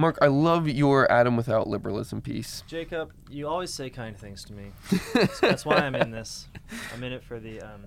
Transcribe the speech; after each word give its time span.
Marc, 0.00 0.16
I 0.22 0.28
love 0.28 0.66
your 0.66 1.10
Adam 1.12 1.36
without 1.36 1.68
liberalism 1.68 2.22
piece. 2.22 2.64
Jacob, 2.66 3.12
you 3.28 3.46
always 3.46 3.70
say 3.70 3.90
kind 3.90 4.16
things 4.16 4.42
to 4.44 4.54
me. 4.54 4.72
that's, 5.12 5.40
that's 5.40 5.66
why 5.66 5.76
I'm 5.76 5.94
in 5.94 6.10
this. 6.10 6.48
I'm 6.94 7.04
in 7.04 7.12
it 7.12 7.22
for 7.22 7.38
the 7.38 7.60
um, 7.60 7.82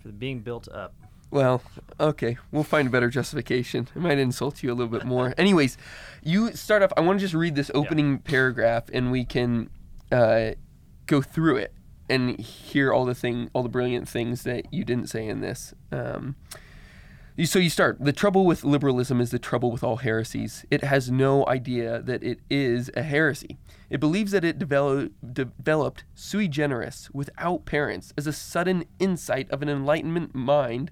for 0.00 0.08
the 0.08 0.12
being 0.12 0.40
built 0.40 0.68
up. 0.68 0.92
Well, 1.30 1.62
okay, 1.98 2.36
we'll 2.52 2.62
find 2.62 2.88
a 2.88 2.90
better 2.90 3.08
justification. 3.08 3.88
I 3.96 4.00
might 4.00 4.18
insult 4.18 4.62
you 4.62 4.70
a 4.70 4.74
little 4.74 4.92
bit 4.92 5.06
more. 5.06 5.32
Anyways, 5.38 5.78
you 6.22 6.52
start 6.52 6.82
off. 6.82 6.92
I 6.94 7.00
want 7.00 7.20
to 7.20 7.24
just 7.24 7.34
read 7.34 7.54
this 7.54 7.70
opening 7.72 8.18
paragraph, 8.18 8.84
and 8.92 9.10
we 9.10 9.24
can 9.24 9.70
uh, 10.12 10.50
go 11.06 11.22
through 11.22 11.56
it 11.56 11.72
and 12.10 12.38
hear 12.38 12.92
all 12.92 13.06
the 13.06 13.14
thing, 13.14 13.48
all 13.54 13.62
the 13.62 13.70
brilliant 13.70 14.06
things 14.06 14.42
that 14.42 14.70
you 14.74 14.84
didn't 14.84 15.06
say 15.06 15.26
in 15.26 15.40
this. 15.40 15.72
Um, 15.90 16.36
so 17.46 17.58
you 17.58 17.70
start. 17.70 17.98
The 18.00 18.12
trouble 18.12 18.44
with 18.44 18.64
liberalism 18.64 19.20
is 19.20 19.30
the 19.30 19.38
trouble 19.38 19.70
with 19.70 19.82
all 19.82 19.96
heresies. 19.96 20.66
It 20.70 20.82
has 20.84 21.10
no 21.10 21.46
idea 21.46 22.02
that 22.02 22.22
it 22.22 22.40
is 22.50 22.90
a 22.94 23.02
heresy. 23.02 23.56
It 23.88 24.00
believes 24.00 24.32
that 24.32 24.44
it 24.44 24.58
develop, 24.58 25.12
developed 25.32 26.04
sui 26.14 26.48
generis, 26.48 27.08
without 27.12 27.64
parents, 27.64 28.12
as 28.18 28.26
a 28.26 28.32
sudden 28.32 28.84
insight 28.98 29.50
of 29.50 29.62
an 29.62 29.68
enlightenment 29.68 30.34
mind 30.34 30.90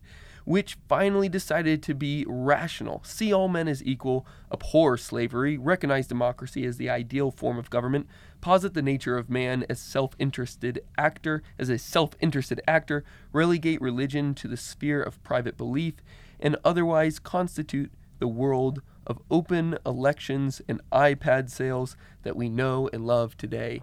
which 0.48 0.78
finally 0.88 1.28
decided 1.28 1.82
to 1.82 1.94
be 1.94 2.24
rational, 2.26 3.02
see 3.04 3.30
all 3.30 3.48
men 3.48 3.68
as 3.68 3.84
equal, 3.84 4.26
abhor 4.50 4.96
slavery, 4.96 5.58
recognize 5.58 6.06
democracy 6.06 6.64
as 6.64 6.78
the 6.78 6.88
ideal 6.88 7.30
form 7.30 7.58
of 7.58 7.68
government, 7.68 8.06
posit 8.40 8.72
the 8.72 8.80
nature 8.80 9.18
of 9.18 9.28
man 9.28 9.66
as 9.68 9.78
self-interested 9.78 10.82
actor, 10.96 11.42
as 11.58 11.68
a 11.68 11.76
self-interested 11.76 12.62
actor, 12.66 13.04
relegate 13.30 13.78
religion 13.82 14.32
to 14.32 14.48
the 14.48 14.56
sphere 14.56 15.02
of 15.02 15.22
private 15.22 15.58
belief, 15.58 15.96
and 16.40 16.56
otherwise 16.64 17.18
constitute 17.18 17.92
the 18.18 18.28
world 18.28 18.82
of 19.06 19.20
open 19.30 19.78
elections 19.86 20.60
and 20.68 20.80
iPad 20.92 21.50
sales 21.50 21.96
that 22.22 22.36
we 22.36 22.48
know 22.48 22.88
and 22.92 23.06
love 23.06 23.36
today. 23.36 23.82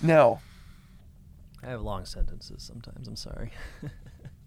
Now, 0.00 0.40
I 1.62 1.66
have 1.68 1.82
long 1.82 2.04
sentences 2.04 2.62
sometimes. 2.62 3.06
I'm 3.06 3.16
sorry. 3.16 3.52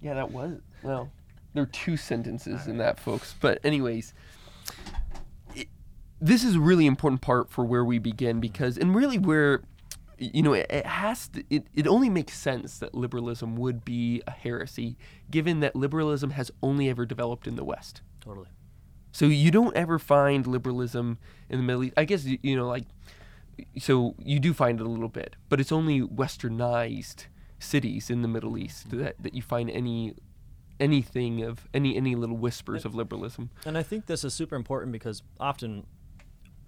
Yeah, 0.06 0.14
that 0.14 0.30
was 0.30 0.60
well. 0.84 1.10
There 1.56 1.64
are 1.64 1.68
two 1.68 1.98
sentences 1.98 2.68
in 2.68 2.78
that, 2.78 3.00
folks. 3.00 3.34
But 3.40 3.60
anyways, 3.64 4.14
it, 5.56 5.68
this 6.22 6.44
is 6.44 6.56
a 6.56 6.60
really 6.60 6.86
important 6.86 7.22
part 7.22 7.50
for 7.50 7.66
where 7.66 7.84
we 7.84 7.98
begin 7.98 8.40
because, 8.40 8.78
and 8.78 8.94
really 8.94 9.18
where, 9.18 9.64
you 10.18 10.42
know, 10.42 10.54
it, 10.54 10.68
it 10.70 10.86
has 10.86 11.28
to. 11.30 11.44
It, 11.50 11.68
it 11.74 11.88
only 11.88 12.10
makes 12.10 12.38
sense 12.38 12.78
that 12.80 12.94
liberalism 12.94 13.56
would 13.56 13.84
be 13.84 14.22
a 14.28 14.32
heresy, 14.32 14.98
given 15.30 15.60
that 15.62 15.76
liberalism 15.76 16.32
has 16.32 16.52
only 16.62 16.90
ever 16.90 17.06
developed 17.06 17.48
in 17.48 17.56
the 17.56 17.64
West. 17.64 18.02
totally. 18.22 18.48
So 19.12 19.28
you 19.28 19.50
don't 19.50 19.76
ever 19.78 19.98
find 19.98 20.46
liberalism 20.46 21.20
in 21.50 21.58
the 21.58 21.64
Middle 21.64 21.86
East. 21.86 21.94
I 21.96 22.04
guess 22.04 22.26
you 22.26 22.38
you 22.42 22.56
know 22.56 22.68
like 22.68 22.84
so 23.78 24.16
you 24.20 24.40
do 24.40 24.54
find 24.54 24.80
it 24.80 24.86
a 24.86 24.90
little 24.90 25.10
bit, 25.10 25.36
but 25.50 25.60
it's 25.60 25.72
only 25.72 26.02
westernized 26.02 27.28
cities 27.60 28.10
in 28.10 28.22
the 28.22 28.28
Middle 28.28 28.58
East 28.58 28.92
that, 28.92 29.16
that 29.22 29.34
you 29.34 29.42
find 29.42 29.70
any 29.70 30.16
anything 30.80 31.42
of 31.42 31.68
any 31.74 31.96
any 31.96 32.16
little 32.16 32.38
whispers 32.38 32.86
of 32.86 32.94
liberalism. 32.94 33.50
And 33.66 33.78
I 33.78 33.84
think 33.84 34.08
this 34.08 34.24
is 34.24 34.34
super 34.34 34.56
important 34.56 34.92
because 34.92 35.22
often 35.40 35.86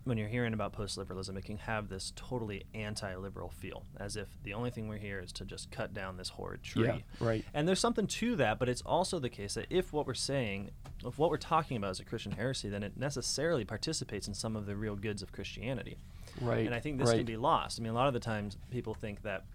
when 0.08 0.17
you're 0.17 0.27
hearing 0.27 0.53
about 0.53 0.73
post 0.73 0.97
liberalism, 0.97 1.38
it 1.38 1.45
can 1.45 1.58
have 1.58 1.89
this 1.89 2.13
totally 2.16 2.63
anti 2.73 3.16
liberal 3.16 3.50
feel, 3.50 3.83
as 4.00 4.16
if 4.16 4.27
the 4.44 4.53
only 4.53 4.69
thing 4.69 4.88
we're 4.88 4.97
here 4.97 5.19
is 5.19 5.31
to 5.33 5.45
just 5.45 5.72
cut 5.72 5.94
down 5.94 6.17
this 6.17 6.30
horrid 6.30 6.64
tree. 6.64 6.86
Yeah, 6.86 6.99
right. 7.19 7.45
And 7.53 7.67
there's 7.67 7.80
something 7.80 8.08
to 8.08 8.36
that, 8.38 8.59
but 8.59 8.69
it's 8.69 8.81
also 8.81 9.19
the 9.19 9.30
case 9.30 9.55
that 9.55 9.67
if 9.69 9.94
what 9.94 10.08
we're 10.08 10.14
saying, 10.14 10.72
if 11.05 11.17
what 11.17 11.30
we're 11.30 11.38
talking 11.38 11.77
about 11.77 11.91
is 11.91 11.99
a 11.99 12.05
Christian 12.05 12.31
heresy, 12.31 12.69
then 12.69 12.83
it 12.83 12.97
necessarily 12.97 13.66
participates 13.66 14.27
in 14.27 14.33
some 14.33 14.55
of 14.55 14.66
the 14.66 14.75
real 14.75 14.95
goods 14.95 15.22
of 15.22 15.31
Christianity. 15.31 15.97
Right. 16.42 16.66
And 16.66 16.73
I 16.73 16.80
think 16.80 16.99
this 16.99 17.09
right. 17.09 17.17
can 17.17 17.25
be 17.25 17.38
lost. 17.38 17.80
I 17.80 17.83
mean, 17.83 17.92
a 17.92 17.95
lot 17.95 18.08
of 18.08 18.14
the 18.14 18.19
times 18.19 18.58
people 18.71 18.94
think 18.94 19.23
that, 19.23 19.45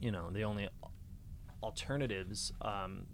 you 0.00 0.10
know, 0.10 0.30
the 0.30 0.44
only 0.44 0.68
alternatives 1.62 2.52
um, 2.60 3.06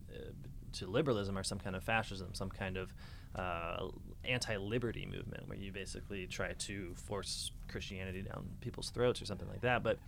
to 0.73 0.87
liberalism 0.87 1.37
are 1.39 1.45
some 1.45 1.59
kind 1.59 1.77
of 1.77 1.83
fascism, 1.83 2.35
some 2.35 2.51
kind 2.51 2.77
of 2.77 2.93
uh, 3.37 3.89
anti-liberty 4.25 5.07
movement, 5.07 5.49
where 5.49 5.59
you 5.59 5.73
basically 5.73 6.27
try 6.27 6.53
to 6.53 6.93
force 6.95 7.53
Christianity 7.69 8.23
down 8.23 8.49
people's 8.61 8.91
throats 8.91 9.23
or 9.23 9.27
something 9.27 9.49
like 9.49 9.61
that. 9.63 9.83
But 9.83 9.99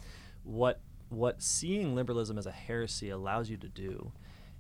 what 0.45 0.81
what 1.09 1.43
seeing 1.43 1.95
liberalism 1.95 2.39
as 2.39 2.47
a 2.47 2.51
heresy 2.53 3.11
allows 3.11 3.51
you 3.51 3.57
to 3.59 3.69
do 3.69 4.13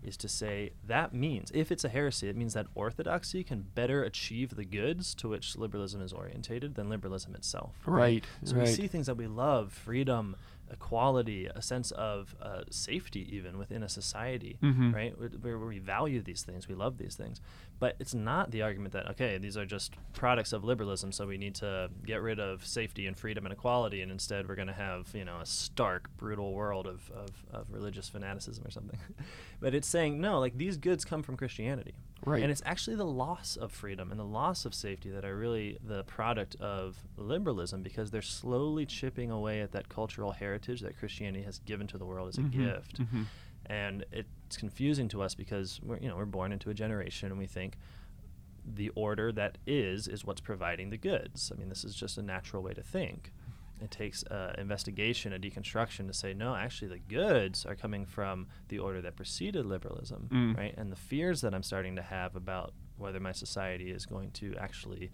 is 0.02 0.16
to 0.18 0.28
say 0.28 0.72
that 0.86 1.14
means 1.14 1.50
if 1.54 1.70
it's 1.70 1.84
a 1.84 1.88
heresy, 1.88 2.28
it 2.28 2.36
means 2.36 2.54
that 2.54 2.66
orthodoxy 2.74 3.44
can 3.44 3.64
better 3.74 4.02
achieve 4.02 4.56
the 4.56 4.64
goods 4.64 5.14
to 5.14 5.28
which 5.28 5.56
liberalism 5.56 6.02
is 6.02 6.12
orientated 6.12 6.74
than 6.74 6.88
liberalism 6.88 7.34
itself. 7.34 7.76
Right, 7.86 8.24
So 8.44 8.56
we 8.56 8.66
see 8.66 8.86
things 8.88 9.06
that 9.06 9.16
we 9.16 9.26
love: 9.26 9.72
freedom, 9.72 10.36
equality, 10.72 11.46
a 11.46 11.62
sense 11.62 11.90
of 11.92 12.34
uh, 12.40 12.62
safety, 12.70 13.28
even 13.36 13.58
within 13.58 13.82
a 13.82 13.88
society, 13.88 14.58
Mhm. 14.62 14.92
right? 14.94 15.18
Where, 15.18 15.28
where 15.58 15.58
we 15.66 15.78
value 15.78 16.22
these 16.22 16.42
things, 16.42 16.68
we 16.68 16.74
love 16.74 16.98
these 16.98 17.14
things. 17.14 17.40
But 17.78 17.96
it's 17.98 18.14
not 18.14 18.50
the 18.50 18.62
argument 18.62 18.92
that 18.94 19.08
okay, 19.10 19.38
these 19.38 19.56
are 19.56 19.66
just 19.66 19.94
products 20.12 20.52
of 20.52 20.64
liberalism, 20.64 21.12
so 21.12 21.26
we 21.26 21.36
need 21.38 21.54
to 21.56 21.90
get 22.06 22.20
rid 22.22 22.38
of 22.40 22.64
safety 22.66 23.06
and 23.06 23.16
freedom 23.16 23.44
and 23.46 23.52
equality, 23.52 24.00
and 24.02 24.10
instead 24.12 24.48
we're 24.48 24.54
going 24.54 24.68
to 24.68 24.74
have 24.74 25.08
you 25.14 25.24
know 25.24 25.38
a 25.40 25.46
stark, 25.46 26.08
brutal 26.16 26.52
world 26.52 26.86
of, 26.86 27.10
of, 27.10 27.30
of 27.52 27.66
religious 27.70 28.08
fanaticism 28.08 28.64
or 28.66 28.70
something. 28.70 28.98
but 29.60 29.74
it's 29.74 29.88
saying 29.88 30.20
no, 30.20 30.38
like 30.38 30.56
these 30.58 30.76
goods 30.76 31.04
come 31.04 31.22
from 31.22 31.36
Christianity, 31.36 31.94
Right. 32.24 32.42
And 32.42 32.52
it's 32.52 32.62
actually 32.64 32.96
the 32.96 33.04
loss 33.06 33.56
of 33.56 33.72
freedom 33.72 34.10
and 34.10 34.20
the 34.20 34.24
loss 34.24 34.64
of 34.64 34.74
safety 34.74 35.10
that 35.10 35.24
are 35.24 35.36
really 35.36 35.78
the 35.84 36.04
product 36.04 36.54
of 36.60 36.96
liberalism 37.16 37.82
because 37.82 38.10
they're 38.10 38.22
slowly 38.22 38.86
chipping 38.86 39.30
away 39.30 39.60
at 39.60 39.72
that 39.72 39.88
cultural 39.88 40.32
heritage 40.32 40.80
that 40.82 40.96
Christianity 40.98 41.44
has 41.44 41.58
given 41.60 41.86
to 41.88 41.98
the 41.98 42.04
world 42.04 42.28
as 42.28 42.38
a 42.38 42.42
Mhm, 42.42 42.50
gift 42.52 43.00
mhm. 43.00 43.26
and 43.66 44.04
it's 44.12 44.56
confusing 44.56 45.08
to 45.08 45.22
us 45.22 45.34
because 45.34 45.80
we're 45.82 45.98
you 45.98 46.08
know 46.08 46.16
we're 46.16 46.24
born 46.24 46.52
into 46.52 46.70
a 46.70 46.74
generation 46.74 47.30
and 47.30 47.38
we 47.38 47.46
think 47.46 47.76
the 48.64 48.90
order 48.90 49.32
that 49.32 49.58
is 49.66 50.06
is 50.06 50.24
what's 50.24 50.40
providing 50.40 50.90
the 50.90 50.96
goods. 50.96 51.50
I 51.52 51.58
mean, 51.58 51.68
this 51.68 51.82
is 51.84 51.96
just 51.96 52.16
a 52.18 52.22
natural 52.22 52.62
way 52.62 52.72
to 52.74 52.82
think. 52.82 53.32
It 53.82 53.90
takes 53.90 54.22
uh, 54.24 54.54
investigation, 54.58 55.32
a 55.32 55.38
deconstruction 55.38 56.06
to 56.06 56.14
say 56.14 56.34
no. 56.34 56.54
Actually, 56.54 56.88
the 56.88 56.98
goods 56.98 57.66
are 57.66 57.74
coming 57.74 58.06
from 58.06 58.46
the 58.68 58.78
order 58.78 59.00
that 59.02 59.16
preceded 59.16 59.66
liberalism, 59.66 60.28
Mm. 60.30 60.56
right? 60.56 60.74
And 60.76 60.92
the 60.92 60.96
fears 60.96 61.40
that 61.40 61.52
I'm 61.54 61.62
starting 61.62 61.96
to 61.96 62.02
have 62.02 62.36
about 62.36 62.72
whether 62.96 63.18
my 63.20 63.32
society 63.32 63.90
is 63.90 64.06
going 64.06 64.30
to 64.32 64.54
actually 64.56 65.10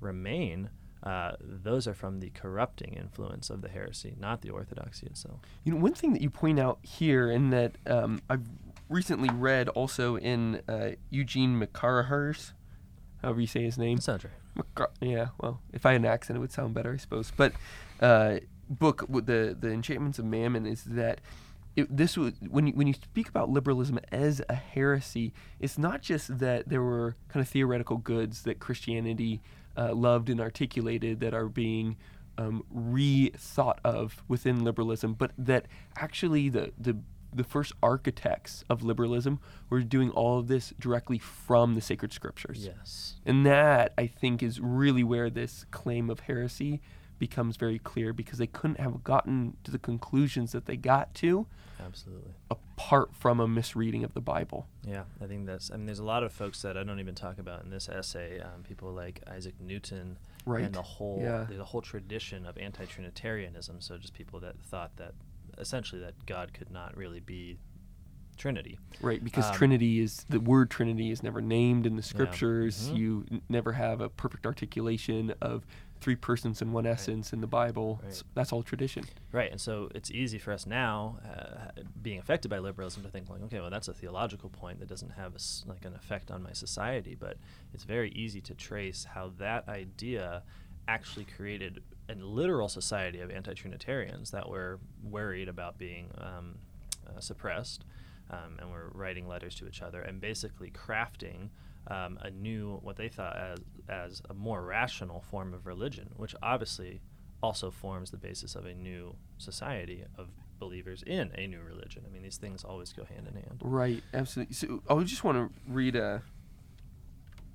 remain. 0.00 0.70
Uh, 1.02 1.32
those 1.40 1.86
are 1.88 1.94
from 1.94 2.20
the 2.20 2.30
corrupting 2.30 2.94
influence 2.94 3.50
of 3.50 3.60
the 3.60 3.68
heresy, 3.68 4.14
not 4.18 4.40
the 4.42 4.50
orthodoxy 4.50 5.06
itself. 5.06 5.40
You 5.64 5.72
know, 5.74 5.80
one 5.80 5.94
thing 5.94 6.12
that 6.12 6.22
you 6.22 6.30
point 6.30 6.60
out 6.60 6.78
here, 6.82 7.30
and 7.30 7.52
that 7.52 7.76
um, 7.86 8.20
I've 8.30 8.46
recently 8.88 9.28
read 9.30 9.68
also 9.70 10.16
in 10.16 10.62
uh, 10.68 10.90
Eugene 11.10 11.60
McCarraher's, 11.60 12.52
however 13.20 13.40
you 13.40 13.46
say 13.48 13.62
his 13.64 13.78
name. 13.78 13.98
Sounds 13.98 14.24
right. 14.24 14.32
Yeah, 15.00 15.28
well, 15.40 15.60
if 15.72 15.86
I 15.86 15.92
had 15.92 16.02
an 16.02 16.06
accent, 16.06 16.36
it 16.36 16.40
would 16.40 16.52
sound 16.52 16.74
better, 16.74 16.92
I 16.92 16.96
suppose. 16.96 17.32
But 17.36 17.52
uh, 18.00 18.40
book 18.68 19.06
the 19.08 19.56
the 19.58 19.70
Enchantments 19.70 20.18
of 20.18 20.24
Mammon 20.24 20.66
is 20.66 20.84
that 20.84 21.20
it, 21.76 21.94
this 21.94 22.16
was 22.16 22.34
when 22.48 22.66
you, 22.66 22.72
when 22.74 22.86
you 22.86 22.94
speak 22.94 23.28
about 23.28 23.48
liberalism 23.50 23.98
as 24.10 24.42
a 24.48 24.54
heresy, 24.54 25.32
it's 25.58 25.78
not 25.78 26.02
just 26.02 26.38
that 26.38 26.68
there 26.68 26.82
were 26.82 27.16
kind 27.28 27.42
of 27.42 27.48
theoretical 27.48 27.96
goods 27.96 28.42
that 28.42 28.58
Christianity 28.58 29.40
uh, 29.76 29.94
loved 29.94 30.28
and 30.28 30.40
articulated 30.40 31.20
that 31.20 31.32
are 31.32 31.48
being 31.48 31.96
um, 32.38 32.64
rethought 32.74 33.78
of 33.84 34.22
within 34.28 34.64
liberalism, 34.64 35.14
but 35.14 35.32
that 35.38 35.66
actually 35.96 36.48
the 36.48 36.72
the 36.78 36.98
the 37.34 37.44
first 37.44 37.72
architects 37.82 38.64
of 38.68 38.82
liberalism 38.82 39.40
were 39.70 39.80
doing 39.82 40.10
all 40.10 40.38
of 40.38 40.48
this 40.48 40.72
directly 40.78 41.18
from 41.18 41.74
the 41.74 41.80
sacred 41.80 42.12
scriptures. 42.12 42.64
Yes. 42.66 43.14
And 43.24 43.46
that, 43.46 43.92
I 43.96 44.06
think, 44.06 44.42
is 44.42 44.60
really 44.60 45.02
where 45.04 45.30
this 45.30 45.64
claim 45.70 46.10
of 46.10 46.20
heresy 46.20 46.80
becomes 47.18 47.56
very 47.56 47.78
clear 47.78 48.12
because 48.12 48.38
they 48.38 48.46
couldn't 48.48 48.80
have 48.80 49.04
gotten 49.04 49.56
to 49.62 49.70
the 49.70 49.78
conclusions 49.78 50.50
that 50.52 50.66
they 50.66 50.76
got 50.76 51.14
to 51.14 51.46
Absolutely. 51.78 52.32
apart 52.50 53.14
from 53.14 53.38
a 53.38 53.46
misreading 53.46 54.02
of 54.02 54.12
the 54.12 54.20
Bible. 54.20 54.66
Yeah, 54.84 55.04
I 55.22 55.26
think 55.26 55.46
that's. 55.46 55.70
I 55.70 55.76
mean, 55.76 55.86
there's 55.86 56.00
a 56.00 56.04
lot 56.04 56.24
of 56.24 56.32
folks 56.32 56.60
that 56.62 56.76
I 56.76 56.82
don't 56.82 56.98
even 56.98 57.14
talk 57.14 57.38
about 57.38 57.62
in 57.62 57.70
this 57.70 57.88
essay. 57.88 58.40
Um, 58.40 58.64
people 58.64 58.92
like 58.92 59.20
Isaac 59.28 59.54
Newton, 59.60 60.18
Right. 60.44 60.64
And 60.64 60.74
the 60.74 60.82
whole 60.82 61.20
Yeah. 61.22 61.46
the 61.48 61.62
whole 61.64 61.82
tradition 61.82 62.44
of 62.44 62.58
anti-Trinitarianism. 62.58 63.80
So 63.80 63.96
just 63.98 64.14
people 64.14 64.40
that 64.40 64.58
thought 64.60 64.96
that 64.96 65.14
essentially 65.62 66.00
that 66.02 66.26
God 66.26 66.52
could 66.52 66.70
not 66.70 66.94
really 66.96 67.20
be 67.20 67.56
Trinity. 68.36 68.78
Right, 69.00 69.22
because 69.22 69.46
Um, 69.46 69.54
Trinity 69.54 70.00
is 70.00 70.24
the 70.28 70.40
word 70.40 70.70
Trinity 70.70 71.10
is 71.10 71.22
never 71.22 71.40
named 71.40 71.86
in 71.86 71.96
the 71.96 72.02
scriptures. 72.02 72.90
Mhm. 72.90 72.96
You 72.96 73.26
n- 73.30 73.42
never 73.48 73.72
have 73.72 74.00
a 74.00 74.08
perfect 74.08 74.46
articulation 74.46 75.32
of 75.40 75.64
three 76.00 76.16
persons 76.16 76.60
in 76.60 76.72
one 76.72 76.84
essence 76.84 77.32
in 77.32 77.40
the 77.40 77.46
Bible. 77.46 78.00
Right. 78.02 78.10
S- 78.10 78.24
That's 78.34 78.52
all 78.52 78.64
tradition. 78.64 79.04
Right, 79.30 79.52
and 79.52 79.60
so 79.60 79.88
it's 79.94 80.10
easy 80.10 80.38
for 80.38 80.50
us 80.52 80.66
now, 80.66 81.18
uh, 81.24 81.82
being 82.02 82.18
affected 82.18 82.48
by 82.48 82.58
liberalism, 82.58 83.04
to 83.04 83.08
think 83.10 83.28
like, 83.30 83.42
okay, 83.42 83.60
well, 83.60 83.70
that's 83.70 83.86
a 83.86 83.94
theological 83.94 84.48
point 84.50 84.80
that 84.80 84.88
doesn't 84.88 85.10
have 85.10 85.36
a 85.36 85.68
like 85.68 85.84
an 85.84 85.94
effect 85.94 86.30
on 86.32 86.42
my 86.42 86.52
society. 86.52 87.14
But 87.14 87.36
it's 87.72 87.84
very 87.84 88.10
easy 88.12 88.40
to 88.40 88.54
trace 88.54 89.04
how 89.04 89.28
that 89.38 89.68
idea 89.68 90.42
actually 90.88 91.26
created 91.26 91.80
a 92.12 92.24
literal 92.24 92.68
society 92.68 93.20
of 93.20 93.30
anti-Trinitarians 93.30 94.30
that 94.30 94.48
were 94.48 94.78
worried 95.02 95.48
about 95.48 95.78
being 95.78 96.10
um, 96.18 96.58
uh, 97.06 97.20
suppressed, 97.20 97.84
um, 98.30 98.56
and 98.60 98.70
were 98.70 98.90
writing 98.94 99.26
letters 99.28 99.54
to 99.56 99.66
each 99.66 99.82
other 99.82 100.00
and 100.02 100.20
basically 100.20 100.70
crafting 100.70 101.48
um, 101.88 102.18
a 102.22 102.30
new, 102.30 102.78
what 102.82 102.96
they 102.96 103.08
thought 103.08 103.36
as 103.36 103.58
as 103.88 104.22
a 104.30 104.34
more 104.34 104.62
rational 104.62 105.20
form 105.20 105.52
of 105.52 105.66
religion, 105.66 106.08
which 106.16 106.34
obviously 106.42 107.00
also 107.42 107.70
forms 107.70 108.10
the 108.10 108.16
basis 108.16 108.54
of 108.54 108.64
a 108.66 108.74
new 108.74 109.14
society 109.38 110.04
of 110.16 110.28
believers 110.60 111.02
in 111.06 111.32
a 111.36 111.46
new 111.48 111.60
religion. 111.60 112.04
I 112.06 112.12
mean, 112.12 112.22
these 112.22 112.36
things 112.36 112.62
always 112.62 112.92
go 112.92 113.04
hand 113.04 113.26
in 113.26 113.34
hand. 113.34 113.58
Right, 113.60 114.02
absolutely. 114.14 114.54
So 114.54 114.82
I 114.88 115.02
just 115.02 115.24
want 115.24 115.38
to 115.38 115.50
read 115.66 115.96
a 115.96 116.22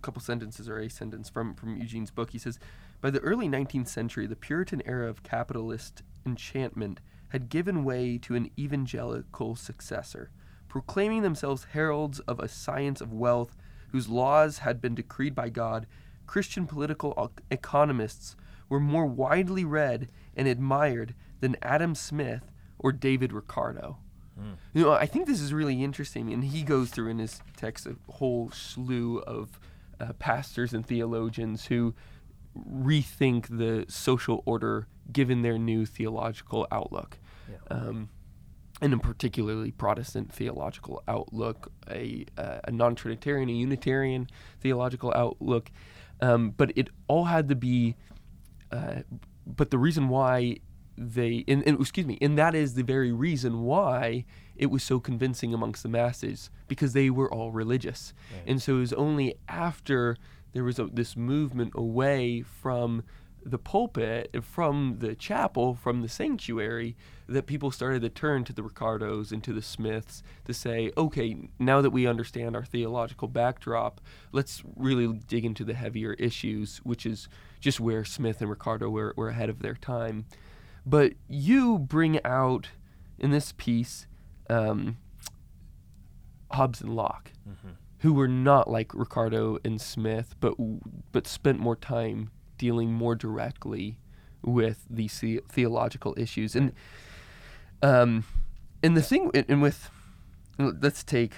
couple 0.01 0.21
sentences 0.21 0.67
or 0.67 0.77
a 0.79 0.89
sentence 0.89 1.29
from, 1.29 1.55
from 1.55 1.77
Eugene's 1.77 2.11
book. 2.11 2.31
He 2.31 2.37
says, 2.37 2.59
By 2.99 3.11
the 3.11 3.19
early 3.19 3.47
19th 3.47 3.87
century, 3.87 4.25
the 4.25 4.35
Puritan 4.35 4.81
era 4.85 5.07
of 5.07 5.23
capitalist 5.23 6.01
enchantment 6.25 6.99
had 7.29 7.49
given 7.49 7.83
way 7.83 8.17
to 8.19 8.35
an 8.35 8.49
evangelical 8.57 9.55
successor, 9.55 10.31
proclaiming 10.67 11.21
themselves 11.21 11.65
heralds 11.71 12.19
of 12.21 12.39
a 12.39 12.47
science 12.47 13.01
of 13.01 13.13
wealth 13.13 13.55
whose 13.89 14.09
laws 14.09 14.59
had 14.59 14.81
been 14.81 14.95
decreed 14.95 15.35
by 15.35 15.49
God. 15.49 15.85
Christian 16.25 16.65
political 16.65 17.31
economists 17.51 18.35
were 18.67 18.79
more 18.79 19.05
widely 19.05 19.63
read 19.63 20.09
and 20.35 20.47
admired 20.47 21.13
than 21.39 21.55
Adam 21.61 21.95
Smith 21.95 22.51
or 22.79 22.91
David 22.91 23.31
Ricardo. 23.31 23.97
You 24.73 24.83
know, 24.83 24.91
I 24.91 25.05
think 25.07 25.25
this 25.25 25.41
is 25.41 25.53
really 25.53 25.83
interesting, 25.83 26.31
and 26.31 26.43
he 26.43 26.63
goes 26.63 26.91
through 26.91 27.09
in 27.09 27.19
his 27.19 27.41
text 27.55 27.87
a 27.87 27.95
whole 28.11 28.51
slew 28.51 29.19
of 29.19 29.59
uh, 29.99 30.13
pastors 30.13 30.73
and 30.73 30.85
theologians 30.85 31.65
who 31.65 31.95
rethink 32.71 33.47
the 33.57 33.85
social 33.89 34.41
order 34.45 34.87
given 35.11 35.41
their 35.41 35.57
new 35.57 35.85
theological 35.85 36.67
outlook, 36.71 37.19
Yeah. 37.49 37.57
um, 37.69 38.09
and 38.81 38.93
in 38.93 38.99
particularly 38.99 39.71
Protestant 39.71 40.31
theological 40.31 41.01
outlook, 41.07 41.71
a, 41.89 42.25
uh, 42.37 42.59
a 42.65 42.71
non-Trinitarian, 42.71 43.49
a 43.49 43.53
Unitarian 43.53 44.27
theological 44.59 45.11
outlook, 45.15 45.71
um, 46.21 46.51
but 46.51 46.71
it 46.75 46.89
all 47.07 47.25
had 47.25 47.47
to 47.49 47.55
be. 47.55 47.95
Uh, 48.71 49.01
but 49.45 49.71
the 49.71 49.77
reason 49.77 50.09
why 50.09 50.57
they 50.99 51.43
and, 51.47 51.63
and 51.67 51.79
excuse 51.79 52.07
me 52.07 52.17
and 52.21 52.37
that 52.39 52.55
is 52.55 52.73
the 52.73 52.81
very 52.83 53.11
reason 53.11 53.61
why 53.61 54.25
it 54.55 54.65
was 54.65 54.81
so 54.83 54.99
convincing 54.99 55.53
amongst 55.53 55.83
the 55.83 55.89
masses 55.89 56.49
because 56.67 56.93
they 56.93 57.07
were 57.11 57.31
all 57.31 57.51
religious 57.51 58.13
Right. 58.33 58.41
and 58.47 58.59
so 58.61 58.77
it 58.77 58.79
was 58.79 58.93
only 58.93 59.35
after 59.47 60.17
there 60.53 60.63
was 60.63 60.79
a, 60.79 60.85
this 60.85 61.15
movement 61.15 61.73
away 61.75 62.41
from 62.41 63.03
the 63.45 63.57
pulpit 63.57 64.29
from 64.43 64.97
the 64.99 65.15
chapel 65.15 65.73
from 65.73 66.01
the 66.01 66.09
sanctuary 66.09 66.97
that 67.29 67.45
people 67.45 67.71
started 67.71 68.01
to 68.01 68.09
turn 68.09 68.43
to 68.43 68.51
the 68.51 68.63
ricardos 68.63 69.31
and 69.31 69.41
to 69.43 69.53
the 69.53 69.61
smiths 69.61 70.21
to 70.43 70.53
say 70.53 70.91
okay 70.97 71.37
now 71.57 71.79
that 71.81 71.91
we 71.91 72.05
understand 72.05 72.55
our 72.55 72.65
theological 72.65 73.27
backdrop 73.27 74.01
let's 74.33 74.63
really 74.75 75.07
dig 75.27 75.45
into 75.45 75.63
the 75.63 75.75
heavier 75.75 76.13
issues 76.13 76.79
which 76.83 77.05
is 77.05 77.29
just 77.61 77.79
where 77.79 78.03
smith 78.03 78.41
and 78.41 78.49
ricardo 78.49 78.89
were, 78.89 79.13
were 79.15 79.29
ahead 79.29 79.49
of 79.49 79.61
their 79.61 79.75
time 79.75 80.25
but 80.85 81.13
you 81.29 81.77
bring 81.77 82.23
out 82.25 82.69
in 83.19 83.31
this 83.31 83.53
piece 83.57 84.07
um, 84.49 84.97
Hobbes 86.51 86.81
and 86.81 86.95
Locke, 86.95 87.31
Mm-hmm. 87.47 87.69
Who 87.99 88.13
were 88.13 88.27
not 88.27 88.69
like 88.69 88.93
Ricardo 88.93 89.57
and 89.63 89.81
Smith, 89.81 90.35
but 90.39 90.53
but 91.11 91.27
spent 91.27 91.59
more 91.59 91.75
time 91.75 92.31
dealing 92.57 92.91
more 92.91 93.15
directly 93.15 93.99
with 94.43 94.85
these 94.89 95.19
the- 95.19 95.43
theological 95.49 96.13
issues. 96.17 96.55
And 96.55 96.73
um, 97.81 98.23
and 98.83 98.95
the 98.95 99.01
thing, 99.01 99.31
and 99.33 99.61
with 99.61 99.89
let's 100.57 101.03
take 101.03 101.33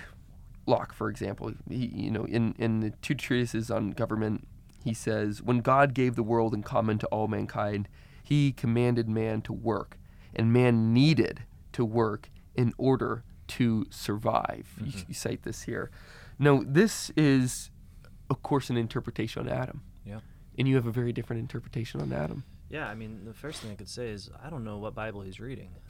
Locke 0.66 0.94
for 0.94 1.10
example. 1.10 1.54
He, 1.70 1.88
you 1.88 2.12
know, 2.12 2.26
in 2.26 2.56
in 2.58 2.80
the 2.82 2.92
two 3.02 3.16
treatises 3.16 3.72
on 3.72 3.92
government, 3.92 4.48
he 4.84 4.94
says, 4.94 5.42
when 5.42 5.60
God 5.60 5.94
gave 5.94 6.16
the 6.16 6.24
world 6.24 6.54
in 6.54 6.64
common 6.64 6.98
to 7.00 7.08
all 7.08 7.28
mankind, 7.28 7.88
He 8.24 8.52
commanded 8.52 9.10
man 9.10 9.42
to 9.44 9.54
work, 9.54 9.98
and 10.36 10.54
man 10.54 10.94
needed 10.94 11.44
to 11.74 11.84
work 11.86 12.30
in 12.56 12.74
order 12.78 13.24
to 13.48 13.86
survive. 13.90 14.68
You, 14.84 14.92
you 15.08 15.14
cite 15.14 15.44
this 15.44 15.64
here. 15.64 15.90
No, 16.40 16.64
this 16.66 17.12
is, 17.18 17.70
of 18.30 18.42
course, 18.42 18.70
an 18.70 18.78
interpretation 18.78 19.42
on 19.48 19.50
Adam, 19.54 19.84
Yeah. 20.06 20.20
and 20.58 20.68
you 20.68 20.76
have 20.76 20.88
a 20.88 20.92
very 20.92 21.12
different 21.12 21.42
interpretation 21.42 22.00
on 22.02 22.14
Adam. 22.14 22.44
Yeah, 22.70 22.88
I 22.88 22.96
mean, 22.96 23.26
the 23.26 23.34
first 23.34 23.62
thing 23.62 23.72
I 23.72 23.76
could 23.76 23.90
say 23.90 24.10
is 24.10 24.30
I 24.44 24.50
don't 24.50 24.64
know 24.64 24.78
what 24.78 24.94
Bible 24.96 25.22
he's 25.22 25.40
reading. 25.40 25.72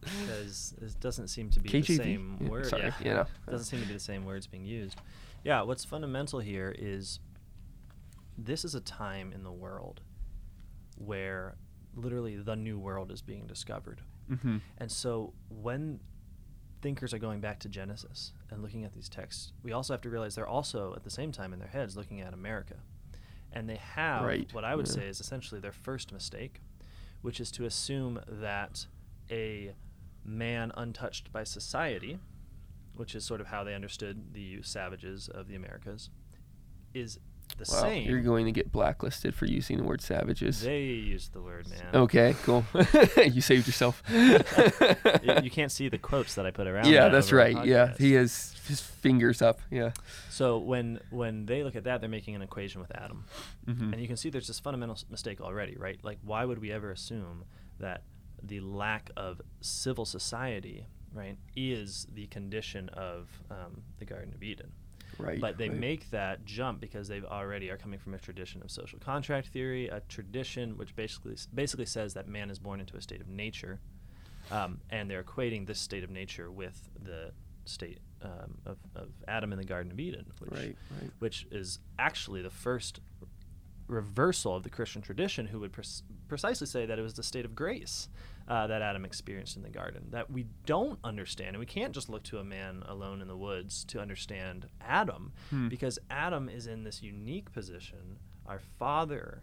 Because 0.00 0.74
it 0.80 0.98
doesn't 1.00 1.28
seem 1.28 1.50
to 1.50 1.60
be 1.60 1.68
the 1.68 1.82
same 1.82 2.38
Yeah, 2.40 2.48
word. 2.48 2.66
sorry, 2.66 2.82
yeah. 2.84 2.92
you 3.00 3.10
know. 3.10 3.26
doesn't 3.50 3.66
seem 3.66 3.80
to 3.82 3.86
be 3.86 3.92
the 3.94 4.00
same 4.00 4.24
words 4.24 4.46
being 4.46 4.64
used. 4.64 4.98
Yeah, 5.44 5.62
what's 5.62 5.84
fundamental 5.84 6.38
here 6.40 6.74
is 6.78 7.20
this 8.38 8.64
is 8.64 8.74
a 8.74 8.80
time 8.80 9.32
in 9.32 9.42
the 9.42 9.52
world 9.52 10.00
where 10.96 11.56
literally 11.94 12.36
the 12.36 12.56
new 12.56 12.78
world 12.78 13.10
is 13.10 13.20
being 13.22 13.46
discovered. 13.46 14.00
Mm-hmm. 14.30 14.58
And 14.78 14.90
so 14.90 15.34
when 15.48 16.00
thinkers 16.80 17.12
are 17.12 17.18
going 17.18 17.40
back 17.40 17.58
to 17.60 17.68
Genesis 17.68 18.32
and 18.50 18.62
looking 18.62 18.84
at 18.84 18.92
these 18.92 19.08
texts, 19.08 19.52
we 19.62 19.72
also 19.72 19.92
have 19.92 20.00
to 20.02 20.10
realize 20.10 20.34
they're 20.34 20.46
also 20.46 20.94
at 20.94 21.04
the 21.04 21.10
same 21.10 21.32
time 21.32 21.52
in 21.52 21.58
their 21.58 21.68
heads 21.68 21.96
looking 21.96 22.20
at 22.20 22.32
America. 22.32 22.76
And 23.52 23.68
they 23.68 23.76
have 23.76 24.24
Right, 24.24 24.52
what 24.52 24.64
I 24.64 24.74
would 24.76 24.86
yeah. 24.86 24.94
say 24.94 25.08
is 25.08 25.20
essentially 25.20 25.60
their 25.60 25.72
first 25.72 26.12
mistake, 26.12 26.60
which 27.22 27.40
is 27.40 27.50
to 27.52 27.64
assume 27.64 28.20
that 28.28 28.86
a 29.30 29.72
man 30.24 30.72
untouched 30.76 31.32
by 31.32 31.44
society, 31.44 32.18
which 32.94 33.14
is 33.14 33.24
sort 33.24 33.40
of 33.40 33.46
how 33.46 33.64
they 33.64 33.74
understood 33.74 34.34
the 34.34 34.62
savages 34.62 35.28
of 35.28 35.48
the 35.48 35.54
Americas, 35.54 36.10
is 36.94 37.18
the 37.56 37.64
Wow, 37.72 37.80
same. 37.82 38.08
you're 38.08 38.20
going 38.20 38.46
to 38.46 38.52
get 38.52 38.70
blacklisted 38.70 39.34
for 39.34 39.46
using 39.46 39.78
the 39.78 39.82
word 39.84 40.00
savages. 40.00 40.62
They 40.62 40.82
used 40.82 41.32
the 41.32 41.40
word 41.40 41.68
man. 41.68 41.80
Okay, 41.94 42.36
cool. 42.44 42.64
you 43.16 43.40
saved 43.40 43.66
yourself. 43.66 44.02
You 45.42 45.50
can't 45.50 45.70
see 45.72 45.88
the 45.88 45.98
quotes 45.98 46.34
that 46.34 46.46
I 46.46 46.50
put 46.50 46.66
around. 46.66 46.86
yeah, 46.86 47.04
that 47.04 47.12
that's 47.12 47.32
right. 47.32 47.64
Yeah, 47.64 47.94
he 47.98 48.12
has 48.12 48.54
his 48.66 48.80
fingers 48.80 49.40
up. 49.42 49.60
Yeah. 49.70 49.92
So 50.30 50.58
when 50.58 51.00
when 51.10 51.46
they 51.46 51.62
look 51.64 51.76
at 51.76 51.84
that, 51.84 52.00
they're 52.00 52.10
making 52.10 52.34
an 52.34 52.42
equation 52.42 52.80
with 52.80 52.90
Adam, 52.96 53.24
Mhm. 53.66 53.92
and 53.92 54.00
you 54.00 54.06
can 54.06 54.16
see 54.16 54.30
there's 54.30 54.46
this 54.46 54.60
fundamental 54.60 54.96
mistake 55.10 55.40
already, 55.40 55.76
right? 55.76 55.98
Like, 56.02 56.18
why 56.22 56.44
would 56.44 56.58
we 56.60 56.70
ever 56.72 56.90
assume 56.90 57.44
that 57.80 58.02
the 58.42 58.60
lack 58.60 59.10
of 59.16 59.40
civil 59.60 60.04
society, 60.04 60.86
right, 61.12 61.36
is 61.56 62.06
the 62.12 62.26
condition 62.28 62.88
of 62.90 63.28
um, 63.50 63.82
the 63.98 64.04
Garden 64.04 64.32
of 64.34 64.42
Eden? 64.42 64.72
Right. 65.18 65.40
But 65.40 65.58
they 65.58 65.68
right. 65.68 65.78
make 65.78 66.10
that 66.10 66.44
jump 66.44 66.80
because 66.80 67.08
they 67.08 67.20
already 67.22 67.70
are 67.70 67.76
coming 67.76 67.98
from 67.98 68.14
a 68.14 68.18
tradition 68.18 68.62
of 68.62 68.70
social 68.70 68.98
contract 68.98 69.48
theory, 69.48 69.88
a 69.88 70.00
tradition 70.08 70.76
which 70.76 70.94
basically 70.94 71.36
basically 71.52 71.86
says 71.86 72.14
that 72.14 72.28
man 72.28 72.50
is 72.50 72.58
born 72.58 72.80
into 72.80 72.96
a 72.96 73.02
state 73.02 73.20
of 73.20 73.28
nature, 73.28 73.80
um, 74.50 74.80
and 74.90 75.10
they're 75.10 75.22
equating 75.22 75.66
this 75.66 75.78
state 75.78 76.04
of 76.04 76.10
nature 76.10 76.50
with 76.50 76.88
the 77.02 77.32
state 77.64 77.98
um, 78.22 78.58
of, 78.64 78.78
of 78.94 79.08
Adam 79.26 79.52
in 79.52 79.58
the 79.58 79.64
Garden 79.64 79.92
of 79.92 80.00
Eden, 80.00 80.26
which 80.38 80.50
Right, 80.50 80.76
right. 81.00 81.10
which 81.18 81.46
is 81.50 81.80
actually 81.98 82.42
the 82.42 82.50
first 82.50 83.00
reversal 83.88 84.54
of 84.54 84.62
the 84.62 84.70
Christian 84.70 85.02
tradition, 85.02 85.46
who 85.46 85.60
would 85.60 85.72
pres- 85.72 86.02
precisely 86.28 86.66
say 86.66 86.86
that 86.86 86.98
it 86.98 87.02
was 87.02 87.14
the 87.14 87.22
state 87.22 87.44
of 87.44 87.54
grace 87.54 88.08
uh, 88.46 88.66
that 88.66 88.80
Adam 88.82 89.04
experienced 89.04 89.56
in 89.56 89.62
the 89.62 89.68
garden. 89.70 90.06
That 90.10 90.30
we 90.30 90.46
don't 90.66 90.98
understand, 91.02 91.50
and 91.50 91.58
we 91.58 91.66
can't 91.66 91.92
just 91.92 92.08
look 92.08 92.22
to 92.24 92.38
a 92.38 92.44
man 92.44 92.82
alone 92.86 93.20
in 93.20 93.28
the 93.28 93.36
woods 93.36 93.84
to 93.86 94.00
understand 94.00 94.68
Adam, 94.80 95.32
Hmm. 95.50 95.68
because 95.68 95.98
Adam 96.10 96.48
is 96.48 96.66
in 96.66 96.84
this 96.84 97.02
unique 97.02 97.50
position. 97.52 98.18
Our 98.46 98.58
Father, 98.78 99.42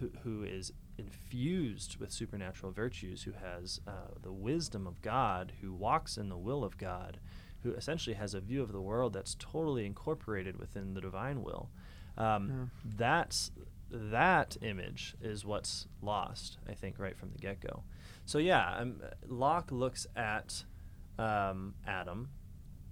who, 0.00 0.10
who 0.22 0.42
is 0.44 0.72
infused 0.98 1.96
with 1.98 2.12
supernatural 2.12 2.72
virtues, 2.72 3.22
who 3.22 3.32
has 3.32 3.80
uh, 3.86 3.92
the 4.22 4.32
wisdom 4.32 4.86
of 4.86 5.00
God, 5.02 5.52
who 5.60 5.72
walks 5.72 6.16
in 6.16 6.28
the 6.28 6.36
will 6.36 6.62
of 6.64 6.76
God, 6.78 7.18
who 7.62 7.72
essentially 7.72 8.14
has 8.14 8.34
a 8.34 8.40
view 8.40 8.62
of 8.62 8.72
the 8.72 8.80
world 8.80 9.12
that's 9.14 9.34
totally 9.38 9.86
incorporated 9.86 10.58
within 10.58 10.94
the 10.94 11.00
divine 11.00 11.42
will. 11.42 11.70
Um, 12.16 12.70
That's 12.84 13.50
that 13.94 14.56
image 14.60 15.14
is 15.20 15.44
what's 15.44 15.86
lost, 16.02 16.58
I 16.68 16.74
think, 16.74 16.98
right 16.98 17.16
from 17.16 17.30
the 17.30 17.38
get 17.38 17.60
go. 17.60 17.84
So 18.26 18.38
yeah, 18.38 18.76
um, 18.76 19.00
Locke 19.28 19.70
looks 19.70 20.06
at 20.16 20.64
um, 21.18 21.74
Adam, 21.86 22.30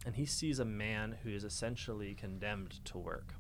and 0.07 0.15
he 0.15 0.27
sees 0.27 0.59
a 0.59 0.65
man 0.65 1.17
who 1.23 1.31
is 1.31 1.45
essentially 1.45 2.15
condemned 2.15 2.85
to 2.87 2.99
work. 2.99 3.35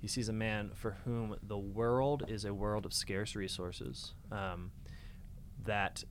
He 0.00 0.08
sees 0.08 0.28
a 0.28 0.32
man 0.32 0.70
for 0.74 0.96
whom 1.04 1.36
the 1.42 1.58
world 1.58 2.24
is 2.28 2.44
a 2.44 2.54
world 2.54 2.86
of 2.86 2.92
scarce 2.92 3.34
resources 3.34 4.14
um, 4.30 4.70
that 5.64 6.04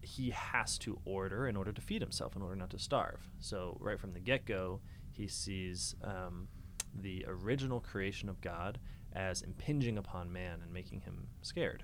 he 0.00 0.30
has 0.30 0.78
to 0.78 0.98
order 1.04 1.46
in 1.46 1.56
order 1.56 1.72
to 1.72 1.80
feed 1.80 2.02
himself, 2.02 2.34
in 2.36 2.42
order 2.42 2.56
not 2.56 2.70
to 2.70 2.78
starve. 2.78 3.28
So, 3.38 3.76
right 3.80 3.98
from 3.98 4.12
the 4.12 4.20
get 4.20 4.44
go, 4.44 4.80
he 5.10 5.28
sees 5.28 5.94
um, 6.02 6.48
the 6.94 7.24
original 7.28 7.80
creation 7.80 8.28
of 8.28 8.40
God 8.40 8.78
as 9.18 9.42
impinging 9.42 9.98
upon 9.98 10.32
man 10.32 10.60
and 10.62 10.72
making 10.72 11.00
him 11.00 11.26
scared 11.42 11.82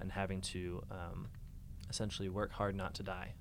and 0.00 0.10
having 0.10 0.40
to 0.40 0.82
um, 0.90 1.28
essentially 1.90 2.30
work 2.30 2.50
hard 2.50 2.74
not 2.74 2.94
to 2.94 3.02
die. 3.02 3.34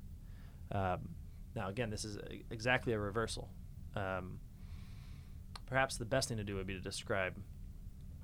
Um, 0.74 1.10
now, 1.55 1.69
again, 1.69 1.89
this 1.89 2.03
is 2.03 2.17
a, 2.17 2.43
exactly 2.51 2.91
a 2.91 3.00
reversal. 3.00 3.50
Um, 3.96 4.39
perhaps 5.65 5.96
the 5.96 6.05
best 6.05 6.27
thing 6.27 6.38
to 6.38 6.43
do 6.43 6.55
would 6.55 6.67
be 6.67 6.74
to 6.74 6.81
describe 6.81 7.41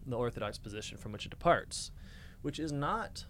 the 0.06 0.18
orthodox 0.18 0.58
position 0.58 0.98
from 0.98 1.14
which 1.14 1.26
it 1.26 1.30
departs, 1.30 1.92
which 2.42 2.60
is 2.60 2.74
not 2.74 3.26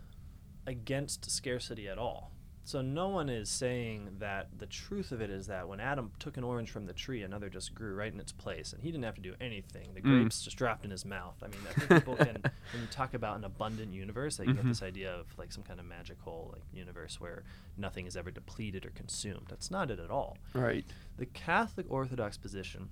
against 0.65 1.30
scarcity 1.30 1.88
at 1.88 2.00
all. 2.00 2.32
So 2.68 2.82
no 2.82 3.10
one 3.10 3.30
is 3.30 3.48
saying 3.48 4.16
that 4.18 4.48
the 4.58 4.66
truth 4.66 5.12
of 5.12 5.22
it 5.22 5.30
is 5.30 5.46
that 5.48 5.68
when 5.70 5.80
Adam 5.80 6.12
took 6.18 6.36
an 6.36 6.44
orange 6.44 6.72
from 6.72 6.88
the 6.88 6.94
tree, 6.94 7.22
another 7.22 7.48
just 7.48 7.76
grew 7.76 7.94
right 7.94 8.12
in 8.12 8.20
its 8.20 8.32
place, 8.32 8.74
and 8.74 8.82
he 8.82 8.92
didn't 8.92 9.04
have 9.04 9.14
to 9.16 9.22
do 9.22 9.36
anything. 9.40 9.94
The 9.94 10.02
Mm. 10.02 10.04
grapes 10.04 10.42
just 10.44 10.58
dropped 10.58 10.84
in 10.84 10.90
his 10.90 11.06
mouth. 11.06 11.36
I 11.44 11.48
mean, 11.48 11.60
I 11.70 11.74
think 11.74 11.90
people 12.02 12.16
can, 12.16 12.42
when 12.74 12.82
you 12.82 12.88
talk 12.90 13.14
about 13.14 13.38
an 13.38 13.44
abundant 13.44 13.94
universe, 13.94 14.38
they 14.38 14.48
Mhm. 14.48 14.56
get 14.56 14.66
this 14.66 14.82
idea 14.82 15.14
of 15.14 15.28
like 15.38 15.52
some 15.52 15.62
kind 15.64 15.80
of 15.80 15.86
magical 15.86 16.50
like 16.54 16.64
universe 16.74 17.22
where 17.22 17.44
nothing 17.78 18.08
is 18.08 18.18
ever 18.18 18.32
depleted 18.32 18.84
or 18.84 18.90
consumed. 18.90 19.46
That's 19.48 19.70
not 19.70 19.92
it 19.92 20.00
at 20.00 20.10
all. 20.10 20.40
Right. 20.54 20.86
The 21.18 21.28
Catholic 21.28 21.86
Orthodox 21.92 22.36
position 22.36 22.90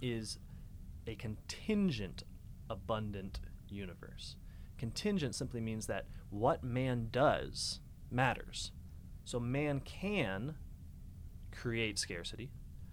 is 0.00 0.40
a 1.06 1.14
contingent, 1.14 2.24
abundant 2.68 3.38
universe. 3.68 4.34
Contingent 4.76 5.36
simply 5.36 5.60
means 5.60 5.86
that 5.86 6.06
what 6.30 6.64
man 6.64 7.10
does 7.12 7.78
matters. 8.12 8.72
So 9.24 9.38
man 9.40 9.80
can 9.80 10.56
create 11.50 11.98
scarcity. 11.98 12.50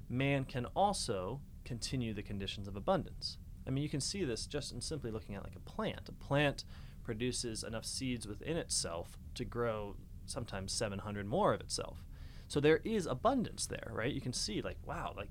Man 0.09 0.45
can 0.45 0.65
also 0.75 1.41
continue 1.65 2.13
the 2.13 2.23
conditions 2.23 2.67
of 2.67 2.75
abundance. 2.75 3.37
I 3.67 3.71
mean, 3.71 3.83
you 3.83 3.89
can 3.89 4.01
see 4.01 4.23
this 4.23 4.45
just 4.45 4.71
in 4.71 4.81
simply 4.81 5.11
looking 5.11 5.35
at 5.35 5.43
like 5.43 5.55
a 5.55 5.59
plant. 5.59 6.09
A 6.09 6.11
plant 6.11 6.63
produces 7.03 7.63
enough 7.63 7.85
seeds 7.85 8.27
within 8.27 8.57
itself 8.57 9.17
to 9.35 9.45
grow 9.45 9.95
sometimes 10.25 10.71
700 10.73 11.25
more 11.25 11.53
of 11.53 11.61
itself. 11.61 12.03
So 12.47 12.59
there 12.59 12.81
is 12.83 13.05
abundance 13.05 13.67
there, 13.67 13.91
right? 13.91 14.13
You 14.13 14.21
can 14.21 14.33
see 14.33 14.61
like, 14.61 14.77
wow, 14.85 15.13
like 15.15 15.29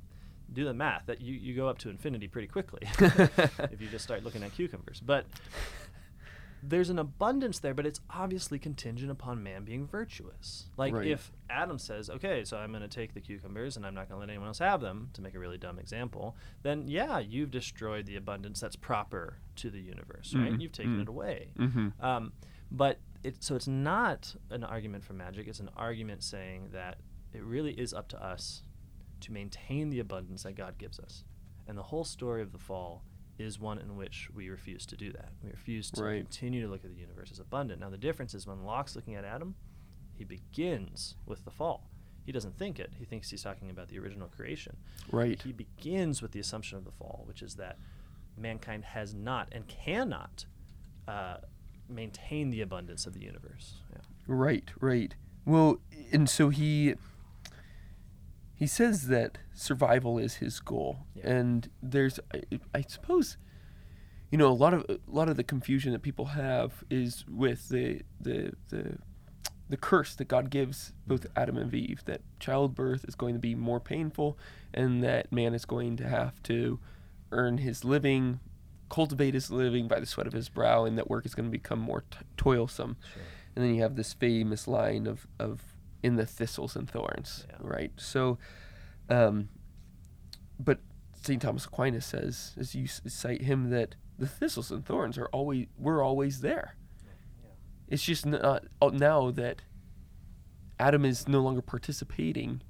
do 0.52 0.64
the 0.64 0.74
math 0.74 1.06
that 1.06 1.20
you, 1.20 1.34
you 1.34 1.54
go 1.54 1.68
up 1.68 1.78
to 1.78 1.90
infinity 1.90 2.26
pretty 2.28 2.48
quickly 2.48 2.80
if 3.00 3.80
you 3.80 3.88
just 3.88 4.04
start 4.04 4.24
looking 4.24 4.42
at 4.42 4.54
cucumbers. 4.54 5.00
But 5.00 5.26
there's 6.62 6.90
an 6.90 6.98
abundance 6.98 7.58
there, 7.58 7.74
but 7.74 7.86
it's 7.86 8.00
obviously 8.10 8.58
contingent 8.58 9.10
upon 9.10 9.42
man 9.42 9.64
being 9.64 9.86
virtuous. 9.86 10.68
Like 10.76 10.94
Right. 10.94 11.06
if 11.06 11.32
Adam 11.48 11.78
says, 11.78 12.10
"Okay, 12.10 12.44
so 12.44 12.56
I'm 12.56 12.70
going 12.70 12.82
to 12.82 12.88
take 12.88 13.14
the 13.14 13.20
cucumbers 13.20 13.76
and 13.76 13.86
I'm 13.86 13.94
not 13.94 14.08
going 14.08 14.16
to 14.16 14.20
let 14.20 14.30
anyone 14.30 14.48
else 14.48 14.58
have 14.58 14.80
them," 14.80 15.10
to 15.14 15.22
make 15.22 15.34
a 15.34 15.38
really 15.38 15.58
dumb 15.58 15.78
example, 15.78 16.36
then 16.62 16.88
yeah, 16.88 17.18
you've 17.18 17.50
destroyed 17.50 18.06
the 18.06 18.16
abundance 18.16 18.60
that's 18.60 18.76
proper 18.76 19.38
to 19.56 19.70
the 19.70 19.80
universe, 19.80 20.34
right? 20.34 20.52
Mm, 20.52 20.60
You've 20.60 20.72
taken 20.72 20.98
mm. 20.98 21.02
it 21.02 21.08
away. 21.08 21.52
mm-hmm. 21.58 21.88
Um, 22.04 22.32
but 22.70 22.98
it, 23.22 23.42
so 23.42 23.56
it's 23.56 23.66
not 23.68 24.34
an 24.50 24.62
argument 24.62 25.04
for 25.04 25.12
magic. 25.14 25.48
It's 25.48 25.60
an 25.60 25.70
argument 25.76 26.22
saying 26.22 26.68
that 26.72 26.98
it 27.32 27.42
really 27.42 27.72
is 27.72 27.92
up 27.92 28.08
to 28.08 28.24
us 28.24 28.62
to 29.20 29.32
maintain 29.32 29.90
the 29.90 29.98
abundance 30.00 30.44
that 30.44 30.54
God 30.54 30.78
gives 30.78 31.00
us. 31.00 31.24
And 31.66 31.76
the 31.76 31.82
whole 31.82 32.04
story 32.04 32.40
of 32.42 32.52
the 32.52 32.58
fall 32.58 33.02
is 33.38 33.58
one 33.58 33.78
in 33.78 33.96
which 33.96 34.28
we 34.34 34.48
refuse 34.48 34.84
to 34.86 34.96
do 34.96 35.12
that. 35.12 35.30
We 35.42 35.50
refuse 35.50 35.90
to 35.92 36.02
Right. 36.02 36.22
continue 36.22 36.60
to 36.62 36.68
look 36.68 36.84
at 36.84 36.92
the 36.92 37.00
universe 37.00 37.30
as 37.30 37.38
abundant. 37.38 37.80
Now, 37.80 37.90
the 37.90 37.98
difference 37.98 38.34
is 38.34 38.46
when 38.46 38.64
Locke's 38.64 38.96
looking 38.96 39.14
at 39.14 39.24
Adam, 39.24 39.54
he 40.14 40.24
begins 40.24 41.14
with 41.26 41.44
the 41.44 41.50
fall. 41.50 41.90
He 42.24 42.32
doesn't 42.32 42.58
think 42.58 42.78
it. 42.78 42.92
He 42.98 43.04
thinks 43.04 43.30
he's 43.30 43.42
talking 43.42 43.70
about 43.70 43.88
the 43.88 43.98
original 43.98 44.28
creation. 44.28 44.76
Right. 45.10 45.40
He 45.40 45.52
begins 45.52 46.20
with 46.20 46.32
the 46.32 46.40
assumption 46.40 46.76
of 46.76 46.84
the 46.84 46.90
fall, 46.90 47.22
which 47.26 47.40
is 47.42 47.54
that 47.54 47.78
mankind 48.36 48.84
has 48.84 49.14
not 49.14 49.48
and 49.52 49.66
cannot 49.66 50.44
uh, 51.06 51.38
maintain 51.88 52.50
the 52.50 52.60
abundance 52.60 53.06
of 53.06 53.14
the 53.14 53.20
universe. 53.22 53.76
Yeah. 53.92 54.00
Right, 54.26 54.70
right. 54.80 55.14
Well, 55.46 55.80
and 56.12 56.28
so 56.28 56.50
he 56.50 56.96
he 58.58 58.66
says 58.66 59.06
that 59.06 59.38
survival 59.54 60.18
is 60.18 60.34
his 60.34 60.58
goal, 60.58 61.06
Yeah. 61.14 61.30
and 61.30 61.70
there's, 61.80 62.18
I, 62.34 62.42
I 62.74 62.82
suppose, 62.88 63.36
you 64.32 64.36
know, 64.36 64.48
a 64.48 64.58
lot 64.64 64.74
of 64.74 64.84
a 64.88 64.98
lot 65.06 65.28
of 65.28 65.36
the 65.36 65.44
confusion 65.44 65.92
that 65.92 66.02
people 66.02 66.26
have 66.26 66.82
is 66.90 67.24
with 67.28 67.68
the 67.68 68.02
the 68.20 68.52
the 68.68 68.98
the 69.68 69.76
curse 69.76 70.14
that 70.16 70.26
God 70.26 70.50
gives 70.50 70.92
both 71.06 71.20
mm-hmm. 71.22 71.38
Adam 71.38 71.56
and 71.56 71.72
Eve 71.72 72.02
that 72.06 72.22
childbirth 72.40 73.04
is 73.06 73.14
going 73.14 73.34
to 73.34 73.40
be 73.40 73.54
more 73.54 73.78
painful, 73.78 74.36
and 74.74 75.04
that 75.04 75.30
man 75.30 75.54
is 75.54 75.64
going 75.64 75.96
to 75.98 76.08
have 76.08 76.42
to 76.44 76.80
earn 77.30 77.58
his 77.58 77.84
living, 77.84 78.40
cultivate 78.90 79.34
his 79.34 79.50
living 79.52 79.86
by 79.86 80.00
the 80.00 80.06
sweat 80.06 80.26
of 80.26 80.32
his 80.32 80.48
brow, 80.48 80.84
and 80.84 80.98
that 80.98 81.08
work 81.08 81.24
is 81.24 81.34
going 81.34 81.46
to 81.46 81.52
become 81.52 81.78
more 81.78 82.02
t- 82.10 82.18
toilsome. 82.36 82.96
Sure. 83.14 83.22
And 83.54 83.64
then 83.64 83.74
you 83.74 83.82
have 83.82 83.96
this 83.96 84.14
famous 84.14 84.66
line 84.66 85.06
of, 85.06 85.26
of 85.38 85.62
in 86.02 86.16
the 86.16 86.26
thistles 86.26 86.76
and 86.76 86.88
thorns, 86.88 87.46
Yeah. 87.48 87.56
right? 87.60 87.92
So, 87.96 88.38
um, 89.08 89.48
but 90.58 90.78
St. 91.14 91.40
Thomas 91.42 91.64
Aquinas 91.66 92.06
says, 92.06 92.54
as 92.58 92.74
you 92.74 92.86
cite 92.86 93.42
him, 93.42 93.70
that 93.70 93.96
the 94.18 94.26
thistles 94.28 94.70
and 94.70 94.84
thorns 94.84 95.18
are 95.18 95.26
always, 95.32 95.66
we're 95.76 96.02
always 96.02 96.40
there. 96.40 96.76
Yeah. 97.04 97.50
It's 97.88 98.02
just 98.04 98.26
not 98.26 98.64
uh, 98.80 98.90
now 98.92 99.30
that 99.32 99.62
Adam 100.78 101.04
is 101.04 101.26
no 101.28 101.40
longer 101.40 101.62
participating 101.62 102.62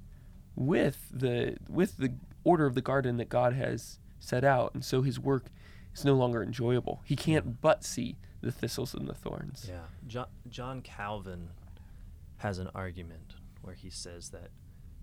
with 0.55 1.07
the 1.11 1.57
with 1.69 1.97
the 1.97 2.15
order 2.43 2.65
of 2.65 2.73
the 2.75 2.81
garden 2.81 3.17
that 3.17 3.29
God 3.29 3.53
has 3.53 3.99
set 4.19 4.43
out, 4.43 4.73
and 4.73 4.83
so 4.83 5.01
his 5.03 5.19
work 5.19 5.45
is 5.93 6.03
no 6.03 6.15
longer 6.15 6.41
enjoyable. 6.43 7.01
He 7.05 7.15
can't 7.15 7.61
but 7.61 7.83
see 7.83 8.17
the 8.41 8.51
thistles 8.51 8.93
and 8.93 9.07
the 9.07 9.13
thorns. 9.13 9.67
Yeah. 9.69 9.81
John, 10.07 10.27
John 10.49 10.81
Calvin 10.81 11.49
has 12.39 12.57
an 12.57 12.69
argument 12.73 13.35
where 13.61 13.75
he 13.75 13.89
says 13.89 14.29
that 14.29 14.49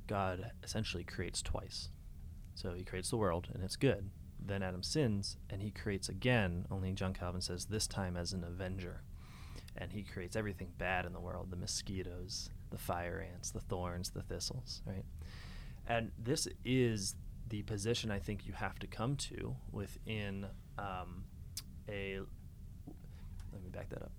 God 0.06 0.50
essentially 0.62 1.04
creates 1.04 1.42
twice. 1.42 1.90
So 2.54 2.72
he 2.72 2.84
creates 2.84 3.10
the 3.10 3.16
world 3.16 3.48
and 3.52 3.62
it's 3.62 3.76
good. 3.76 4.10
Then 4.44 4.62
Adam 4.62 4.82
sins 4.82 5.36
and 5.50 5.62
he 5.62 5.70
creates 5.70 6.08
again, 6.08 6.66
only 6.70 6.92
John 6.92 7.12
Calvin 7.12 7.40
says 7.40 7.66
this 7.66 7.86
time 7.86 8.16
as 8.16 8.32
an 8.32 8.42
avenger. 8.42 9.02
And 9.76 9.92
he 9.92 10.02
creates 10.02 10.36
everything 10.36 10.72
bad 10.78 11.04
in 11.04 11.12
the 11.12 11.20
world 11.20 11.50
the 11.50 11.56
mosquitoes, 11.56 12.48
the 12.70 12.78
fire 12.78 13.26
ants, 13.34 13.50
the 13.50 13.60
thorns, 13.60 14.10
the 14.10 14.22
thistles, 14.22 14.82
right? 14.86 15.04
And 15.86 16.12
this 16.18 16.48
is 16.64 17.14
the 17.48 17.62
position 17.62 18.10
I 18.10 18.18
think 18.18 18.46
you 18.46 18.54
have 18.54 18.78
to 18.78 18.86
come 18.86 19.16
to 19.16 19.54
within 19.70 20.46
um, 20.78 21.24
a. 21.88 22.20
Let 23.52 23.62
me 23.62 23.68
back 23.68 23.90
that 23.90 24.02
up 24.02 24.12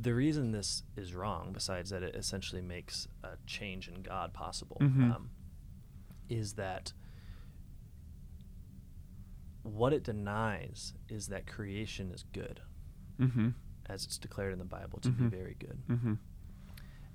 the 0.00 0.14
reason 0.14 0.52
this 0.52 0.82
is 0.96 1.14
wrong, 1.14 1.52
besides 1.52 1.90
that 1.90 2.02
it 2.02 2.14
essentially 2.14 2.62
makes 2.62 3.06
a 3.22 3.30
change 3.46 3.86
in 3.88 4.02
God 4.02 4.32
possible, 4.32 4.78
Mhm. 4.80 5.14
um, 5.14 5.30
is 6.28 6.54
that 6.54 6.92
what 9.62 9.92
it 9.92 10.02
denies 10.02 10.94
is 11.08 11.28
that 11.28 11.46
creation 11.46 12.10
is 12.12 12.24
good, 12.32 12.60
Mm-hmm. 13.18 13.50
as 13.86 14.04
it's 14.04 14.16
declared 14.18 14.52
in 14.52 14.58
the 14.58 14.64
Bible 14.64 14.98
to 15.00 15.10
Mhm. 15.10 15.18
be 15.18 15.36
very 15.36 15.54
good. 15.58 15.78
Mm-hmm. 15.88 16.14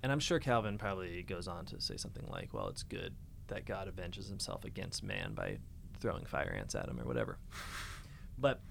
And 0.04 0.12
I'm 0.12 0.20
sure 0.20 0.40
Calvin 0.40 0.78
probably 0.78 1.24
goes 1.24 1.48
on 1.48 1.66
to 1.68 1.82
say 1.82 1.98
something 1.98 2.28
like, 2.28 2.54
well, 2.54 2.68
it's 2.68 2.84
good 2.84 3.16
that 3.48 3.66
God 3.66 3.88
avenges 3.88 4.28
himself 4.28 4.64
against 4.64 5.02
man 5.02 5.34
by 5.34 5.58
throwing 6.00 6.26
fire 6.26 6.52
ants 6.52 6.76
at 6.76 6.88
him 6.88 7.00
or 7.00 7.06
whatever. 7.06 7.40
But 8.38 8.62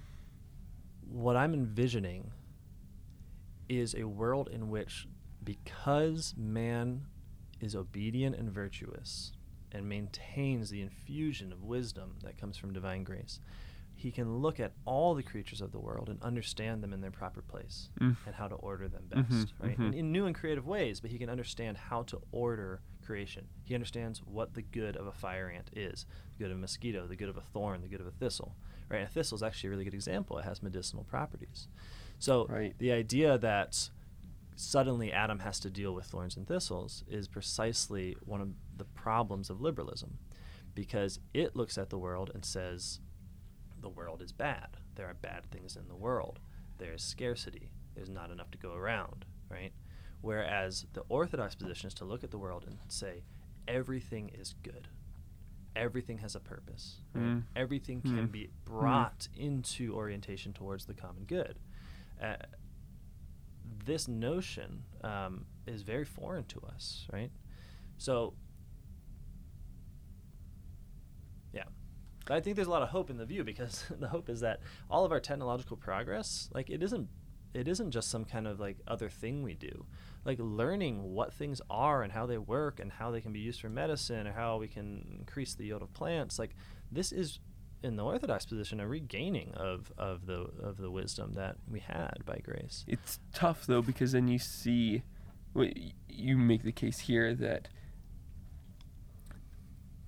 what 1.09 1.37
I'm 1.37 1.52
envisioning 1.54 2.30
is 3.68 3.94
a 3.94 4.04
world 4.04 4.49
in 4.52 4.68
which, 4.71 5.06
because 5.42 6.35
man 6.37 7.06
is 7.61 7.75
obedient 7.75 8.37
and 8.37 8.50
virtuous 8.50 9.33
and 9.73 9.88
maintains 9.88 10.71
the 10.71 10.80
infusion 10.83 11.52
of 11.52 11.62
wisdom 11.62 12.16
that 12.23 12.38
comes 12.38 12.56
from 12.56 12.73
divine 12.73 13.04
grace, 13.04 13.40
he 13.97 14.11
can 14.11 14.38
look 14.38 14.59
at 14.59 14.73
all 14.85 15.14
the 15.14 15.23
creatures 15.23 15.61
of 15.61 15.71
the 15.73 15.78
world 15.78 16.09
and 16.09 16.21
understand 16.23 16.83
them 16.83 16.92
in 16.92 17.00
their 17.00 17.11
proper 17.12 17.40
place 17.42 17.88
Mm. 18.00 18.16
and 18.26 18.35
how 18.35 18.49
to 18.49 18.54
order 18.56 18.88
them 18.88 19.04
best, 19.09 19.54
right? 19.61 19.78
mhm. 19.78 19.88
In, 19.88 19.94
in 19.94 20.12
new 20.12 20.26
and 20.26 20.35
creative 20.35 20.66
ways, 20.66 21.00
but 21.00 21.11
he 21.11 21.18
can 21.18 21.30
understand 21.30 21.76
how 21.76 22.02
to 22.04 22.21
order 22.33 22.83
creation. 23.04 23.47
He 23.62 23.75
understands 23.75 24.21
what 24.25 24.54
the 24.54 24.62
good 24.62 24.97
of 24.97 25.06
a 25.06 25.12
fire 25.12 25.49
ant 25.49 25.71
is, 25.75 26.06
the 26.37 26.44
good 26.44 26.50
of 26.50 26.56
a 26.56 26.61
mosquito, 26.61 27.06
the 27.06 27.16
good 27.16 27.28
of 27.28 27.37
a 27.37 27.40
thorn, 27.42 27.83
the 27.83 27.88
good 27.88 28.00
of 28.00 28.06
a 28.06 28.11
thistle, 28.11 28.56
right? 28.88 28.99
And 28.99 29.09
a 29.09 29.12
thistle 29.12 29.37
is 29.37 29.42
actually 29.42 29.68
a 29.68 29.71
really 29.71 29.85
good 29.85 29.94
example. 29.94 30.38
It 30.38 30.44
has 30.44 30.62
medicinal 30.62 31.04
properties. 31.04 31.68
So 32.25 32.47
Right. 32.47 32.75
the 32.78 32.90
idea 32.93 33.37
that 33.38 33.90
suddenly 34.57 35.12
Adam 35.12 35.40
has 35.40 35.61
to 35.61 35.69
deal 35.71 35.95
with 35.95 36.07
thorns 36.07 36.37
and 36.38 36.47
thistles 36.47 37.04
is 37.07 37.28
precisely 37.28 38.16
one 38.25 38.40
of 38.40 38.54
the 38.78 38.87
problems 38.87 39.50
of 39.50 39.61
liberalism 39.61 40.19
because 40.75 41.21
it 41.35 41.54
looks 41.54 41.76
at 41.76 41.90
the 41.90 41.99
world 41.99 42.31
and 42.35 42.43
says 42.45 43.00
the 43.81 43.90
world 43.90 44.23
is 44.23 44.33
bad. 44.33 44.78
There 44.95 45.07
are 45.07 45.14
bad 45.14 45.50
things 45.50 45.76
in 45.76 45.87
the 45.88 45.95
world. 45.97 46.40
There 46.78 46.95
is 46.95 47.02
scarcity. 47.02 47.73
There's 47.95 48.09
not 48.09 48.31
enough 48.31 48.50
to 48.52 48.59
go 48.59 48.73
around, 48.75 49.26
right? 49.50 49.73
Whereas 50.23 50.87
the 50.95 51.02
orthodox 51.11 51.54
position 51.54 51.88
is 51.88 51.95
to 51.95 52.07
look 52.07 52.25
at 52.25 52.31
the 52.31 52.38
world 52.38 52.64
and 52.66 52.78
say 52.88 53.25
everything 53.69 54.31
is 54.31 54.54
good. 54.62 54.88
Everything 55.76 56.19
has 56.19 56.35
a 56.35 56.40
purpose. 56.40 57.02
Right? 57.12 57.25
Mm. 57.25 57.43
Everything 57.54 58.00
can 58.00 58.28
Mm. 58.28 58.33
be 58.33 58.50
brought 58.64 59.28
into 59.37 59.95
orientation 59.95 60.52
towards 60.54 60.87
the 60.87 60.95
common 60.95 61.25
good. 61.25 61.59
Uh, 62.23 62.37
this 63.85 64.09
notion 64.09 64.83
um, 65.02 65.47
is 65.66 65.83
very 65.83 66.04
foreign 66.04 66.44
to 66.44 66.61
us, 66.75 67.06
right? 67.12 67.30
So, 67.99 68.35
yeah. 71.52 71.64
I 72.28 72.40
think 72.40 72.56
there's 72.56 72.68
a 72.68 72.71
lot 72.71 72.83
of 72.83 72.88
hope 72.88 73.11
in 73.11 73.18
the 73.18 73.26
view 73.26 73.44
because 73.44 73.85
the 73.99 74.09
hope 74.09 74.28
is 74.28 74.40
that 74.40 74.61
all 74.90 75.04
of 75.04 75.12
our 75.12 75.21
technological 75.21 75.76
progress, 75.76 76.49
like 76.52 76.71
it 76.71 76.83
isn't, 76.83 77.09
it 77.52 77.68
isn't 77.68 77.90
just 77.90 78.11
some 78.11 78.25
kind 78.25 78.47
of 78.47 78.59
like 78.59 78.78
other 78.88 79.09
thing 79.09 79.42
we 79.42 79.54
do. 79.54 79.87
Like 80.25 80.38
learning 80.40 81.12
what 81.14 81.35
things 81.35 81.61
are 81.68 82.02
and 82.02 82.12
how 82.12 82.26
they 82.26 82.38
work 82.38 82.80
and 82.80 82.90
how 82.90 83.11
they 83.11 83.21
can 83.21 83.33
be 83.33 83.40
used 83.40 83.61
for 83.61 83.68
medicine 83.68 84.26
or 84.26 84.33
how 84.33 84.56
we 84.56 84.68
can 84.68 85.18
increase 85.21 85.54
the 85.54 85.66
yield 85.66 85.83
of 85.83 85.92
plants. 85.92 86.38
Like 86.38 86.54
this 86.90 87.12
is 87.12 87.38
in 87.85 87.97
the 87.97 88.03
orthodox 88.03 88.47
position 88.47 88.81
a 88.81 88.88
regaining 88.88 89.53
of, 89.55 89.93
of 89.99 90.26
the 90.26 90.47
of 90.62 90.79
the 90.79 90.91
wisdom 90.91 91.35
that 91.35 91.57
we 91.71 91.81
had 91.81 92.23
by 92.25 92.38
grace. 92.43 92.85
It's 92.88 93.21
tough 93.33 93.67
though 93.67 93.83
because 93.83 94.12
then 94.12 94.26
you 94.26 94.38
see, 94.38 95.03
you 96.09 96.37
make 96.37 96.62
the 96.62 96.73
case 96.73 97.00
here 97.00 97.35
that 97.35 97.69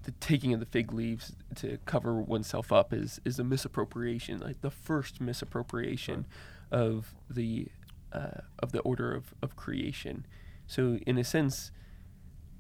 the 0.05 0.13
taking 0.13 0.55
of 0.55 0.61
the 0.61 0.67
fig 0.67 0.93
leaves 0.93 1.35
to 1.57 1.79
cover 1.85 2.15
oneself 2.15 2.73
up 2.73 2.93
is 2.95 3.21
is 3.25 3.39
a 3.39 3.45
misappropriation, 3.45 4.39
like 4.39 4.63
the 4.63 4.71
first 4.71 5.21
misappropriation 5.21 6.27
of 6.73 7.15
the 7.29 7.69
uh, 8.13 8.41
of 8.59 8.73
the 8.73 8.81
order 8.81 9.15
of, 9.15 9.35
of 9.43 9.55
creation. 9.55 10.27
So 10.67 10.99
in 11.07 11.19
a 11.19 11.25
sense, 11.25 11.73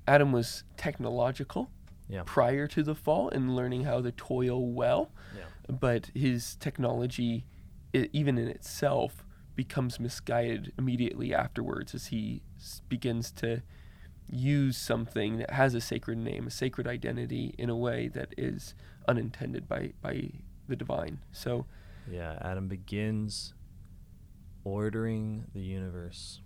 Adam 0.06 0.30
was 0.30 0.64
technological 0.76 1.70
Yeah. 2.08 2.22
prior 2.24 2.66
to 2.68 2.82
the 2.82 2.94
fall 2.94 3.28
and 3.30 3.54
learning 3.56 3.84
how 3.84 4.00
to 4.00 4.12
toil 4.12 4.70
well 4.72 5.10
Yeah. 5.36 5.44
but 5.68 6.06
his 6.14 6.56
technology, 6.56 7.46
i 7.94 8.08
even 8.12 8.38
in 8.38 8.48
itself, 8.48 9.24
becomes 9.56 9.98
misguided 9.98 10.72
immediately 10.78 11.34
afterwards 11.34 11.94
as 11.94 12.06
he 12.08 12.42
s- 12.58 12.80
begins 12.88 13.32
to 13.32 13.62
use 14.28 14.76
something 14.76 15.38
that 15.38 15.50
has 15.50 15.74
a 15.74 15.80
sacred 15.80 16.18
name, 16.18 16.46
a 16.46 16.50
sacred 16.50 16.86
identity, 16.86 17.54
in 17.58 17.70
a 17.70 17.76
way 17.76 18.08
that 18.08 18.34
is 18.36 18.74
unintended 19.08 19.66
by 19.68 19.92
by 20.02 20.30
the 20.68 20.76
divine. 20.76 21.18
So, 21.32 21.66
Yeah, 22.10 22.38
Adam 22.40 22.68
begins 22.68 23.54
ordering 24.64 25.46
the 25.54 25.60
universe 25.60 26.40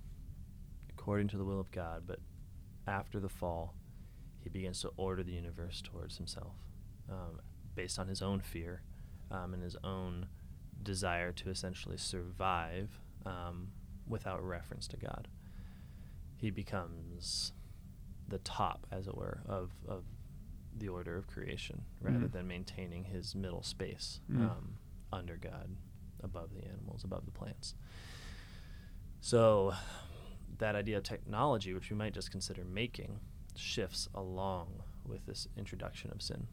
according 0.90 1.29
to 1.29 1.37
the 1.38 1.45
will 1.45 1.59
of 1.61 1.71
God, 1.71 2.02
but 2.07 2.19
after 2.87 3.19
the 3.21 3.29
fall, 3.29 3.75
he 4.42 4.49
begins 4.49 4.80
to 4.82 4.90
order 4.97 5.23
the 5.23 5.32
universe 5.32 5.80
towards 5.82 6.16
himself 6.16 6.54
um, 7.11 7.40
based 7.75 7.99
on 7.99 8.09
his 8.09 8.23
own 8.23 8.40
fear 8.40 8.82
um, 9.30 9.54
and 9.54 9.62
his 9.62 9.76
own 9.85 10.26
desire 10.82 11.32
to 11.32 11.50
essentially 11.50 11.97
survive 11.97 13.00
um, 13.26 13.68
without 14.09 14.42
reference 14.42 14.87
to 14.88 14.97
God. 14.97 15.28
He 16.37 16.50
becomes 16.50 17.52
the 18.28 18.38
top, 18.38 18.87
as 18.90 19.06
it 19.06 19.14
were, 19.16 19.40
of, 19.47 19.70
of 19.87 20.04
the 20.76 20.88
order 20.88 21.16
of 21.16 21.26
creation 21.26 21.82
rather 22.00 22.26
Mhm. 22.28 22.32
than 22.32 22.47
maintaining 22.49 23.04
his 23.04 23.35
middle 23.35 23.62
space 23.62 24.20
Mm. 24.30 24.40
um, 24.50 24.78
under 25.12 25.37
God, 25.37 25.68
above 26.23 26.54
the 26.54 26.64
animals, 26.64 27.04
above 27.04 27.25
the 27.26 27.32
plants. 27.32 27.75
So, 29.20 29.75
that 30.59 30.75
idea 30.75 30.97
of 30.99 31.02
technology, 31.02 31.75
which 31.75 31.90
we 31.90 31.97
might 31.97 32.14
just 32.14 32.30
consider 32.30 32.64
making, 32.64 33.20
shifts 33.61 34.09
along 34.14 34.83
with 35.07 35.26
this 35.26 35.47
introduction 35.57 36.11
of 36.11 36.23
sin. 36.23 36.47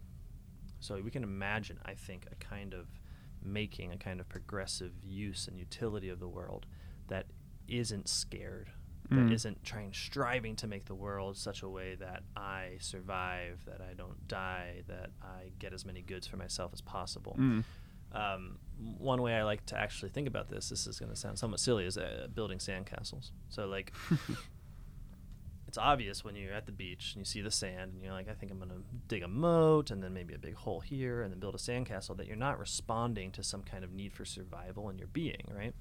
So, 0.80 1.02
we 1.04 1.10
can 1.12 1.24
imagine, 1.24 1.80
I 1.86 1.94
think, 1.96 2.28
a 2.32 2.36
kind 2.36 2.74
of 2.74 2.88
making, 3.42 3.92
a 3.92 3.98
kind 3.98 4.20
of 4.20 4.30
progressive 4.30 4.92
use 5.04 5.48
and 5.48 5.58
utility 5.58 6.10
of 6.10 6.20
the 6.20 6.28
world 6.28 6.66
that 7.08 7.26
isn't 7.68 8.08
scared, 8.08 8.72
Mm. 9.10 9.28
that 9.28 9.34
isn't 9.34 9.63
trying, 9.63 9.93
striving 9.93 10.56
to 10.58 10.67
make 10.67 10.84
the 10.86 10.93
world 10.96 11.38
such 11.38 11.63
a 11.63 11.70
way 11.70 11.96
that 11.96 12.24
I 12.36 12.78
survive, 12.82 13.63
that 13.65 13.80
I 13.80 13.93
don't 13.93 14.28
die, 14.28 14.84
that 14.88 15.12
I 15.22 15.52
get 15.60 15.72
as 15.74 15.86
many 15.86 16.02
goods 16.02 16.28
for 16.28 16.36
myself 16.36 16.72
as 16.74 16.82
possible 16.82 17.38
mm, 17.39 17.63
um, 18.12 18.58
one 18.98 19.22
way 19.22 19.34
I 19.34 19.43
like 19.43 19.65
to 19.67 19.78
actually 19.78 20.10
think 20.10 20.28
about 20.28 20.50
this, 20.50 20.70
this 20.70 20.88
is 20.88 21.00
going 21.00 21.12
to 21.12 21.15
sound 21.15 21.38
somewhat 21.39 21.60
silly, 21.60 21.86
is 21.86 21.98
uh, 21.98 22.28
building 22.34 22.58
sandcastles. 22.58 23.32
So, 23.50 23.67
like, 23.67 23.93
it's 25.67 25.77
obvious 25.77 26.23
when 26.23 26.36
you're 26.36 26.53
at 26.53 26.65
the 26.65 26.71
beach 26.71 27.12
and 27.13 27.21
you 27.21 27.25
see 27.25 27.41
the 27.41 27.51
sand 27.51 27.91
and 27.93 28.03
you're 28.03 28.13
like, 28.13 28.30
I 28.30 28.34
think 28.34 28.51
I'm 28.51 28.58
going 28.58 28.69
to 28.69 28.84
dig 29.08 29.23
a 29.23 29.27
moat 29.27 29.91
and 29.91 30.01
then 30.01 30.13
maybe 30.13 30.34
a 30.34 30.38
big 30.39 30.56
hole 30.56 30.80
here 30.80 31.21
and 31.21 31.32
then 31.32 31.39
build 31.39 31.56
a 31.56 31.58
sandcastle, 31.58 32.15
that 32.17 32.25
you're 32.27 32.36
not 32.38 32.58
responding 32.60 33.32
to 33.34 33.43
some 33.43 33.63
kind 33.63 33.84
of 33.84 33.91
need 33.91 34.13
for 34.13 34.23
survival 34.25 34.89
in 34.89 34.97
your 34.97 35.08
being, 35.10 35.43
right? 35.53 35.73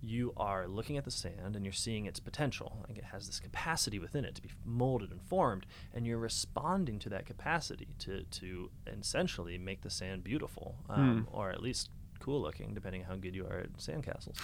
You 0.00 0.32
are 0.36 0.68
looking 0.68 0.96
at 0.96 1.04
the 1.04 1.10
sand 1.10 1.56
and 1.56 1.64
you're 1.64 1.72
seeing 1.72 2.06
its 2.06 2.20
potential. 2.20 2.84
Like 2.86 2.98
it 2.98 3.04
has 3.04 3.26
this 3.26 3.40
capacity 3.40 3.98
within 3.98 4.24
it 4.24 4.34
to 4.36 4.42
be 4.42 4.50
molded 4.64 5.10
and 5.10 5.20
formed, 5.22 5.66
and 5.92 6.06
you're 6.06 6.18
responding 6.18 6.98
to 7.00 7.08
that 7.08 7.26
capacity 7.26 7.88
to, 8.00 8.22
to 8.22 8.70
essentially 8.86 9.58
make 9.58 9.80
the 9.82 9.90
sand 9.90 10.22
beautiful, 10.22 10.76
um, 10.88 11.26
Hmm. 11.28 11.36
or 11.36 11.50
at 11.50 11.60
least 11.62 11.90
cool 12.20 12.40
looking, 12.42 12.74
depending 12.74 13.00
on 13.02 13.06
how 13.08 13.16
good 13.16 13.34
you 13.34 13.46
are 13.46 13.58
at 13.60 13.72
sandcastles. 13.78 14.36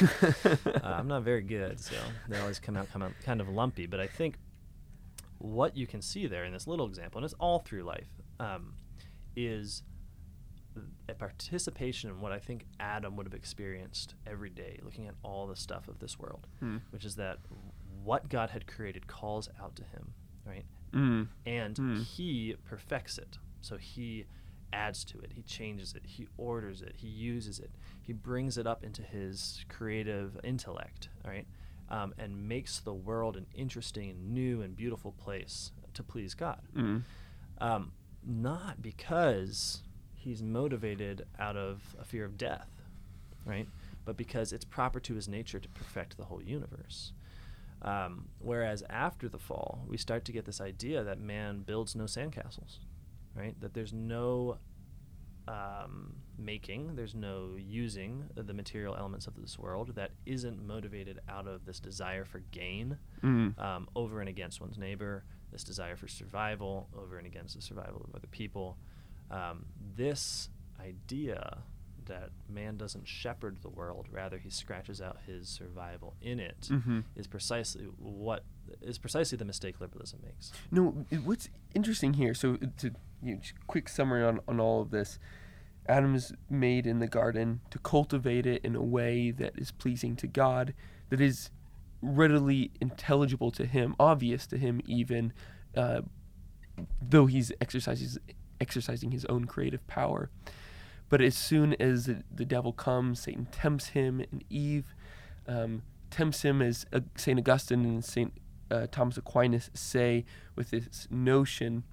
uh, 0.84 0.86
I'm 0.88 1.06
not 1.08 1.22
very 1.22 1.42
good, 1.42 1.78
so 1.78 1.96
they 2.28 2.40
always 2.40 2.58
come 2.58 2.76
out, 2.76 2.90
come 2.92 3.02
out 3.02 3.12
kind 3.24 3.40
of 3.40 3.48
lumpy. 3.48 3.86
But 3.86 4.00
I 4.00 4.06
think 4.06 4.36
what 5.44 5.76
you 5.76 5.86
can 5.86 6.00
see 6.00 6.26
there 6.26 6.44
in 6.44 6.52
this 6.52 6.66
little 6.66 6.86
example, 6.86 7.18
and 7.18 7.24
it's 7.24 7.34
all 7.38 7.58
through 7.58 7.82
life, 7.82 8.08
um, 8.40 8.74
is 9.36 9.82
a 11.08 11.14
participation 11.14 12.10
in 12.10 12.20
what 12.20 12.32
I 12.32 12.38
think 12.38 12.64
Adam 12.80 13.14
would 13.16 13.26
have 13.26 13.34
experienced 13.34 14.14
every 14.26 14.50
day, 14.50 14.80
looking 14.82 15.06
at 15.06 15.14
all 15.22 15.46
the 15.46 15.54
stuff 15.56 15.86
of 15.86 15.98
this 16.00 16.18
world, 16.18 16.46
Hmm. 16.60 16.78
which 16.90 17.04
is 17.04 17.16
that 17.16 17.38
what 18.02 18.28
God 18.28 18.50
had 18.50 18.66
created 18.66 19.06
calls 19.06 19.48
out 19.60 19.76
to 19.76 19.84
him, 19.84 20.14
right? 20.46 20.64
mm, 20.92 21.26
and 21.44 21.76
Hmm. 21.76 21.96
he 22.02 22.54
perfects 22.64 23.18
it. 23.18 23.38
So 23.60 23.76
he 23.76 24.26
adds 24.72 25.04
to 25.06 25.18
it, 25.20 25.32
he 25.32 25.42
changes 25.42 25.92
it, 25.94 26.06
he 26.06 26.26
orders 26.36 26.82
it, 26.82 26.94
he 26.96 27.08
uses 27.08 27.58
it, 27.60 27.70
he 28.00 28.12
brings 28.12 28.56
it 28.58 28.66
up 28.66 28.82
into 28.84 29.02
his 29.02 29.64
creative 29.68 30.38
intellect, 30.44 31.08
right? 31.24 31.46
Um, 31.90 32.14
and 32.18 32.48
makes 32.48 32.80
the 32.80 32.94
world 32.94 33.36
an 33.36 33.46
interesting 33.54 34.08
and 34.10 34.32
new 34.32 34.62
and 34.62 34.74
beautiful 34.74 35.12
place 35.12 35.70
to 35.92 36.02
please 36.02 36.34
God. 36.34 36.60
mm, 36.74 37.02
Um, 37.58 37.92
not 38.26 38.80
because 38.80 39.82
he's 40.14 40.42
motivated 40.42 41.26
out 41.38 41.56
of 41.58 41.94
a 42.00 42.04
fear 42.04 42.24
of 42.24 42.38
death, 42.38 42.70
right? 43.44 43.68
But 44.06 44.16
because 44.16 44.52
it's 44.52 44.64
proper 44.64 44.98
to 45.00 45.14
his 45.14 45.28
nature 45.28 45.60
to 45.60 45.68
perfect 45.68 46.16
the 46.16 46.24
whole 46.24 46.42
universe. 46.42 47.12
Um, 47.82 48.28
whereas 48.38 48.82
after 48.88 49.28
the 49.28 49.38
fall, 49.38 49.84
we 49.86 49.98
start 49.98 50.24
to 50.24 50.32
get 50.32 50.46
this 50.46 50.60
idea 50.62 51.04
that 51.04 51.20
man 51.20 51.60
builds 51.60 51.94
no 51.94 52.04
sandcastles, 52.04 52.78
right? 53.34 53.60
That 53.60 53.74
there's 53.74 53.92
no 53.92 54.56
um, 55.46 56.16
making, 56.38 56.96
there's 56.96 57.14
no 57.14 57.56
using 57.56 58.28
the 58.34 58.54
material 58.54 58.96
elements 58.96 59.26
of 59.26 59.34
this 59.40 59.58
world 59.58 59.94
that 59.94 60.10
isn't 60.26 60.66
motivated 60.66 61.20
out 61.28 61.46
of 61.46 61.64
this 61.64 61.80
desire 61.80 62.24
for 62.24 62.40
gain 62.50 62.98
mm, 63.22 63.58
um, 63.58 63.88
over 63.94 64.20
and 64.20 64.28
against 64.28 64.60
one's 64.60 64.78
neighbor, 64.78 65.24
this 65.52 65.64
desire 65.64 65.96
for 65.96 66.08
survival 66.08 66.88
over 66.96 67.18
and 67.18 67.26
against 67.26 67.54
the 67.54 67.62
survival 67.62 68.04
of 68.08 68.14
other 68.14 68.26
people. 68.28 68.76
Um, 69.30 69.66
this 69.96 70.48
idea 70.80 71.58
that 72.06 72.30
man 72.48 72.76
doesn't 72.76 73.08
shepherd 73.08 73.58
the 73.62 73.68
world, 73.68 74.06
rather 74.10 74.38
he 74.38 74.50
scratches 74.50 75.00
out 75.00 75.18
his 75.26 75.48
survival 75.48 76.14
in 76.20 76.38
it, 76.38 76.56
is 76.60 76.70
mhm. 76.70 77.30
precisely 77.30 77.84
what 77.98 78.44
is 78.82 78.98
precisely 78.98 79.36
the 79.36 79.44
mistake 79.44 79.80
liberalism 79.80 80.20
makes. 80.24 80.52
No, 80.70 81.06
what's 81.24 81.48
interesting 81.74 82.14
here, 82.14 82.34
so 82.34 82.56
to 82.78 82.90
you 83.22 83.34
know, 83.34 83.40
quick 83.66 83.88
summary 83.88 84.22
on, 84.22 84.40
on 84.46 84.60
all 84.60 84.82
of 84.82 84.90
this. 84.90 85.18
Adam 85.86 86.14
is 86.14 86.32
made 86.48 86.86
in 86.86 86.98
the 86.98 87.06
garden 87.06 87.60
to 87.70 87.78
cultivate 87.78 88.46
it 88.46 88.64
in 88.64 88.74
a 88.74 88.82
way 88.82 89.30
that 89.30 89.52
is 89.56 89.70
pleasing 89.70 90.16
to 90.16 90.26
God, 90.26 90.74
that 91.10 91.20
is 91.20 91.50
readily 92.00 92.70
intelligible 92.80 93.50
to 93.50 93.66
him, 93.66 93.94
obvious 93.98 94.46
to 94.46 94.58
him 94.58 94.80
even, 94.86 95.32
uh, 95.76 96.00
though 97.00 97.26
he's 97.26 97.52
exercises, 97.60 98.18
exercising 98.60 99.10
his 99.10 99.24
own 99.26 99.44
creative 99.44 99.86
power. 99.86 100.30
But 101.08 101.20
as 101.20 101.36
soon 101.36 101.74
as 101.74 102.06
the, 102.06 102.44
devil 102.44 102.72
comes, 102.72 103.20
Satan 103.20 103.46
tempts 103.52 103.88
him, 103.88 104.20
and 104.20 104.42
Eve 104.48 104.94
um, 105.46 105.82
tempts 106.10 106.42
him, 106.42 106.62
as 106.62 106.86
uh, 106.92 107.00
St. 107.16 107.38
Augustine 107.38 107.84
and 107.84 108.04
St. 108.04 108.32
Uh, 108.70 108.86
Thomas 108.90 109.18
Aquinas 109.18 109.70
say, 109.74 110.24
with 110.56 110.70
this 110.70 111.06
notion 111.10 111.84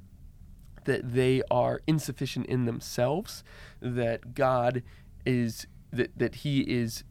that 0.85 1.13
they 1.13 1.41
are 1.51 1.81
insufficient 1.87 2.45
in 2.47 2.65
themselves, 2.65 3.43
that 3.81 4.33
God 4.33 4.83
is, 5.25 5.67
that, 5.91 6.17
that 6.17 6.35
he 6.35 6.61
is, 6.61 7.03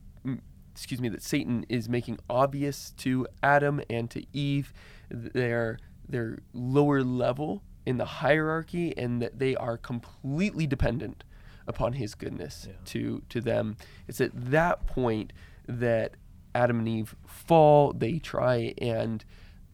excuse 0.73 1.01
me, 1.01 1.09
that 1.09 1.23
Satan 1.23 1.65
is 1.69 1.89
making 1.89 2.19
obvious 2.29 2.91
to 2.99 3.27
Adam 3.43 3.81
and 3.89 4.11
to 4.11 4.25
Eve 4.33 4.73
their, 5.11 5.79
their 6.09 6.39
lower 6.53 7.03
level 7.03 7.63
in 7.87 7.97
the 7.99 8.05
hierarchy 8.05 8.97
and 8.97 9.21
that 9.23 9.39
they 9.39 9.57
are 9.57 9.77
completely 9.77 10.67
dependent 10.67 11.25
upon 11.67 11.95
his 11.95 12.15
goodness 12.15 12.67
Yeah. 12.69 12.75
to 12.87 13.23
to 13.29 13.41
them. 13.41 13.77
It's 14.09 14.21
at 14.21 14.31
that 14.35 14.87
point 14.87 15.33
that 15.69 16.15
Adam 16.55 16.81
and 16.81 16.89
Eve 16.89 17.15
fall. 17.27 17.93
They 17.93 18.19
try 18.19 18.75
and 18.79 19.25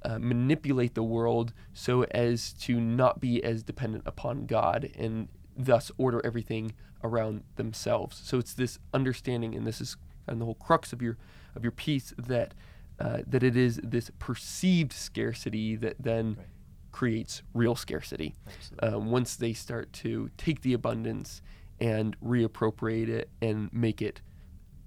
uh, 0.06 0.18
manipulate 0.20 0.94
the 0.94 1.02
world 1.02 1.52
so 1.74 2.04
as 2.04 2.52
to 2.52 2.80
not 2.80 3.20
be 3.20 3.42
as 3.42 3.62
dependent 3.62 4.04
upon 4.06 4.46
God 4.46 4.90
and 4.96 5.28
thus 5.56 5.90
order 5.98 6.20
everything 6.24 6.72
around 7.02 7.42
themselves. 7.56 8.20
So 8.24 8.38
it's 8.38 8.54
this 8.54 8.78
understanding, 8.94 9.54
and 9.54 9.66
this 9.66 9.80
is 9.80 9.96
kind 10.26 10.34
of 10.36 10.38
the 10.38 10.44
whole 10.46 10.54
crux 10.54 10.92
of 10.92 11.02
your 11.02 11.16
of 11.56 11.64
your 11.64 11.72
piece 11.72 12.14
that 12.16 12.54
uh, 13.00 13.18
that 13.26 13.42
it 13.42 13.56
is 13.56 13.80
this 13.82 14.10
perceived 14.18 14.92
scarcity 14.92 15.76
that 15.76 15.96
then 15.98 16.36
Right. 16.38 16.46
creates 16.92 17.42
real 17.52 17.74
scarcity 17.76 18.34
um, 18.82 19.10
once 19.10 19.36
they 19.36 19.52
start 19.52 19.92
to 19.92 20.30
take 20.38 20.62
the 20.62 20.72
abundance 20.72 21.42
and 21.80 22.16
reappropriate 22.20 23.08
it 23.08 23.28
and 23.42 23.70
make 23.72 24.00
it 24.00 24.22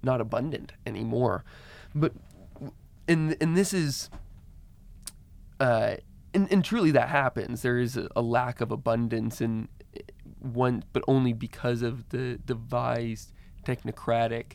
not 0.02 0.20
abundant 0.20 0.72
anymore. 0.86 1.44
But 1.94 2.12
and 3.06 3.36
and 3.40 3.56
this 3.56 3.72
is 3.72 4.10
uh, 5.60 5.96
and, 6.34 6.50
and 6.50 6.64
truly 6.64 6.90
that 6.92 7.08
happens. 7.08 7.62
There 7.62 7.78
is 7.78 7.96
a, 7.96 8.08
a 8.16 8.22
lack 8.22 8.60
of 8.60 8.70
abundance 8.70 9.40
in 9.40 9.68
one, 10.38 10.84
but 10.92 11.02
only 11.06 11.32
because 11.32 11.82
of 11.82 12.08
the 12.08 12.38
devised 12.44 13.32
technocratic 13.64 14.52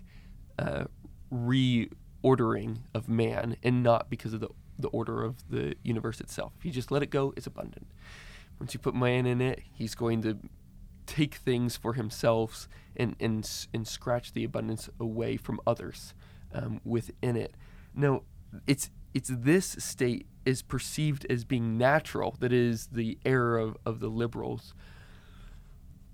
uh, 0.57 0.85
reordering 1.31 2.79
of 2.93 3.07
man, 3.07 3.55
and 3.63 3.83
not 3.83 4.09
because 4.09 4.33
of 4.33 4.39
the 4.39 4.49
the 4.77 4.87
order 4.89 5.23
of 5.23 5.49
the 5.49 5.73
universe 5.83 6.19
itself. 6.19 6.51
If 6.57 6.65
you 6.65 6.71
just 6.71 6.91
let 6.91 7.01
it 7.01 7.09
go, 7.09 7.33
it's 7.37 7.47
abundant. 7.47 7.87
Once 8.59 8.73
you 8.73 8.79
put 8.79 8.93
man 8.93 9.25
in 9.25 9.41
it, 9.41 9.61
he's 9.71 9.95
going 9.95 10.21
to 10.23 10.37
take 11.05 11.35
things 11.35 11.77
for 11.77 11.93
himself 11.93 12.67
and 12.95 13.15
and 13.19 13.49
and 13.73 13.87
scratch 13.87 14.33
the 14.33 14.43
abundance 14.43 14.89
away 14.99 15.37
from 15.37 15.59
others 15.67 16.13
um, 16.53 16.81
within 16.83 17.35
it. 17.35 17.55
Now, 17.93 18.23
it's 18.67 18.89
it's 19.13 19.31
this 19.33 19.77
state 19.79 20.27
is 20.45 20.61
perceived 20.61 21.25
as 21.29 21.43
being 21.43 21.77
natural 21.77 22.35
that 22.39 22.53
is 22.53 22.87
the 22.87 23.17
error 23.25 23.57
of, 23.57 23.77
of 23.85 23.99
the 23.99 24.07
liberals. 24.09 24.73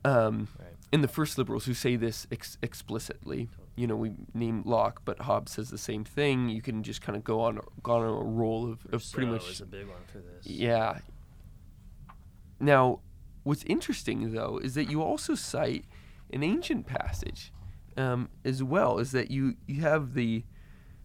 Um, 0.03 0.47
Right. 0.59 0.69
and 0.91 1.03
the 1.03 1.07
first 1.07 1.37
liberals 1.37 1.65
who 1.65 1.73
say 1.73 1.95
this 1.95 2.25
ex- 2.31 2.57
explicitly. 2.63 3.49
You 3.75 3.87
know, 3.87 3.95
we 3.95 4.13
name 4.33 4.63
Locke, 4.65 5.01
but 5.05 5.19
Hobbes 5.21 5.51
says 5.53 5.69
the 5.69 5.77
same 5.77 6.03
thing. 6.03 6.49
You 6.49 6.61
can 6.61 6.81
just 6.83 7.01
kind 7.01 7.15
of 7.15 7.23
go 7.23 7.41
on 7.41 7.59
go 7.83 7.93
on 7.93 8.03
a 8.03 8.11
roll 8.11 8.71
of, 8.71 8.85
of 8.91 9.03
pretty 9.11 9.29
much 9.31 9.49
is 9.49 9.61
a 9.61 9.65
big 9.65 9.87
one 9.87 10.01
for 10.11 10.17
this. 10.19 10.45
yeah. 10.47 10.99
Now, 12.59 12.99
what's 13.43 13.63
interesting 13.63 14.33
though 14.33 14.57
is 14.61 14.73
that 14.75 14.89
you 14.89 15.01
also 15.01 15.35
cite 15.35 15.85
an 16.33 16.43
ancient 16.43 16.85
passage 16.85 17.51
um, 17.97 18.29
as 18.43 18.63
well. 18.63 18.97
Is 18.99 19.11
that 19.11 19.31
you 19.31 19.55
you 19.67 19.81
have 19.81 20.13
the 20.13 20.43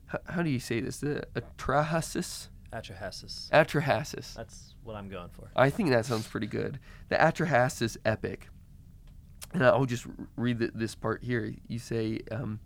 how, 0.06 0.18
how 0.26 0.42
do 0.42 0.50
you 0.50 0.60
say 0.60 0.80
this? 0.80 0.98
The 0.98 1.22
Atrahasis, 1.34 2.48
Atrahasis. 2.72 3.50
Atrahasis. 3.50 4.35
That's 4.35 4.74
what 4.83 4.96
I'm 4.96 5.09
going 5.09 5.31
for. 5.31 5.50
I 5.57 5.70
think 5.70 5.90
that 5.90 6.07
sounds 6.07 6.26
pretty 6.26 6.46
good. 6.46 6.79
The 7.09 7.16
Atrahasis 7.16 7.96
epic. 8.05 8.48
And 9.52 9.64
I'll 9.64 9.87
just 9.87 10.07
read 10.37 10.59
th 10.59 10.72
this 10.74 10.94
part 10.94 11.22
here. 11.22 11.55
You 11.68 11.79
say, 11.79 12.20
um, 12.31 12.61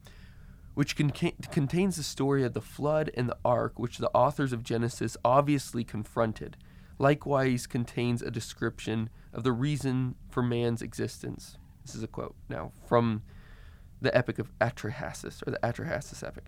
which 0.75 0.97
conca- 0.97 1.51
contains 1.51 1.97
the 1.97 2.03
story 2.03 2.45
of 2.45 2.55
the 2.55 2.61
flood 2.61 3.11
and 3.15 3.29
the 3.29 3.37
ark, 3.45 3.79
which 3.79 3.99
the 3.99 4.11
authors 4.15 4.53
of 4.53 4.63
Genesis 4.63 5.17
obviously 5.25 5.85
confronted. 5.85 6.57
Likewise, 6.99 7.67
contains 7.67 8.23
a 8.23 8.31
description 8.31 9.11
of 9.33 9.43
the 9.43 9.53
reason 9.53 10.17
for 10.29 10.43
man's 10.43 10.83
existence. 10.83 11.57
This 11.85 11.95
is 11.95 12.03
a 12.03 12.09
quote 12.09 12.35
now 12.49 12.73
from 12.87 13.23
the 14.01 14.15
epic 14.17 14.39
of 14.39 14.51
Atrahasis, 14.59 15.47
or 15.47 15.51
the 15.51 15.59
Atrahasis 15.63 16.27
epic. 16.27 16.45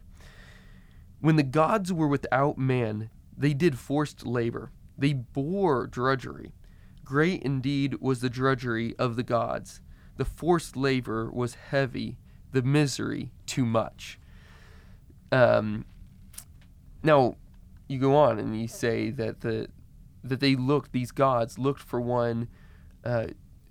When 1.20 1.36
the 1.36 1.42
gods 1.42 1.92
were 1.92 2.08
without 2.08 2.58
man, 2.58 3.10
they 3.36 3.54
did 3.54 3.78
forced 3.78 4.26
labor. 4.26 4.70
They 4.96 5.12
bore 5.12 5.86
drudgery. 5.86 6.52
Great 7.04 7.42
indeed 7.42 8.00
was 8.00 8.20
the 8.20 8.30
drudgery 8.30 8.94
of 8.96 9.16
the 9.16 9.22
gods. 9.22 9.80
The 10.16 10.24
forced 10.24 10.76
labor 10.76 11.30
was 11.30 11.54
heavy, 11.54 12.18
the 12.52 12.62
misery 12.62 13.32
too 13.46 13.64
much. 13.64 14.18
Um, 15.30 15.86
now, 17.02 17.36
you 17.88 17.98
go 17.98 18.14
on 18.14 18.38
and 18.38 18.60
you 18.60 18.68
say 18.68 19.10
that 19.10 19.40
the 19.40 19.68
that 20.24 20.38
they 20.38 20.54
looked, 20.54 20.92
these 20.92 21.10
gods 21.10 21.58
looked 21.58 21.82
for 21.82 22.00
one 22.00 22.46
uh, 23.04 23.26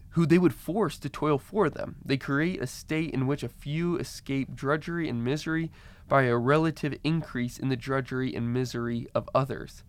who 0.09 0.25
they 0.25 0.37
would 0.37 0.53
force 0.53 0.97
to 0.99 1.09
toil 1.09 1.37
for 1.37 1.69
them. 1.69 1.95
They 2.03 2.17
create 2.17 2.61
a 2.61 2.67
state 2.67 3.11
in 3.11 3.25
which 3.27 3.43
a 3.43 3.49
few 3.49 3.97
escape 3.97 4.53
drudgery 4.53 5.07
and 5.07 5.23
misery 5.23 5.71
by 6.11 6.23
a 6.23 6.35
relative 6.35 6.93
increase 7.05 7.57
in 7.57 7.69
the 7.69 7.77
drudgery 7.77 8.35
and 8.35 8.51
misery 8.51 9.07
of 9.15 9.29
others. 9.33 9.85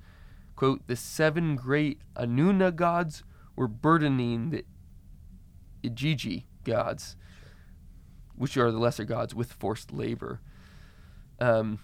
Quote, 0.54 0.86
the 0.86 0.94
seven 0.94 1.56
great 1.56 2.00
Anuna 2.14 2.74
gods 2.76 3.24
were 3.56 3.66
burdening 3.66 4.50
the 4.50 4.64
Igigi 5.82 6.44
gods, 6.62 7.16
which 8.36 8.56
are 8.56 8.70
the 8.70 8.78
lesser 8.78 9.02
gods, 9.02 9.34
with 9.34 9.52
forced 9.52 9.92
labor. 9.92 10.40
Um, 11.40 11.80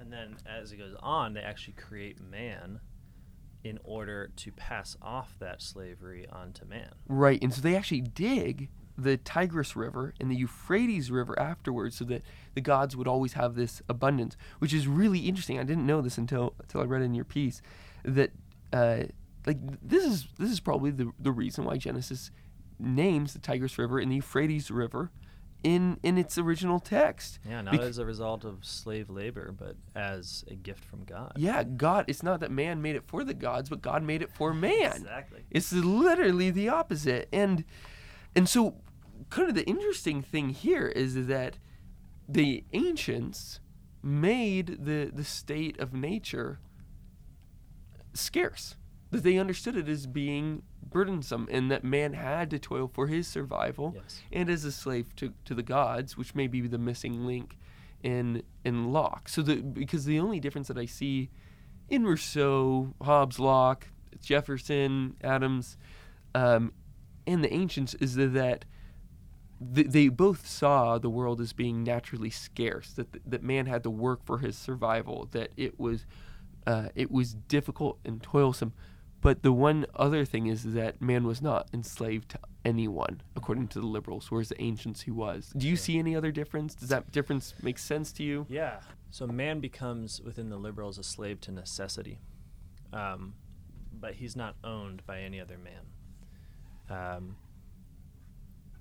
And 0.00 0.10
then 0.10 0.36
as 0.46 0.72
it 0.72 0.78
goes 0.78 0.96
on, 1.00 1.34
they 1.34 1.42
actually 1.42 1.74
create 1.74 2.18
man 2.22 2.80
in 3.64 3.78
order 3.84 4.30
to 4.36 4.50
pass 4.50 4.96
off 5.02 5.36
that 5.40 5.60
slavery 5.60 6.26
onto 6.32 6.64
man. 6.64 6.94
Right, 7.06 7.42
and 7.42 7.52
so 7.52 7.60
they 7.60 7.76
actually 7.76 8.00
dig 8.00 8.70
the 8.96 9.16
Tigris 9.16 9.74
River 9.74 10.14
and 10.20 10.30
the 10.30 10.36
Euphrates 10.36 11.10
River 11.10 11.38
afterwards, 11.38 11.96
so 11.96 12.04
that 12.04 12.22
the 12.54 12.60
gods 12.60 12.96
would 12.96 13.08
always 13.08 13.32
have 13.34 13.54
this 13.54 13.82
abundance, 13.88 14.36
which 14.58 14.72
is 14.72 14.86
really 14.86 15.20
interesting. 15.20 15.58
I 15.58 15.64
didn't 15.64 15.86
know 15.86 16.00
this 16.00 16.18
until 16.18 16.54
until 16.60 16.80
I 16.80 16.84
read 16.84 17.02
in 17.02 17.14
your 17.14 17.24
piece 17.24 17.60
that 18.04 18.30
uh, 18.72 19.04
like 19.46 19.58
this 19.82 20.04
is 20.04 20.28
this 20.38 20.50
is 20.50 20.60
probably 20.60 20.90
the 20.90 21.12
the 21.18 21.32
reason 21.32 21.64
why 21.64 21.76
Genesis 21.76 22.30
names 22.78 23.32
the 23.32 23.38
Tigris 23.38 23.78
River 23.78 23.98
and 23.98 24.10
the 24.10 24.16
Euphrates 24.16 24.70
River 24.70 25.10
in 25.64 25.98
in 26.02 26.18
its 26.18 26.38
original 26.38 26.78
text. 26.78 27.40
Yeah, 27.48 27.62
not 27.62 27.72
Bec- 27.72 27.80
as 27.80 27.98
a 27.98 28.04
result 28.04 28.44
of 28.44 28.64
slave 28.64 29.10
labor, 29.10 29.52
but 29.56 29.76
as 29.94 30.44
a 30.48 30.54
gift 30.54 30.84
from 30.84 31.04
God. 31.04 31.32
Yeah, 31.36 31.64
God. 31.64 32.04
It's 32.06 32.22
not 32.22 32.40
that 32.40 32.50
man 32.50 32.82
made 32.82 32.94
it 32.96 33.04
for 33.04 33.24
the 33.24 33.34
gods, 33.34 33.70
but 33.70 33.82
God 33.82 34.02
made 34.02 34.22
it 34.22 34.30
for 34.30 34.54
man. 34.54 34.92
Exactly. 34.92 35.40
It's 35.50 35.72
literally 35.72 36.50
the 36.50 36.68
opposite. 36.68 37.28
And 37.32 37.64
and 38.36 38.48
so 38.48 38.76
kind 39.34 39.48
of 39.48 39.54
the 39.54 39.64
interesting 39.66 40.22
thing 40.22 40.50
here 40.50 40.86
is 40.88 41.26
that 41.26 41.58
the 42.28 42.64
ancients 42.72 43.60
made 44.02 44.66
the 44.84 45.10
the 45.12 45.24
state 45.24 45.78
of 45.80 45.92
nature 45.92 46.58
scarce. 48.12 48.76
That 49.10 49.22
they 49.22 49.38
understood 49.38 49.76
it 49.76 49.88
as 49.88 50.06
being 50.06 50.62
burdensome 50.90 51.48
and 51.50 51.70
that 51.70 51.84
man 51.84 52.12
had 52.14 52.50
to 52.50 52.58
toil 52.58 52.88
for 52.92 53.06
his 53.06 53.26
survival 53.28 53.92
Yes. 53.96 54.22
and 54.32 54.48
as 54.50 54.64
a 54.64 54.72
slave 54.72 55.14
to, 55.16 55.32
to 55.44 55.54
the 55.54 55.62
gods, 55.62 56.16
which 56.16 56.34
may 56.34 56.46
be 56.46 56.60
the 56.62 56.78
missing 56.78 57.24
link 57.26 57.56
in 58.02 58.42
in 58.64 58.92
Locke. 58.92 59.28
So 59.28 59.42
the 59.42 59.56
because 59.56 60.04
the 60.04 60.18
only 60.20 60.40
difference 60.40 60.68
that 60.68 60.78
I 60.78 60.86
see 60.86 61.30
in 61.88 62.04
Rousseau, 62.04 62.94
Hobbes, 63.02 63.38
Locke, 63.38 63.88
Jefferson, 64.22 65.16
Adams, 65.22 65.76
um, 66.34 66.72
and 67.26 67.42
the 67.44 67.52
ancients 67.52 67.94
is 67.94 68.16
that 68.16 68.64
th- 69.74 69.88
they 69.88 70.08
both 70.08 70.46
saw 70.46 70.98
the 70.98 71.10
world 71.10 71.40
as 71.40 71.52
being 71.52 71.82
naturally 71.82 72.30
scarce. 72.30 72.92
That 72.92 73.08
that 73.28 73.42
man 73.42 73.66
had 73.66 73.82
to 73.84 73.90
work 73.90 74.24
for 74.24 74.38
his 74.38 74.56
survival. 74.56 75.28
That 75.32 75.50
it 75.56 75.78
was 75.78 76.06
uh, 76.66 76.88
it 76.94 77.10
was 77.10 77.34
difficult 77.34 77.98
and 78.04 78.22
toilsome. 78.22 78.72
But 79.20 79.42
the 79.42 79.52
one 79.52 79.86
other 79.96 80.26
thing 80.26 80.48
is 80.48 80.74
that 80.74 81.00
man 81.00 81.24
was 81.24 81.40
not 81.40 81.68
enslaved 81.72 82.28
to 82.30 82.38
anyone, 82.62 83.22
according 83.34 83.68
to 83.68 83.80
the 83.80 83.86
liberals, 83.86 84.30
whereas 84.30 84.50
the 84.50 84.60
ancients 84.60 85.00
he 85.02 85.10
was. 85.10 85.50
Do 85.56 85.66
you 85.66 85.76
see 85.76 85.98
any 85.98 86.14
other 86.14 86.30
difference? 86.30 86.74
Does 86.74 86.90
that 86.90 87.10
difference 87.10 87.54
make 87.62 87.78
sense 87.78 88.12
to 88.12 88.22
you? 88.22 88.44
Yeah. 88.50 88.80
So 89.10 89.26
man 89.26 89.60
becomes 89.60 90.20
within 90.20 90.50
the 90.50 90.58
liberals 90.58 90.98
a 90.98 91.02
slave 91.02 91.40
to 91.42 91.52
necessity, 91.52 92.18
um, 92.92 93.34
but 93.98 94.14
he's 94.14 94.36
not 94.36 94.56
owned 94.62 95.06
by 95.06 95.20
any 95.20 95.40
other 95.40 95.56
man. 95.56 95.84
Um, 96.90 97.36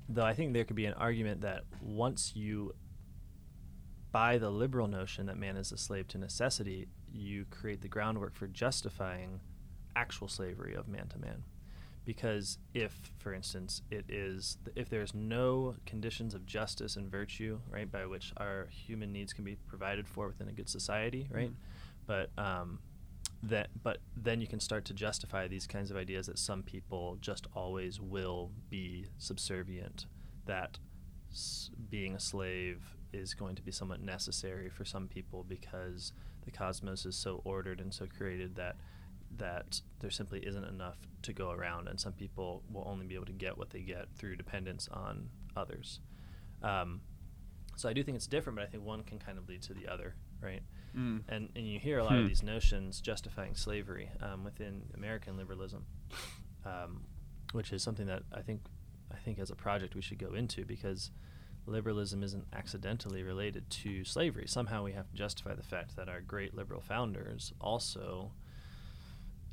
though 0.09 0.25
I 0.25 0.33
think 0.33 0.53
there 0.53 0.63
could 0.65 0.75
be 0.75 0.85
an 0.85 0.93
argument 0.93 1.41
that 1.41 1.63
once 1.81 2.35
you 2.35 2.73
buy 4.11 4.37
the 4.37 4.49
liberal 4.49 4.87
notion 4.87 5.25
that 5.25 5.37
man 5.37 5.57
is 5.57 5.71
a 5.71 5.77
slave 5.77 6.07
to 6.09 6.17
necessity, 6.17 6.87
you 7.11 7.45
create 7.49 7.81
the 7.81 7.87
groundwork 7.87 8.35
for 8.35 8.47
justifying 8.47 9.39
actual 9.95 10.27
slavery 10.27 10.75
of 10.75 10.87
man 10.87 11.07
to 11.07 11.17
man. 11.17 11.43
Because 12.05 12.57
if, 12.73 13.11
for 13.17 13.33
instance, 13.33 13.81
it 13.89 14.05
is 14.09 14.57
if 14.75 14.89
there's 14.89 15.13
no 15.13 15.75
conditions 15.85 16.33
of 16.33 16.45
justice 16.45 16.97
and 16.97 17.09
virtue, 17.09 17.59
right, 17.69 17.89
by 17.89 18.05
which 18.05 18.33
our 18.37 18.67
human 18.69 19.13
needs 19.13 19.31
can 19.31 19.45
be 19.45 19.55
provided 19.67 20.07
for 20.07 20.27
within 20.27 20.49
a 20.49 20.51
good 20.51 20.67
society, 20.69 21.27
right, 21.31 21.51
Mm. 21.51 21.55
but 22.05 22.29
um, 22.37 22.79
that 23.43 23.67
but 23.83 23.97
then 24.15 24.39
you 24.39 24.47
can 24.47 24.59
start 24.59 24.85
to 24.85 24.93
justify 24.93 25.47
these 25.47 25.67
kinds 25.67 25.91
of 25.91 25.97
ideas 25.97 26.27
that 26.27 26.39
some 26.39 26.63
people 26.63 27.17
just 27.19 27.45
always 27.53 27.99
will 27.99 28.51
be 28.69 29.07
subservient, 29.17 30.05
that 30.45 30.79
s- 31.29 31.69
being 31.89 32.15
a 32.15 32.19
slave 32.19 32.95
is 33.11 33.33
going 33.33 33.55
to 33.55 33.61
be 33.61 33.71
somewhat 33.71 34.01
necessary 34.01 34.69
for 34.69 34.85
some 34.85 35.07
people 35.07 35.43
because 35.47 36.13
the 36.45 36.51
cosmos 36.51 37.05
is 37.05 37.15
so 37.15 37.41
ordered 37.43 37.79
and 37.79 37.93
so 37.93 38.05
created 38.05 38.55
that 38.55 38.77
that 39.37 39.81
there 39.99 40.11
simply 40.11 40.39
isn't 40.39 40.63
enough 40.63 40.97
to 41.23 41.33
go 41.33 41.49
around, 41.51 41.87
and 41.87 41.99
some 41.99 42.13
people 42.13 42.63
will 42.71 42.87
only 42.87 43.07
be 43.07 43.15
able 43.15 43.25
to 43.25 43.31
get 43.33 43.57
what 43.57 43.71
they 43.71 43.81
get 43.81 44.05
through 44.15 44.35
dependence 44.35 44.87
on 44.91 45.29
others. 45.55 45.99
Um, 46.61 47.01
so 47.75 47.89
I 47.89 47.93
do 47.93 48.03
think 48.03 48.15
it's 48.15 48.27
different, 48.27 48.57
but 48.57 48.63
I 48.63 48.67
think 48.67 48.85
one 48.85 49.03
can 49.03 49.17
kind 49.17 49.37
of 49.39 49.49
lead 49.49 49.63
to 49.63 49.73
the 49.73 49.87
other, 49.87 50.15
right? 50.39 50.61
Mm. 50.95 51.21
And 51.27 51.49
and 51.55 51.67
you 51.67 51.79
hear 51.79 51.99
a 51.99 52.03
lot 52.03 52.13
Hmm. 52.13 52.19
of 52.23 52.27
these 52.27 52.43
notions 52.43 53.01
justifying 53.01 53.55
slavery 53.55 54.09
um, 54.21 54.43
within 54.43 54.83
American 54.93 55.37
liberalism, 55.37 55.85
um, 56.65 57.05
which 57.51 57.71
is 57.73 57.81
something 57.83 58.05
that 58.07 58.23
I 58.31 58.41
think 58.41 58.61
I 59.11 59.17
think 59.17 59.39
as 59.39 59.49
a 59.51 59.55
project 59.55 59.95
we 59.95 60.01
should 60.01 60.19
go 60.19 60.33
into 60.33 60.65
because 60.65 61.11
liberalism 61.65 62.23
isn't 62.23 62.45
accidentally 62.53 63.23
related 63.23 63.69
to 63.69 64.03
slavery. 64.03 64.45
Somehow 64.47 64.83
we 64.83 64.91
have 64.93 65.09
to 65.09 65.15
justify 65.15 65.53
the 65.55 65.63
fact 65.63 65.95
that 65.95 66.09
our 66.09 66.21
great 66.21 66.53
liberal 66.53 66.81
founders 66.81 67.53
also 67.61 68.31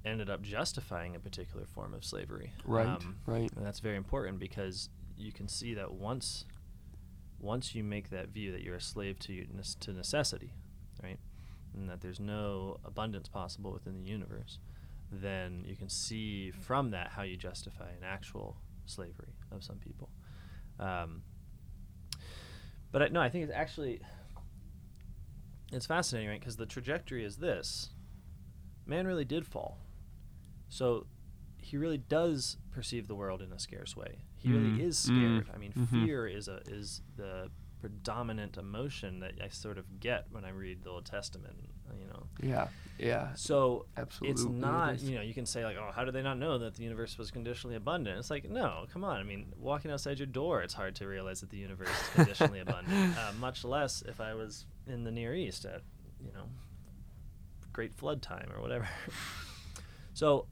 ended 0.05 0.29
up 0.31 0.43
justifying 0.43 1.15
a 1.15 1.21
particular 1.21 1.67
form 1.67 1.93
of 1.95 2.05
slavery. 2.05 2.53
Right, 2.65 2.87
Um, 2.89 3.17
right. 3.27 3.51
And 3.55 3.65
that's 3.65 3.81
very 3.81 3.97
important 3.97 4.39
because 4.39 4.89
you 5.17 5.31
can 5.33 5.47
see 5.49 5.75
that 5.75 5.93
once 5.93 6.45
once 7.39 7.75
you 7.75 7.83
make 7.85 8.11
that 8.11 8.29
view 8.29 8.53
that 8.53 8.63
you're 8.63 8.77
a 8.77 8.81
slave 8.81 9.19
to 9.21 9.47
to 9.81 9.93
necessity, 9.93 10.53
right, 11.03 11.19
and 11.75 11.89
that 11.89 12.01
there's 12.01 12.21
no 12.21 12.79
abundance 12.85 13.29
possible 13.29 13.73
within 13.73 13.95
the 14.03 14.09
universe, 14.09 14.59
then 15.13 15.65
you 15.67 15.77
can 15.77 15.89
see 15.89 16.51
from 16.51 16.91
that 16.91 17.09
how 17.11 17.23
you 17.23 17.37
justify 17.37 17.89
an 17.91 18.05
actual 18.05 18.57
slavery 18.87 19.35
of 19.51 19.63
some 19.63 19.77
people. 19.77 20.09
Um, 20.79 21.23
but 22.93 23.03
I, 23.03 23.09
no, 23.09 23.21
I 23.21 23.29
think 23.29 23.45
it's 23.45 23.53
actually 23.55 24.01
it's 25.73 25.87
fascinating, 25.87 26.29
right? 26.31 26.41
Because 26.41 26.57
the 26.57 26.67
trajectory 26.67 27.25
is 27.25 27.37
this: 27.37 27.91
man 28.87 29.07
really 29.07 29.25
did 29.25 29.47
fall, 29.47 29.79
so 30.69 31.07
he 31.59 31.77
really 31.77 31.99
does 31.99 32.57
perceive 32.73 33.07
the 33.07 33.15
world 33.15 33.43
in 33.43 33.53
a 33.53 33.59
scarce 33.59 33.97
way. 33.97 34.19
He 34.37 34.49
Mm, 34.49 34.53
really 34.53 34.83
is 34.83 34.97
mm, 34.99 35.03
scared. 35.05 35.51
I 35.55 35.59
mean, 35.59 35.73
mhm. 35.77 35.87
fear 36.07 36.27
is 36.27 36.49
a 36.49 36.61
is 36.67 37.03
the 37.17 37.51
predominant 37.81 38.57
emotion 38.57 39.21
that 39.21 39.33
I 39.43 39.49
sort 39.49 39.79
of 39.79 40.01
get 40.01 40.27
when 40.31 40.45
I 40.45 40.51
read 40.51 40.83
the 40.83 40.91
Old 40.91 41.07
Testament. 41.07 41.57
You 41.99 42.07
know, 42.07 42.27
Yeah, 42.41 42.69
yeah. 42.99 43.35
so 43.35 43.87
Absolutely 43.97 44.31
it's 44.31 44.45
not. 44.45 45.01
You 45.01 45.17
know, 45.17 45.23
you 45.23 45.35
can 45.35 45.45
say 45.47 45.65
like, 45.65 45.77
"Oh, 45.77 45.91
how 45.93 46.05
did 46.05 46.15
they 46.15 46.23
not 46.23 46.39
know 46.39 46.59
that 46.59 46.77
the 46.77 46.85
universe 46.85 47.19
was 47.19 47.33
conditionally 47.33 47.75
abundant?" 47.75 48.19
It's 48.19 48.31
like, 48.31 48.49
no, 48.49 48.87
come 48.93 49.03
on. 49.03 49.19
I 49.19 49.25
mean, 49.25 49.53
walking 49.59 49.91
outside 49.91 50.19
your 50.21 50.27
door, 50.27 50.63
it's 50.63 50.75
hard 50.75 50.95
to 50.97 51.09
realize 51.09 51.41
that 51.41 51.51
the 51.51 51.57
universe 51.57 51.89
is 51.89 52.09
conditionally 52.15 52.61
abundant. 52.61 53.17
Uh, 53.21 53.33
much 53.41 53.65
less 53.65 54.03
if 54.03 54.21
I 54.21 54.35
was 54.35 54.67
in 54.87 55.03
the 55.05 55.11
Near 55.11 55.35
East 55.35 55.65
at, 55.65 55.83
you 56.25 56.33
know, 56.33 56.45
Great 57.73 57.93
Flood 57.93 58.23
time 58.23 58.51
or 58.55 58.61
whatever. 58.63 58.89
so, 60.15 60.47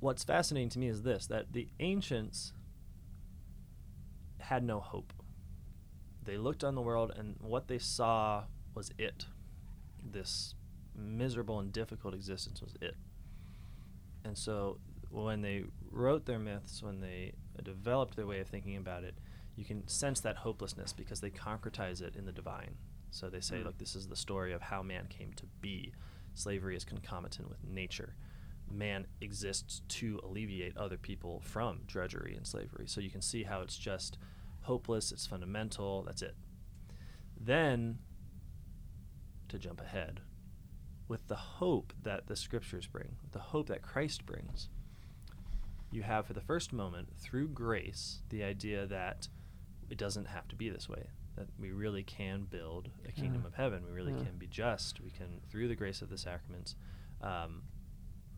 what's 0.00 0.22
fascinating 0.22 0.68
to 0.70 0.78
me 0.78 0.86
is 0.86 1.02
this: 1.02 1.26
that 1.26 1.52
the 1.52 1.68
ancients 1.80 2.52
had 4.42 4.62
no 4.64 4.80
hope. 4.80 5.12
They 6.24 6.36
looked 6.36 6.62
on 6.62 6.74
the 6.74 6.80
world, 6.82 7.12
and 7.16 7.36
what 7.40 7.68
they 7.68 7.78
saw 7.78 8.44
was 8.74 8.92
it. 8.98 9.26
This 10.04 10.54
miserable 10.94 11.58
and 11.58 11.72
difficult 11.72 12.14
existence 12.14 12.60
was 12.60 12.74
it. 12.80 12.96
And 14.24 14.36
so, 14.38 14.78
when 15.10 15.42
they 15.42 15.64
wrote 15.90 16.26
their 16.26 16.38
myths, 16.38 16.82
when 16.82 17.00
they 17.00 17.32
developed 17.62 18.16
their 18.16 18.26
way 18.26 18.40
of 18.40 18.48
thinking 18.48 18.76
about 18.76 19.04
it, 19.04 19.14
you 19.56 19.64
can 19.64 19.86
sense 19.88 20.20
that 20.20 20.36
hopelessness 20.36 20.92
because 20.92 21.20
they 21.20 21.30
concretize 21.30 22.00
it 22.00 22.16
in 22.16 22.24
the 22.24 22.32
divine. 22.32 22.76
So 23.10 23.28
they 23.28 23.40
say, 23.40 23.56
Mm. 23.56 23.64
look, 23.64 23.78
this 23.78 23.94
is 23.94 24.08
the 24.08 24.16
story 24.16 24.52
of 24.52 24.62
how 24.62 24.82
man 24.82 25.06
came 25.08 25.32
to 25.34 25.46
be. 25.60 25.92
Slavery 26.34 26.76
is 26.76 26.84
concomitant 26.84 27.48
with 27.50 27.62
nature. 27.62 28.14
Man 28.72 29.06
exists 29.20 29.82
to 29.88 30.20
alleviate 30.22 30.76
other 30.76 30.96
people 30.96 31.40
from 31.44 31.80
drudgery 31.86 32.34
and 32.36 32.46
slavery. 32.46 32.86
So 32.86 33.00
you 33.00 33.10
can 33.10 33.22
see 33.22 33.42
how 33.44 33.60
it's 33.60 33.76
just 33.76 34.18
hopeless, 34.62 35.12
it's 35.12 35.26
fundamental, 35.26 36.02
that's 36.02 36.22
it. 36.22 36.34
Then, 37.38 37.98
to 39.48 39.58
jump 39.58 39.80
ahead, 39.80 40.20
with 41.08 41.26
the 41.28 41.34
hope 41.36 41.92
that 42.02 42.26
the 42.26 42.36
scriptures 42.36 42.86
bring, 42.86 43.16
the 43.32 43.38
hope 43.38 43.66
that 43.68 43.82
Christ 43.82 44.24
brings, 44.24 44.68
you 45.90 46.02
have 46.02 46.26
for 46.26 46.32
the 46.32 46.40
first 46.40 46.72
moment, 46.72 47.08
through 47.18 47.48
grace, 47.48 48.22
the 48.30 48.42
idea 48.42 48.86
that 48.86 49.28
it 49.90 49.98
doesn't 49.98 50.26
have 50.26 50.48
to 50.48 50.56
be 50.56 50.70
this 50.70 50.88
way. 50.88 51.08
That 51.36 51.48
we 51.58 51.72
really 51.72 52.02
can 52.02 52.44
build 52.44 52.90
a 53.06 53.12
kingdom 53.12 53.42
Yeah. 53.42 53.48
of 53.48 53.54
heaven. 53.54 53.84
We 53.84 53.90
really 53.90 54.12
Yeah. 54.12 54.24
can 54.24 54.38
be 54.38 54.46
just. 54.46 55.00
We 55.00 55.10
can, 55.10 55.40
through 55.48 55.68
the 55.68 55.74
grace 55.74 56.00
of 56.02 56.08
the 56.08 56.18
sacraments, 56.18 56.76
um, 57.20 57.62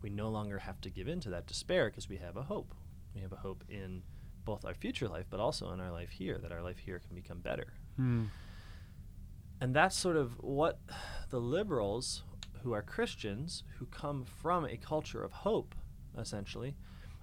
we 0.05 0.11
no 0.11 0.29
longer 0.29 0.59
have 0.59 0.79
to 0.79 0.91
give 0.91 1.07
in 1.07 1.19
to 1.19 1.31
that 1.31 1.47
despair 1.47 1.89
because 1.89 2.07
we 2.07 2.17
have 2.17 2.37
a 2.37 2.43
hope. 2.43 2.75
We 3.15 3.21
have 3.21 3.31
a 3.31 3.37
hope 3.37 3.63
in 3.67 4.03
both 4.45 4.63
our 4.63 4.75
future 4.75 5.07
life, 5.07 5.25
but 5.31 5.39
also 5.39 5.71
in 5.71 5.79
our 5.79 5.91
life 5.91 6.11
here, 6.11 6.37
that 6.43 6.51
our 6.51 6.61
life 6.61 6.77
here 6.77 6.99
can 6.99 7.15
become 7.15 7.39
better. 7.39 7.73
Hmm. 7.95 8.25
And 9.59 9.75
that's 9.75 9.97
sort 9.97 10.15
of 10.15 10.33
what 10.43 10.79
the 11.31 11.39
liberals, 11.39 12.21
who 12.61 12.71
are 12.71 12.83
Christians, 12.83 13.63
who 13.79 13.87
come 13.87 14.25
from 14.25 14.63
a 14.63 14.77
culture 14.77 15.23
of 15.23 15.31
hope, 15.31 15.73
essentially, 16.15 16.75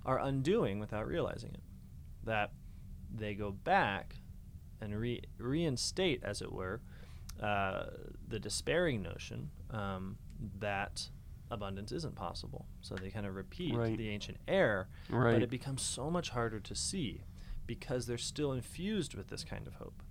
are 0.05 0.19
undoing 0.19 0.81
without 0.81 1.07
realizing 1.07 1.51
it. 1.55 1.63
That 2.25 2.51
they 3.15 3.35
go 3.35 3.53
back 3.53 4.17
and 4.81 4.99
re- 4.99 5.23
reinstate, 5.39 6.25
as 6.25 6.43
it 6.43 6.53
were, 6.53 6.81
uh, 7.41 7.85
the 8.27 8.41
despairing 8.41 9.03
notion 9.03 9.53
um, 9.71 10.17
that 10.59 11.11
abundance 11.53 11.93
isn't 11.93 12.17
possible. 12.17 12.67
So 12.81 12.95
they 12.97 13.11
kind 13.11 13.27
of 13.27 13.35
repeat 13.37 13.75
Right. 13.75 13.97
the 13.97 14.09
ancient 14.09 14.39
error, 14.49 14.89
Right. 15.09 15.35
but 15.35 15.43
it 15.43 15.51
becomes 15.51 15.83
so 15.83 16.11
much 16.11 16.31
harder 16.31 16.59
to 16.59 16.75
see 16.75 17.23
because 17.67 18.07
they're 18.07 18.19
still 18.19 18.53
infused 18.53 19.15
with 19.15 19.29
this 19.29 19.45
kind 19.45 19.67
of 19.67 19.75
hope. 19.75 20.03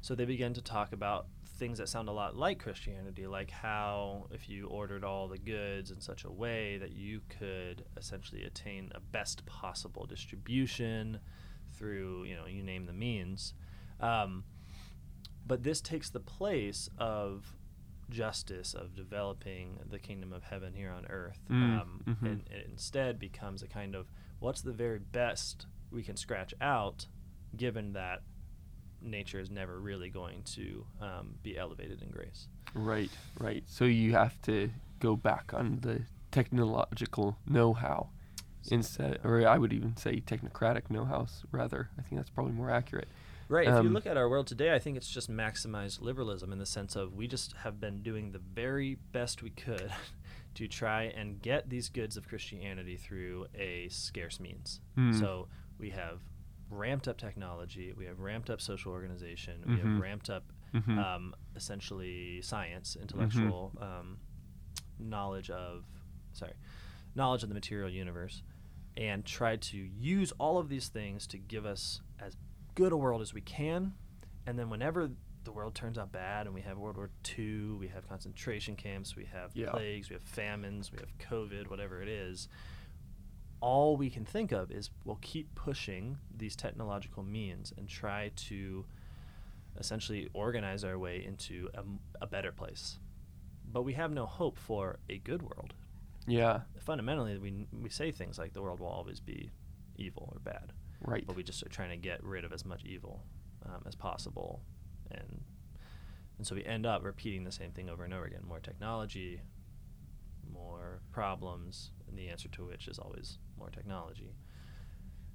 So 0.00 0.14
they 0.14 0.24
begin 0.24 0.54
to 0.54 0.62
talk 0.62 0.92
about 0.92 1.26
things 1.44 1.78
that 1.78 1.88
sound 1.88 2.08
a 2.08 2.12
lot 2.12 2.36
like 2.36 2.58
Christianity, 2.58 3.26
like 3.26 3.50
how 3.50 4.26
if 4.30 4.48
you 4.48 4.66
ordered 4.68 5.04
all 5.04 5.26
the 5.28 5.38
goods 5.38 5.90
in 5.90 6.00
such 6.00 6.24
a 6.24 6.30
way 6.30 6.76
that 6.78 6.92
you 6.92 7.20
could 7.28 7.84
essentially 7.96 8.42
attain 8.44 8.90
a 8.94 9.00
best 9.00 9.46
possible 9.46 10.04
distribution 10.06 11.20
through, 11.72 12.24
you 12.24 12.36
know, 12.36 12.46
you 12.46 12.62
name 12.62 12.86
the 12.86 12.92
means. 12.92 13.54
Um, 14.00 14.44
but 15.46 15.62
this 15.62 15.80
takes 15.80 16.10
the 16.10 16.20
place 16.20 16.88
of 16.98 17.55
justice, 18.10 18.74
of 18.74 18.94
developing 18.94 19.80
the 19.90 19.98
kingdom 19.98 20.32
of 20.32 20.44
heaven 20.44 20.74
here 20.74 20.90
on 20.90 21.06
earth. 21.06 21.40
Mm, 21.50 21.80
um, 21.80 22.00
mhm. 22.06 22.26
And 22.26 22.42
it 22.50 22.66
instead 22.70 23.18
becomes 23.18 23.62
a 23.62 23.66
kind 23.66 23.94
of 23.94 24.10
what's 24.38 24.62
the 24.62 24.72
very 24.72 24.98
best 24.98 25.66
we 25.90 26.02
can 26.02 26.16
scratch 26.16 26.54
out, 26.60 27.06
given 27.56 27.92
that 27.94 28.22
nature 29.00 29.38
is 29.40 29.50
never 29.50 29.78
really 29.78 30.08
going 30.08 30.42
to 30.42 30.86
um, 31.00 31.34
be 31.42 31.56
elevated 31.56 32.02
in 32.02 32.10
grace. 32.10 32.48
Right, 32.74 33.10
right. 33.38 33.64
So 33.66 33.84
you 33.84 34.12
have 34.12 34.40
to 34.42 34.70
go 35.00 35.16
back 35.16 35.52
on 35.54 35.78
the 35.82 36.02
technological 36.30 37.36
know-how 37.46 38.10
instead, 38.70 39.20
or 39.22 39.46
I 39.46 39.58
would 39.58 39.72
even 39.72 39.96
say 39.96 40.20
technocratic 40.20 40.90
know-how 40.90 41.26
rather. 41.52 41.90
I 41.98 42.02
think 42.02 42.16
that's 42.16 42.30
probably 42.30 42.52
more 42.52 42.70
accurate. 42.70 43.08
Right. 43.48 43.66
if 43.68 43.74
you 43.74 43.88
Um, 43.88 43.92
look 43.92 44.06
at 44.06 44.16
our 44.16 44.28
world 44.28 44.46
today, 44.46 44.74
I 44.74 44.78
think 44.78 44.96
it's 44.96 45.10
just 45.10 45.30
maximized 45.30 46.00
liberalism 46.00 46.52
in 46.52 46.58
the 46.58 46.66
sense 46.66 46.96
of 46.96 47.14
we 47.14 47.28
just 47.28 47.52
have 47.54 47.78
been 47.80 48.02
doing 48.02 48.32
the 48.32 48.38
very 48.40 48.96
best 49.12 49.42
we 49.42 49.50
could 49.50 49.92
to 50.54 50.66
try 50.66 51.04
and 51.04 51.40
get 51.40 51.68
these 51.68 51.88
goods 51.88 52.16
of 52.16 52.26
Christianity 52.26 52.96
through 52.96 53.46
a 53.54 53.88
scarce 53.88 54.40
means. 54.40 54.80
Hmm. 54.94 55.12
So 55.12 55.48
we 55.78 55.90
have 55.90 56.20
ramped 56.70 57.06
up 57.06 57.18
technology, 57.18 57.92
we 57.92 58.06
have 58.06 58.18
ramped 58.18 58.50
up 58.50 58.60
social 58.60 58.90
organization, 58.92 59.62
we 59.66 59.74
Mhm. 59.76 59.78
have 59.92 60.00
ramped 60.00 60.30
up 60.30 60.52
Mhm. 60.74 60.98
um, 60.98 61.34
essentially 61.54 62.42
science, 62.42 62.96
intellectual 62.96 63.72
um, 63.80 64.18
knowledge 64.98 65.50
of, 65.50 65.84
sorry, 66.32 66.54
knowledge 67.14 67.42
of 67.44 67.48
the 67.48 67.54
material 67.54 67.88
universe, 67.88 68.42
and 68.96 69.24
tried 69.24 69.60
to 69.62 69.76
use 69.76 70.32
all 70.32 70.58
of 70.58 70.68
these 70.68 70.88
things 70.88 71.26
to 71.28 71.38
give 71.38 71.64
us 71.66 72.00
as 72.18 72.36
good 72.76 72.92
a 72.92 72.96
world 72.96 73.20
as 73.20 73.34
we 73.34 73.40
can. 73.40 73.94
And 74.46 74.56
then 74.56 74.70
whenever 74.70 75.10
the 75.42 75.50
world 75.50 75.74
turns 75.74 75.98
out 75.98 76.12
bad 76.12 76.46
and 76.46 76.54
we 76.54 76.60
have 76.60 76.78
World 76.78 76.96
War 76.96 77.10
II, 77.36 77.72
we 77.78 77.88
have 77.88 78.08
concentration 78.08 78.76
camps, 78.76 79.16
we 79.16 79.24
have 79.24 79.50
Yeah. 79.54 79.70
plagues, 79.70 80.08
we 80.08 80.14
have 80.14 80.22
famines, 80.22 80.92
we 80.92 80.98
have 80.98 81.16
COVID, 81.18 81.68
whatever 81.68 82.00
it 82.00 82.08
is, 82.08 82.48
all 83.60 83.96
we 83.96 84.10
can 84.10 84.24
think 84.24 84.52
of 84.52 84.70
is 84.70 84.90
we'll 85.04 85.18
keep 85.22 85.52
pushing 85.54 86.18
these 86.36 86.54
technological 86.54 87.22
means 87.22 87.72
and 87.76 87.88
try 87.88 88.30
to 88.36 88.84
essentially 89.78 90.28
organize 90.34 90.84
our 90.84 90.98
way 90.98 91.24
into 91.24 91.68
a 92.20 92.26
better 92.26 92.52
place. 92.52 92.98
But 93.72 93.82
we 93.82 93.94
have 93.94 94.12
no 94.12 94.26
hope 94.26 94.58
for 94.58 94.98
a 95.08 95.18
good 95.18 95.42
world. 95.42 95.74
Yeah. 96.26 96.62
Fundamentally, 96.80 97.38
we, 97.38 97.66
we 97.72 97.88
say 97.88 98.10
things 98.12 98.38
like 98.38 98.52
the 98.52 98.62
world 98.62 98.80
will 98.80 98.88
always 98.88 99.20
be 99.20 99.50
evil 99.96 100.28
or 100.32 100.40
bad 100.40 100.72
Right. 101.04 101.26
but 101.26 101.36
we 101.36 101.42
just 101.42 101.62
are 101.62 101.68
trying 101.68 101.90
to 101.90 101.96
get 101.96 102.22
rid 102.24 102.44
of 102.44 102.52
as 102.52 102.64
much 102.64 102.84
evil 102.84 103.22
um, 103.64 103.82
as 103.86 103.94
possible, 103.94 104.62
and 105.10 105.40
and 106.38 106.46
so 106.46 106.54
we 106.54 106.64
end 106.64 106.86
up 106.86 107.04
repeating 107.04 107.44
the 107.44 107.52
same 107.52 107.70
thing 107.72 107.88
over 107.88 108.04
and 108.04 108.14
over 108.14 108.24
again: 108.24 108.42
more 108.46 108.60
technology, 108.60 109.40
more 110.52 111.00
problems, 111.12 111.90
and 112.08 112.18
the 112.18 112.28
answer 112.28 112.48
to 112.48 112.64
which 112.64 112.88
is 112.88 112.98
always 112.98 113.38
more 113.58 113.70
technology. 113.70 114.34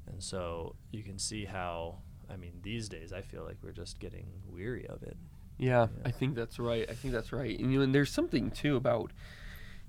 And 0.08 0.21
so 0.21 0.76
you 0.91 1.04
can 1.04 1.19
see 1.19 1.45
how, 1.45 2.00
I 2.30 2.36
mean, 2.36 2.54
these 2.63 2.89
days 2.89 3.13
I 3.13 3.21
feel 3.21 3.43
like 3.43 3.58
we're 3.63 3.71
just 3.71 4.00
getting 4.00 4.28
weary 4.47 4.86
of 4.88 5.04
it. 5.04 5.15
Yeah, 5.58 5.84
Yeah. 5.84 5.88
I 6.06 6.12
think 6.12 6.36
that's 6.36 6.60
right. 6.60 6.89
I 6.89 6.93
think 6.93 7.13
that's 7.13 7.32
right. 7.32 7.58
And, 7.60 7.71
you 7.71 7.80
know, 7.80 7.84
and 7.84 7.93
there's 7.93 8.12
something 8.12 8.50
too 8.52 8.76
about, 8.76 9.12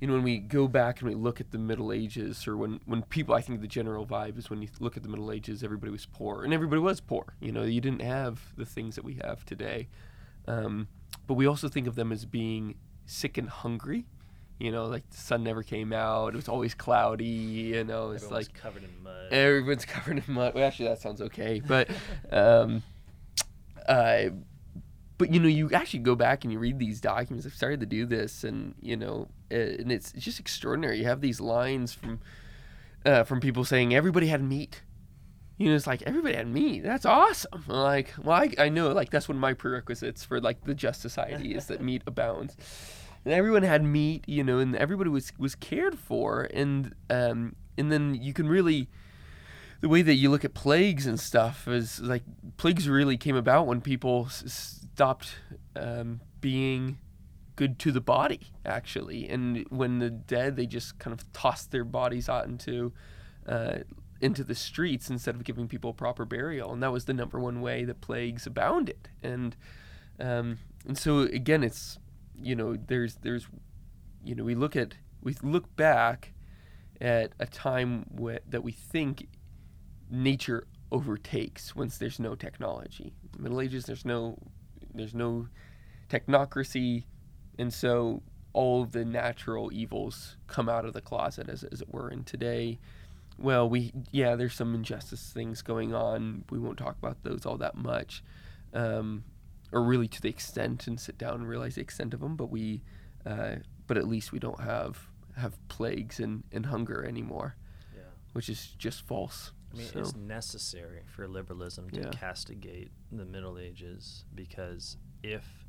you 0.03 0.09
know, 0.09 0.15
when 0.15 0.25
we 0.25 0.39
go 0.39 0.67
back 0.67 1.01
and 1.01 1.09
we 1.09 1.15
look 1.15 1.41
at 1.41 1.53
the 1.53 1.59
Middle 1.59 1.93
Ages, 1.93 2.49
or 2.49 2.57
when 2.57 2.81
when 2.87 3.03
people, 3.03 3.37
I 3.37 3.41
think 3.41 3.61
the 3.61 3.69
general 3.69 4.05
vibe 4.05 4.37
is 4.37 4.51
when 4.51 4.61
you 4.61 4.67
look 4.81 4.97
at 4.97 5.05
the 5.05 5.09
Middle 5.09 5.31
Ages, 5.31 5.63
everybody 5.63 5.93
was 5.93 6.07
poor, 6.07 6.43
and 6.43 6.53
everybody 6.53 6.81
was 6.81 7.01
poor. 7.01 7.37
You 7.39 7.53
know, 7.53 7.63
you 7.63 7.81
didn't 7.81 8.03
have 8.03 8.41
the 8.57 8.67
things 8.67 8.97
that 8.97 9.05
we 9.05 9.21
have 9.23 9.45
today. 9.45 9.87
Um, 10.49 10.89
but 11.29 11.35
we 11.35 11.47
also 11.47 11.69
think 11.69 11.87
of 11.87 11.95
them 11.95 12.11
as 12.11 12.25
being 12.25 12.75
sick 13.07 13.39
and 13.39 13.49
hungry. 13.49 14.07
You 14.59 14.73
know, 14.73 14.87
like 14.87 15.09
the 15.09 15.19
sun 15.19 15.45
never 15.45 15.63
came 15.63 15.93
out. 15.93 16.35
It 16.35 16.37
was 16.37 16.49
always 16.49 16.75
cloudy. 16.75 17.25
You 17.25 17.85
know, 17.85 18.11
it's 18.11 18.25
Everyone's 18.25 18.49
like 18.49 18.61
covered 18.61 18.83
in 18.83 19.05
mud. 19.05 19.33
Everyone's 19.33 19.85
covered 19.95 20.19
in 20.27 20.35
mud. 20.35 20.55
Well, 20.57 20.67
actually, 20.67 20.89
that 20.89 21.01
sounds 21.01 21.21
okay. 21.21 21.63
But, 21.65 21.89
um, 22.33 22.83
uh, 23.87 24.31
but 25.17 25.33
you 25.33 25.39
know, 25.39 25.47
you 25.47 25.71
actually 25.71 26.01
go 26.01 26.17
back 26.17 26.43
and 26.43 26.53
you 26.53 26.59
read 26.59 26.81
these 26.81 27.01
documents. 27.01 27.47
I've 27.47 27.55
started 27.55 27.79
to 27.79 27.87
do 27.87 28.05
this, 28.05 28.43
and 28.43 28.75
you 28.81 28.97
know, 28.97 29.29
and 29.53 29.93
it's, 29.93 30.13
just 30.13 30.41
extraordinary. 30.41 30.99
You 30.99 31.05
have 31.05 31.21
these 31.21 31.41
lines 31.41 31.93
from 31.93 32.21
uh, 33.05 33.25
from 33.25 33.41
people 33.41 33.65
saying 33.65 33.95
everybody 33.95 34.29
had 34.29 34.43
meat. 34.43 34.83
You 35.59 35.69
know, 35.69 35.77
it's 35.77 35.87
like 35.87 36.03
everybody 36.03 36.35
had 36.35 36.49
meat. 36.49 36.83
That's 36.83 37.05
awesome. 37.05 37.65
I'm 37.69 37.75
like, 37.75 38.15
well, 38.23 38.37
I, 38.37 38.51
I 38.59 38.69
know, 38.69 38.91
like 38.93 39.11
that's 39.11 39.29
one 39.29 39.37
of 39.37 39.41
my 39.41 39.55
prerequisites 39.55 40.25
for 40.25 40.41
like 40.41 40.65
the 40.65 40.75
just 40.75 41.01
society 41.01 41.55
is 41.55 41.67
that 41.67 41.81
meat 41.89 42.03
abounds. 42.07 42.57
And 43.25 43.33
everyone 43.33 43.63
had 43.63 43.85
meat, 43.85 44.25
you 44.27 44.43
know, 44.43 44.59
and 44.59 44.75
everybody 44.75 45.11
was 45.11 45.33
was 45.39 45.55
cared 45.55 45.99
for, 45.99 46.49
and 46.53 46.95
um, 47.11 47.55
and 47.79 47.93
then 47.93 48.15
you 48.21 48.33
can 48.33 48.49
really 48.49 48.89
the 49.81 49.89
way 49.89 50.01
that 50.01 50.15
you 50.15 50.31
look 50.31 50.45
at 50.45 50.55
plagues 50.55 51.07
and 51.07 51.19
stuff 51.19 51.67
is 51.69 52.01
like 52.01 52.23
plagues 52.57 52.89
really 52.89 53.17
came 53.17 53.37
about 53.37 53.67
when 53.67 53.81
people 53.81 54.27
s- 54.27 54.79
stopped 54.95 55.35
um, 55.75 56.21
being 56.41 56.99
good 57.57 57.79
to 57.81 57.93
the 57.93 58.01
body 58.01 58.53
actually. 58.65 59.29
And 59.29 59.67
when 59.69 59.99
the 59.99 60.11
dead 60.11 60.57
they 60.57 60.67
just 60.67 60.99
kind 60.99 61.13
of 61.13 61.31
tossed 61.33 61.71
their 61.71 61.85
bodies 61.85 62.29
out 62.29 62.47
into 62.47 62.93
uh, 63.47 63.79
into 64.21 64.45
the 64.45 64.55
streets 64.55 65.11
instead 65.11 65.35
of 65.35 65.45
giving 65.45 65.67
people 65.67 65.93
proper 65.93 66.25
burial. 66.25 66.73
And 66.73 66.83
that 66.83 66.93
was 66.93 67.07
the 67.07 67.15
number 67.15 67.41
one 67.41 67.61
way 67.61 67.85
that 67.85 68.01
plagues 68.01 68.47
abounded. 68.47 69.09
And 69.23 69.57
um, 70.21 70.59
and 70.87 70.97
so 70.97 71.21
again 71.21 71.63
it's 71.63 71.99
you 72.41 72.55
know 72.55 72.77
there's 72.77 73.17
there's 73.17 73.47
you 74.25 74.35
know 74.35 74.45
we 74.45 74.55
look 74.55 74.77
at 74.77 74.95
we 75.23 75.35
look 75.43 75.75
back 75.77 76.33
at 77.01 77.33
a 77.41 77.47
time 77.47 78.07
wh- 78.21 78.43
that 78.49 78.63
we 78.63 78.73
think 78.73 79.29
nature 80.11 80.67
overtakes 80.93 81.75
once 81.75 81.99
there's 81.99 82.21
no 82.21 82.35
technology. 82.35 83.15
Middle 83.39 83.61
Ages, 83.61 83.87
there's 83.87 84.05
no, 84.05 84.39
there's 84.95 85.15
no 85.15 85.49
technocracy, 86.09 87.05
and 87.63 87.73
so 87.73 88.23
all 88.53 88.83
of 88.83 88.91
the 88.93 89.05
natural 89.05 89.73
evils 89.73 90.37
come 90.49 90.69
out 90.69 90.85
of 90.85 90.93
the 90.93 91.01
closet, 91.01 91.49
as, 91.49 91.63
as 91.63 91.81
it 91.81 91.89
were. 91.95 92.09
And 92.09 92.27
today, 92.27 92.81
well, 93.39 93.69
we 93.69 93.93
yeah, 94.11 94.35
there's 94.35 94.55
some 94.55 94.75
injustice 94.75 95.31
things 95.33 95.63
going 95.63 95.95
on. 95.95 96.45
We 96.51 96.59
won't 96.59 96.77
talk 96.77 96.97
about 96.99 97.23
those 97.23 97.47
all 97.47 97.57
that 97.59 97.77
much, 97.77 98.23
um, 98.75 99.23
or 99.71 99.83
really 99.83 100.09
to 100.09 100.21
the 100.21 100.29
extent, 100.29 100.87
and 100.89 100.99
sit 101.01 101.17
down 101.17 101.35
and 101.35 101.49
realize 101.49 101.77
the 101.77 101.81
extent 101.81 102.13
of 102.15 102.21
them. 102.21 102.35
But 102.37 102.51
we, 102.51 102.83
uh, 103.25 103.57
but 103.87 103.97
at 103.97 104.09
least 104.09 104.33
we 104.33 104.41
don't 104.41 104.61
have 104.61 105.09
have 105.37 105.57
plagues 105.69 106.19
and, 106.21 106.43
and 106.53 106.67
hunger 106.67 107.05
anymore, 107.05 107.55
yeah. 107.95 108.03
which 108.33 108.49
is 108.51 108.75
just 108.77 109.01
false. 109.07 109.53
I 109.73 109.79
mean, 109.79 109.87
So- 109.87 110.01
it's 110.01 110.15
necessary 110.17 111.05
for 111.07 111.27
liberalism 111.27 111.89
to 111.91 112.01
Yeah. 112.01 112.11
castigate 112.11 112.91
the 113.11 113.25
Middle 113.25 113.57
Ages 113.57 114.27
because 114.35 114.99
if 115.23 115.62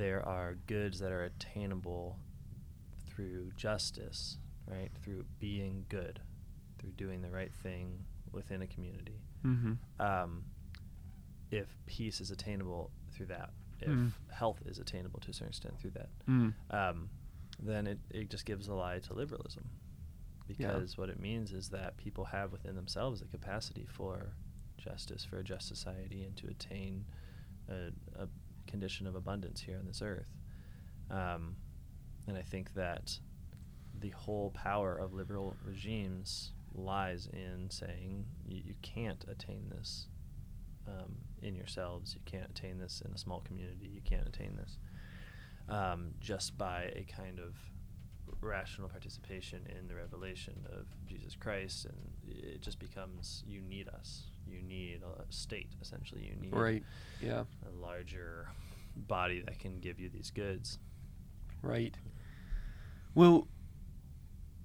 there 0.00 0.26
are 0.26 0.54
goods 0.66 0.98
that 1.00 1.12
are 1.12 1.24
attainable 1.24 2.18
through 3.06 3.52
justice, 3.54 4.38
right, 4.66 4.90
through 5.02 5.24
being 5.38 5.84
good, 5.90 6.20
through 6.78 6.92
doing 6.92 7.20
the 7.20 7.30
right 7.30 7.52
thing 7.62 7.98
within 8.32 8.62
a 8.62 8.66
community, 8.66 9.20
Mm-hmm. 9.44 9.74
um, 10.02 10.44
if 11.50 11.76
peace 11.86 12.20
is 12.20 12.30
attainable 12.30 12.90
through 13.12 13.26
that, 13.26 13.50
if 13.80 13.88
Mm. 13.88 14.12
health 14.30 14.62
is 14.66 14.78
attainable 14.78 15.20
to 15.20 15.30
a 15.30 15.34
certain 15.34 15.48
extent 15.48 15.78
through 15.78 15.90
that, 15.90 16.08
Mm. 16.26 16.54
um, 16.70 17.10
then 17.58 17.86
it, 17.86 17.98
it 18.10 18.30
just 18.30 18.46
gives 18.46 18.68
a 18.68 18.74
lie 18.74 19.00
to 19.00 19.12
liberalism. 19.12 19.64
Because 20.46 20.96
what 20.98 21.10
it 21.10 21.20
means 21.20 21.52
is 21.52 21.68
that 21.70 21.96
people 21.98 22.24
have 22.26 22.52
within 22.52 22.74
themselves 22.74 23.20
the 23.20 23.28
capacity 23.28 23.86
for 23.86 24.32
justice, 24.78 25.24
for 25.24 25.38
a 25.38 25.44
just 25.44 25.68
society, 25.68 26.22
and 26.24 26.36
to 26.38 26.46
attain 26.48 27.04
a, 27.68 27.90
a 28.16 28.28
condition 28.70 29.06
of 29.06 29.14
abundance 29.14 29.60
here 29.60 29.78
on 29.78 29.86
this 29.86 30.02
earth. 30.02 30.28
Um, 31.10 31.56
and 32.26 32.36
I 32.36 32.42
think 32.42 32.74
that 32.74 33.18
the 33.98 34.10
whole 34.10 34.50
power 34.50 34.96
of 34.96 35.12
liberal 35.12 35.56
regimes 35.64 36.52
lies 36.74 37.28
in 37.32 37.68
saying 37.70 38.24
you, 38.46 38.74
can't 38.82 39.24
attain 39.28 39.68
this 39.68 40.06
um, 40.86 41.16
in 41.42 41.54
yourselves. 41.54 42.14
You 42.14 42.20
can't 42.24 42.50
attain 42.50 42.78
this 42.78 43.02
in 43.04 43.12
a 43.12 43.18
small 43.18 43.40
community. 43.40 43.90
You 43.92 44.00
can't 44.02 44.26
attain 44.26 44.56
this 44.56 44.78
um, 45.68 46.12
just 46.20 46.56
by 46.56 46.92
a 46.96 47.04
kind 47.04 47.38
of 47.38 47.54
rational 48.40 48.88
participation 48.88 49.66
in 49.78 49.86
the 49.86 49.94
revelation 49.94 50.66
of 50.72 50.86
Jesus 51.06 51.36
Christ, 51.36 51.86
and 51.86 51.96
it 52.26 52.62
just 52.62 52.78
becomes 52.78 53.44
you 53.46 53.60
need 53.60 53.88
us. 53.88 54.24
You 54.50 54.62
need 54.62 55.02
a 55.02 55.24
state, 55.32 55.68
essentially. 55.80 56.26
You 56.26 56.36
need 56.36 56.52
Right. 56.54 56.82
Yeah. 57.22 57.44
a 57.66 57.70
larger 57.80 58.48
body 58.96 59.40
that 59.42 59.58
can 59.58 59.78
give 59.80 60.00
you 60.00 60.08
these 60.10 60.30
goods. 60.30 60.78
Right. 61.62 61.96
Well, 63.14 63.46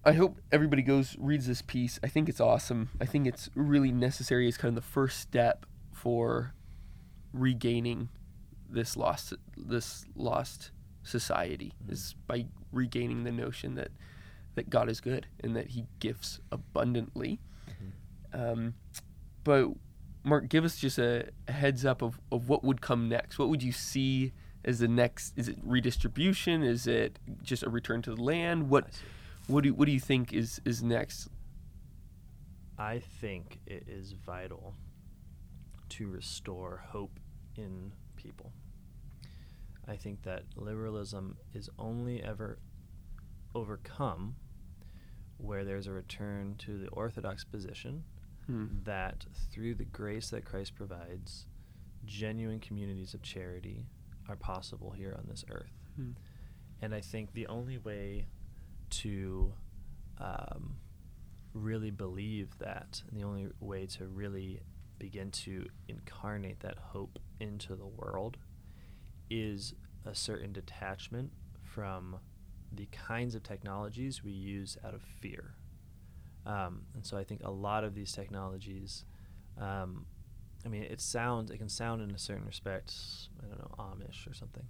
I 0.04 0.14
hope 0.14 0.40
everybody 0.52 0.82
goes 0.82 1.16
reads 1.20 1.48
this 1.48 1.62
piece. 1.62 2.00
I 2.04 2.08
think 2.08 2.30
it's 2.30 2.40
awesome. 2.40 2.90
I 3.02 3.06
think 3.06 3.28
it's 3.28 3.50
really 3.56 3.92
necessary 3.92 4.48
as 4.48 4.58
kind 4.58 4.70
of 4.70 4.84
the 4.84 4.90
first 4.90 5.20
step 5.20 5.66
for 5.92 6.54
regaining 7.34 8.10
this 8.70 8.96
lost 8.98 9.34
this 9.58 10.06
lost 10.16 10.72
society 11.04 11.74
Mhm. 11.86 11.92
is 11.92 12.16
by 12.28 12.48
regaining 12.72 13.24
the 13.24 13.32
notion 13.32 13.76
that 13.76 13.92
that 14.56 14.70
God 14.70 14.90
is 14.90 15.02
good 15.02 15.28
and 15.44 15.56
that 15.56 15.72
He 15.72 15.86
gifts 16.00 16.40
abundantly. 16.52 17.40
Um, 18.32 18.74
but 19.46 19.70
Marc, 20.24 20.50
give 20.50 20.66
us 20.66 20.76
just 20.76 20.98
a, 20.98 21.30
heads 21.48 21.86
up 21.86 22.02
of, 22.02 22.20
of 22.32 22.50
what 22.50 22.64
would 22.64 22.82
come 22.82 23.08
next. 23.08 23.40
What 23.40 23.48
would 23.48 23.64
you 23.64 23.72
see 23.72 24.34
as 24.66 24.80
the 24.80 24.88
next? 24.88 25.38
Is 25.38 25.48
it 25.48 25.58
redistribution? 25.64 26.64
Is 26.64 26.88
it 26.88 27.20
just 27.44 27.64
a 27.64 27.70
return 27.70 28.02
to 28.02 28.16
the 28.16 28.22
land? 28.22 28.70
What 28.70 28.88
what 29.48 29.64
do 29.64 29.74
what 29.74 29.86
do 29.86 29.92
you 29.92 30.00
think 30.00 30.34
is 30.34 30.60
is 30.66 30.84
next? 30.84 31.30
I 32.78 33.00
think 33.00 33.60
it 33.68 33.84
is 33.88 34.14
vital 34.14 34.76
to 35.90 36.10
restore 36.10 36.84
hope 36.88 37.20
in 37.56 37.94
people. 38.16 38.52
I 39.88 39.96
think 39.96 40.24
that 40.24 40.44
liberalism 40.56 41.38
is 41.54 41.70
only 41.78 42.24
ever 42.24 42.58
overcome 43.54 44.36
where 45.38 45.64
there's 45.64 45.86
a 45.86 45.92
return 45.92 46.56
to 46.58 46.80
the 46.80 46.88
orthodox 46.90 47.44
position 47.44 48.04
Hmm. 48.48 48.66
that 48.84 49.26
through 49.52 49.76
the 49.76 49.86
grace 49.86 50.30
that 50.30 50.46
Christ 50.46 50.76
provides, 50.76 51.48
genuine 52.06 52.60
communities 52.60 53.14
of 53.14 53.24
charity 53.24 53.88
are 54.30 54.36
possible 54.36 54.92
here 54.92 55.16
on 55.18 55.26
this 55.28 55.44
earth. 55.50 55.74
Hmm. 55.96 56.12
And 56.82 56.94
I 56.94 57.02
think 57.02 57.34
the 57.34 57.48
only 57.48 57.78
way 57.78 58.28
to 58.92 59.54
um, 60.20 60.76
really 61.54 61.92
believe 61.92 62.58
that, 62.60 63.02
and 63.10 63.20
the 63.20 63.26
only 63.26 63.48
way 63.60 63.86
to 63.88 64.06
really 64.06 64.60
begin 65.00 65.32
to 65.32 65.66
incarnate 65.88 66.60
that 66.60 66.78
hope 66.78 67.20
into 67.40 67.76
the 67.76 67.88
world, 67.88 68.38
is 69.30 69.74
a 70.06 70.14
certain 70.14 70.54
detachment 70.54 71.32
from 71.64 72.18
the 72.72 72.88
kinds 72.92 73.36
of 73.36 73.44
technologies 73.44 74.24
we 74.24 74.32
use 74.32 74.78
out 74.86 74.94
of 74.94 75.02
fear. 75.02 75.56
Um, 76.46 76.84
and 76.94 77.06
so 77.06 77.18
I 77.18 77.24
think 77.24 77.42
a 77.44 77.52
lot 77.52 77.84
of 77.84 77.96
these 77.96 78.12
technologies, 78.12 79.04
um, 79.60 80.06
I 80.66 80.70
mean, 80.70 80.84
it 80.84 81.02
sounds, 81.02 81.50
it 81.52 81.58
can 81.58 81.70
sound 81.70 82.02
in 82.02 82.12
a 82.12 82.18
certain 82.18 82.46
respect, 82.46 82.94
I 83.44 83.48
don't 83.48 83.60
know, 83.60 83.76
Amish 83.80 84.30
or 84.30 84.34
something. 84.34 84.64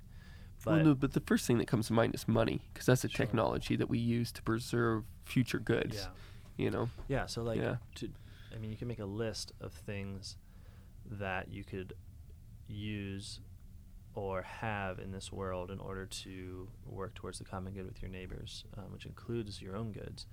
But 0.63 0.71
well, 0.75 0.83
no, 0.85 0.95
but 0.95 1.13
the 1.13 1.19
first 1.19 1.45
thing 1.45 1.57
that 1.59 1.67
comes 1.67 1.87
to 1.87 1.93
mind 1.93 2.15
is 2.15 2.27
money, 2.27 2.61
because 2.73 2.85
that's 2.85 3.03
a 3.03 3.09
Sure. 3.09 3.25
technology 3.25 3.75
that 3.75 3.89
we 3.89 3.99
use 3.99 4.31
to 4.33 4.41
preserve 4.41 5.03
future 5.25 5.59
goods. 5.59 5.95
yeah, 5.95 6.07
You 6.57 6.71
know. 6.71 6.89
yeah. 7.07 7.25
So 7.27 7.43
like, 7.43 7.59
Yeah. 7.59 7.77
to, 7.95 8.09
I 8.53 8.57
mean, 8.57 8.71
you 8.71 8.77
can 8.77 8.87
make 8.87 8.99
a 8.99 9.05
list 9.05 9.51
of 9.61 9.73
things 9.73 10.37
that 11.05 11.49
you 11.49 11.63
could 11.63 11.93
use 12.67 13.41
or 14.15 14.41
have 14.43 14.97
in 14.99 15.11
this 15.11 15.31
world 15.31 15.69
in 15.69 15.79
order 15.79 16.05
to 16.05 16.69
work 16.85 17.13
towards 17.15 17.37
the 17.37 17.43
common 17.45 17.73
good 17.73 17.85
with 17.85 18.01
your 18.01 18.09
neighbors, 18.09 18.63
um, 18.77 18.85
which 18.93 19.05
includes 19.05 19.61
your 19.61 19.75
own 19.75 19.91
goods, 19.91 20.25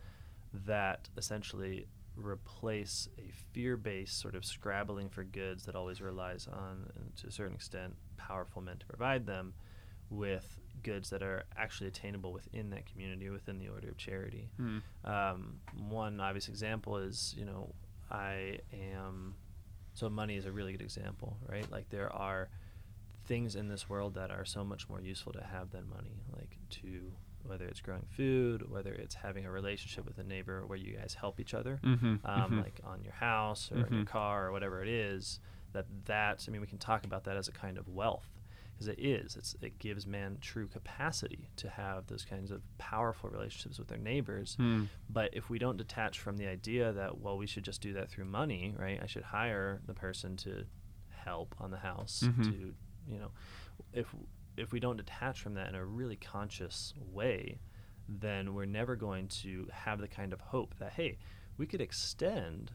that 0.66 1.08
essentially 1.16 1.86
replace 2.16 3.08
a 3.18 3.32
fear-based 3.52 4.18
sort 4.18 4.34
of 4.34 4.44
scrabbling 4.44 5.08
for 5.08 5.24
goods 5.24 5.64
that 5.64 5.74
always 5.74 6.00
relies 6.00 6.46
on, 6.46 6.90
and 6.96 7.16
to 7.16 7.26
a 7.26 7.30
certain 7.30 7.54
extent, 7.54 7.94
powerful 8.16 8.60
men 8.60 8.76
to 8.78 8.86
provide 8.86 9.26
them, 9.26 9.54
with 10.10 10.60
goods 10.82 11.10
that 11.10 11.22
are 11.22 11.44
actually 11.56 11.86
attainable 11.86 12.32
within 12.32 12.70
that 12.70 12.84
community, 12.84 13.30
within 13.30 13.58
the 13.58 13.68
order 13.68 13.88
of 13.88 13.96
charity. 13.96 14.50
Hmm. 14.56 14.78
Um, 15.04 15.60
one 15.88 16.20
obvious 16.20 16.48
example 16.48 16.98
is, 16.98 17.34
you 17.36 17.44
know, 17.44 17.74
I 18.10 18.58
am. 18.72 19.34
So 19.94 20.08
money 20.08 20.36
is 20.36 20.46
a 20.46 20.52
really 20.52 20.72
good 20.72 20.82
example, 20.82 21.38
right? 21.48 21.70
Like 21.70 21.88
there 21.90 22.12
are 22.12 22.48
things 23.26 23.56
in 23.56 23.68
this 23.68 23.88
world 23.88 24.14
that 24.14 24.30
are 24.30 24.44
so 24.44 24.64
much 24.64 24.88
more 24.88 25.00
useful 25.00 25.32
to 25.32 25.42
have 25.42 25.70
than 25.70 25.88
money, 25.88 26.22
like 26.36 26.58
to 26.82 27.12
whether 27.44 27.66
it's 27.66 27.80
growing 27.80 28.06
food, 28.16 28.70
whether 28.70 28.92
it's 28.92 29.14
having 29.16 29.44
a 29.46 29.50
relationship 29.50 30.04
with 30.04 30.18
a 30.18 30.22
neighbor 30.24 30.66
where 30.66 30.78
you 30.78 30.96
guys 30.96 31.14
help 31.14 31.40
each 31.40 31.54
other, 31.54 31.80
Mhm, 31.82 32.24
um, 32.24 32.52
mhm. 32.52 32.62
like 32.62 32.80
on 32.84 33.02
your 33.02 33.12
house 33.14 33.70
or 33.72 33.86
in 33.86 33.92
your 33.92 34.04
Mhm. 34.04 34.06
car 34.06 34.46
or 34.48 34.52
whatever 34.52 34.82
it 34.82 34.88
is. 34.88 35.40
That 35.72 35.86
that 36.04 36.44
I 36.46 36.50
mean, 36.50 36.60
we 36.60 36.66
can 36.66 36.78
talk 36.78 37.04
about 37.04 37.24
that 37.24 37.36
as 37.36 37.48
a 37.48 37.52
kind 37.52 37.78
of 37.78 37.88
wealth 37.88 38.28
because 38.74 38.88
it 38.88 38.98
is. 38.98 39.36
It's 39.36 39.56
it 39.62 39.78
gives 39.78 40.06
man 40.06 40.38
true 40.40 40.68
capacity 40.68 41.48
to 41.56 41.68
have 41.70 42.06
those 42.08 42.24
kinds 42.24 42.50
of 42.50 42.62
powerful 42.78 43.30
relationships 43.30 43.78
with 43.78 43.88
their 43.88 43.98
neighbors. 43.98 44.56
Hmm. 44.56 44.84
But 45.08 45.30
if 45.34 45.48
we 45.50 45.58
don't 45.58 45.76
detach 45.78 46.18
from 46.20 46.36
the 46.36 46.46
idea 46.46 46.92
that 46.92 47.18
well, 47.18 47.38
we 47.38 47.46
should 47.46 47.64
just 47.64 47.80
do 47.80 47.92
that 47.94 48.10
through 48.10 48.26
money, 48.26 48.74
right? 48.78 49.00
I 49.02 49.06
should 49.06 49.24
hire 49.24 49.80
the 49.86 49.94
person 49.94 50.36
to 50.38 50.66
help 51.08 51.54
on 51.58 51.70
the 51.70 51.78
house 51.78 52.22
Mhm. 52.26 52.44
to, 52.50 52.74
you 53.08 53.18
know, 53.18 53.30
if 53.92 54.14
if 54.56 54.72
we 54.72 54.80
don't 54.80 54.96
detach 54.96 55.40
from 55.40 55.54
that 55.54 55.68
in 55.68 55.74
a 55.74 55.84
really 55.84 56.16
conscious 56.16 56.94
way, 57.10 57.58
then 58.08 58.54
we're 58.54 58.64
never 58.64 58.96
going 58.96 59.28
to 59.28 59.68
have 59.72 60.00
the 60.00 60.08
kind 60.08 60.32
of 60.32 60.40
hope 60.40 60.74
that 60.78 60.92
hey, 60.92 61.18
we 61.56 61.66
could 61.66 61.80
extend 61.80 62.72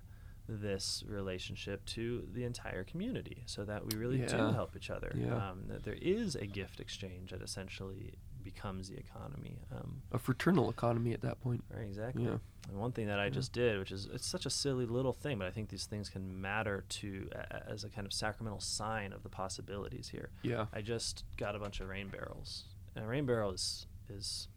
this 0.50 1.04
relationship 1.08 1.84
to 1.86 2.26
the 2.34 2.44
entire 2.46 2.84
community 2.84 3.44
so 3.46 3.66
that 3.66 3.86
we 3.86 3.98
really 3.98 4.20
do 4.20 4.38
help 4.54 4.76
each 4.76 4.90
other. 4.90 5.14
Yeah. 5.14 5.36
Um, 5.36 5.64
that 5.68 5.84
there 5.84 5.98
is 6.02 6.36
a 6.36 6.46
gift 6.46 6.80
exchange 6.80 7.32
that 7.32 7.42
essentially 7.42 8.14
becomes 8.52 8.90
the 8.90 8.98
economy. 8.98 9.58
Um, 9.76 10.02
A 10.12 10.18
fraternal 10.18 10.70
economy 10.70 11.12
at 11.14 11.22
that 11.22 11.42
point. 11.42 11.64
Right, 11.74 11.84
exactly. 11.86 12.24
Yeah. 12.24 12.38
And 12.70 12.78
one 12.80 12.92
thing 12.92 13.08
that 13.08 13.20
I 13.20 13.26
Yeah. 13.26 13.30
just 13.32 13.52
did, 13.54 13.78
which 13.80 13.92
is 13.92 14.06
it's 14.06 14.26
such 14.26 14.46
a 14.46 14.50
silly 14.50 14.86
little 14.86 15.14
thing, 15.14 15.38
but 15.38 15.48
I 15.48 15.52
think 15.52 15.70
these 15.70 15.86
things 15.86 16.10
can 16.10 16.40
matter 16.42 16.84
to 16.90 17.30
a- 17.34 17.70
as 17.70 17.84
a 17.84 17.90
kind 17.90 18.06
of 18.08 18.14
sacramental 18.14 18.60
sign 18.62 19.12
of 19.14 19.24
the 19.24 19.30
possibilities 19.30 20.10
here. 20.10 20.30
Yeah. 20.44 20.68
I 20.74 20.82
just 20.82 21.24
got 21.38 21.56
a 21.56 21.60
bunch 21.60 21.80
of 21.82 21.90
rain 21.90 22.08
barrels. 22.10 22.66
And 22.96 23.04
a 23.06 23.08
rain 23.08 23.26
barrel 23.26 23.52
is 23.52 23.86
is 24.10 24.48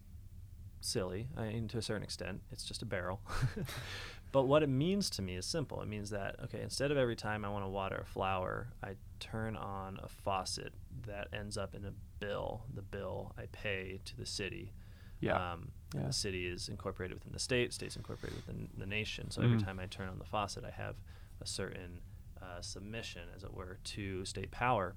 silly, 0.79 1.27
I 1.37 1.49
mean, 1.49 1.67
to 1.67 1.77
a 1.77 1.81
certain 1.81 2.03
extent. 2.03 2.41
It's 2.51 2.63
just 2.63 2.81
a 2.81 2.85
barrel. 2.85 3.21
but 4.31 4.43
what 4.43 4.63
it 4.63 4.69
means 4.69 5.09
to 5.11 5.21
me 5.21 5.35
is 5.35 5.45
simple. 5.45 5.81
It 5.81 5.87
means 5.87 6.09
that 6.11 6.35
okay, 6.45 6.61
instead 6.61 6.91
of 6.91 6.97
every 6.97 7.15
time 7.15 7.43
I 7.45 7.49
want 7.49 7.65
to 7.65 7.69
water 7.69 7.97
a 8.01 8.05
flower, 8.05 8.69
I 8.83 8.95
turn 9.19 9.55
on 9.55 9.99
a 10.01 10.07
faucet 10.07 10.73
that 11.07 11.27
ends 11.33 11.57
up 11.57 11.75
in 11.75 11.85
a 11.85 11.91
bill. 12.19 12.63
The 12.73 12.81
bill 12.81 13.33
I 13.37 13.43
pay 13.51 13.99
to 14.05 14.17
the 14.17 14.25
city. 14.25 14.73
Yeah. 15.19 15.53
Um, 15.53 15.71
Yeah. 15.93 16.07
the 16.07 16.13
city 16.13 16.47
is 16.47 16.69
incorporated 16.69 17.15
within 17.17 17.33
the 17.33 17.39
state. 17.39 17.73
State's 17.73 17.95
incorporated 17.97 18.37
within 18.37 18.69
the 18.77 18.85
nation. 18.85 19.29
So 19.29 19.41
every 19.41 19.57
Mhm. 19.57 19.63
time 19.65 19.79
I 19.79 19.85
turn 19.87 20.07
on 20.07 20.17
the 20.19 20.25
faucet, 20.25 20.63
I 20.63 20.71
have 20.71 20.95
a 21.41 21.45
certain 21.45 22.01
uh, 22.41 22.59
submission, 22.61 23.21
as 23.35 23.43
it 23.43 23.53
were, 23.53 23.77
to 23.83 24.25
state 24.25 24.49
power, 24.49 24.95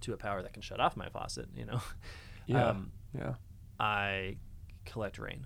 to 0.00 0.12
a 0.12 0.16
power 0.16 0.42
that 0.42 0.52
can 0.52 0.60
shut 0.62 0.80
off 0.80 0.96
my 0.96 1.08
faucet. 1.08 1.48
You 1.54 1.66
know. 1.66 1.80
Yeah. 2.46 2.68
Um, 2.70 2.92
yeah. 3.14 3.34
I 3.78 4.38
collect 4.86 5.18
rain. 5.18 5.44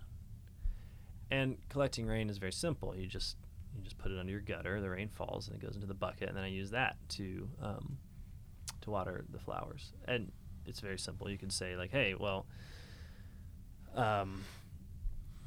And 1.32 1.56
collecting 1.70 2.06
rain 2.06 2.28
is 2.30 2.38
very 2.38 2.52
simple. 2.52 2.94
You 2.94 3.06
just 3.06 3.36
you 3.74 3.82
just 3.82 3.96
put 3.98 4.12
it 4.12 4.18
under 4.18 4.30
your 4.30 4.42
gutter. 4.42 4.80
The 4.80 4.90
rain 4.90 5.08
falls 5.08 5.48
and 5.48 5.56
it 5.56 5.64
goes 5.64 5.74
into 5.74 5.86
the 5.86 5.94
bucket, 5.94 6.28
and 6.28 6.36
then 6.36 6.44
I 6.44 6.48
use 6.48 6.70
that 6.70 6.96
to 7.10 7.48
um, 7.62 7.98
to 8.82 8.90
water 8.90 9.24
the 9.30 9.38
flowers. 9.38 9.92
And 10.06 10.30
it's 10.66 10.80
very 10.80 10.98
simple. 10.98 11.30
You 11.30 11.38
can 11.38 11.48
say 11.50 11.74
like, 11.76 11.90
"Hey, 11.90 12.14
well, 12.14 12.44
um, 13.94 14.44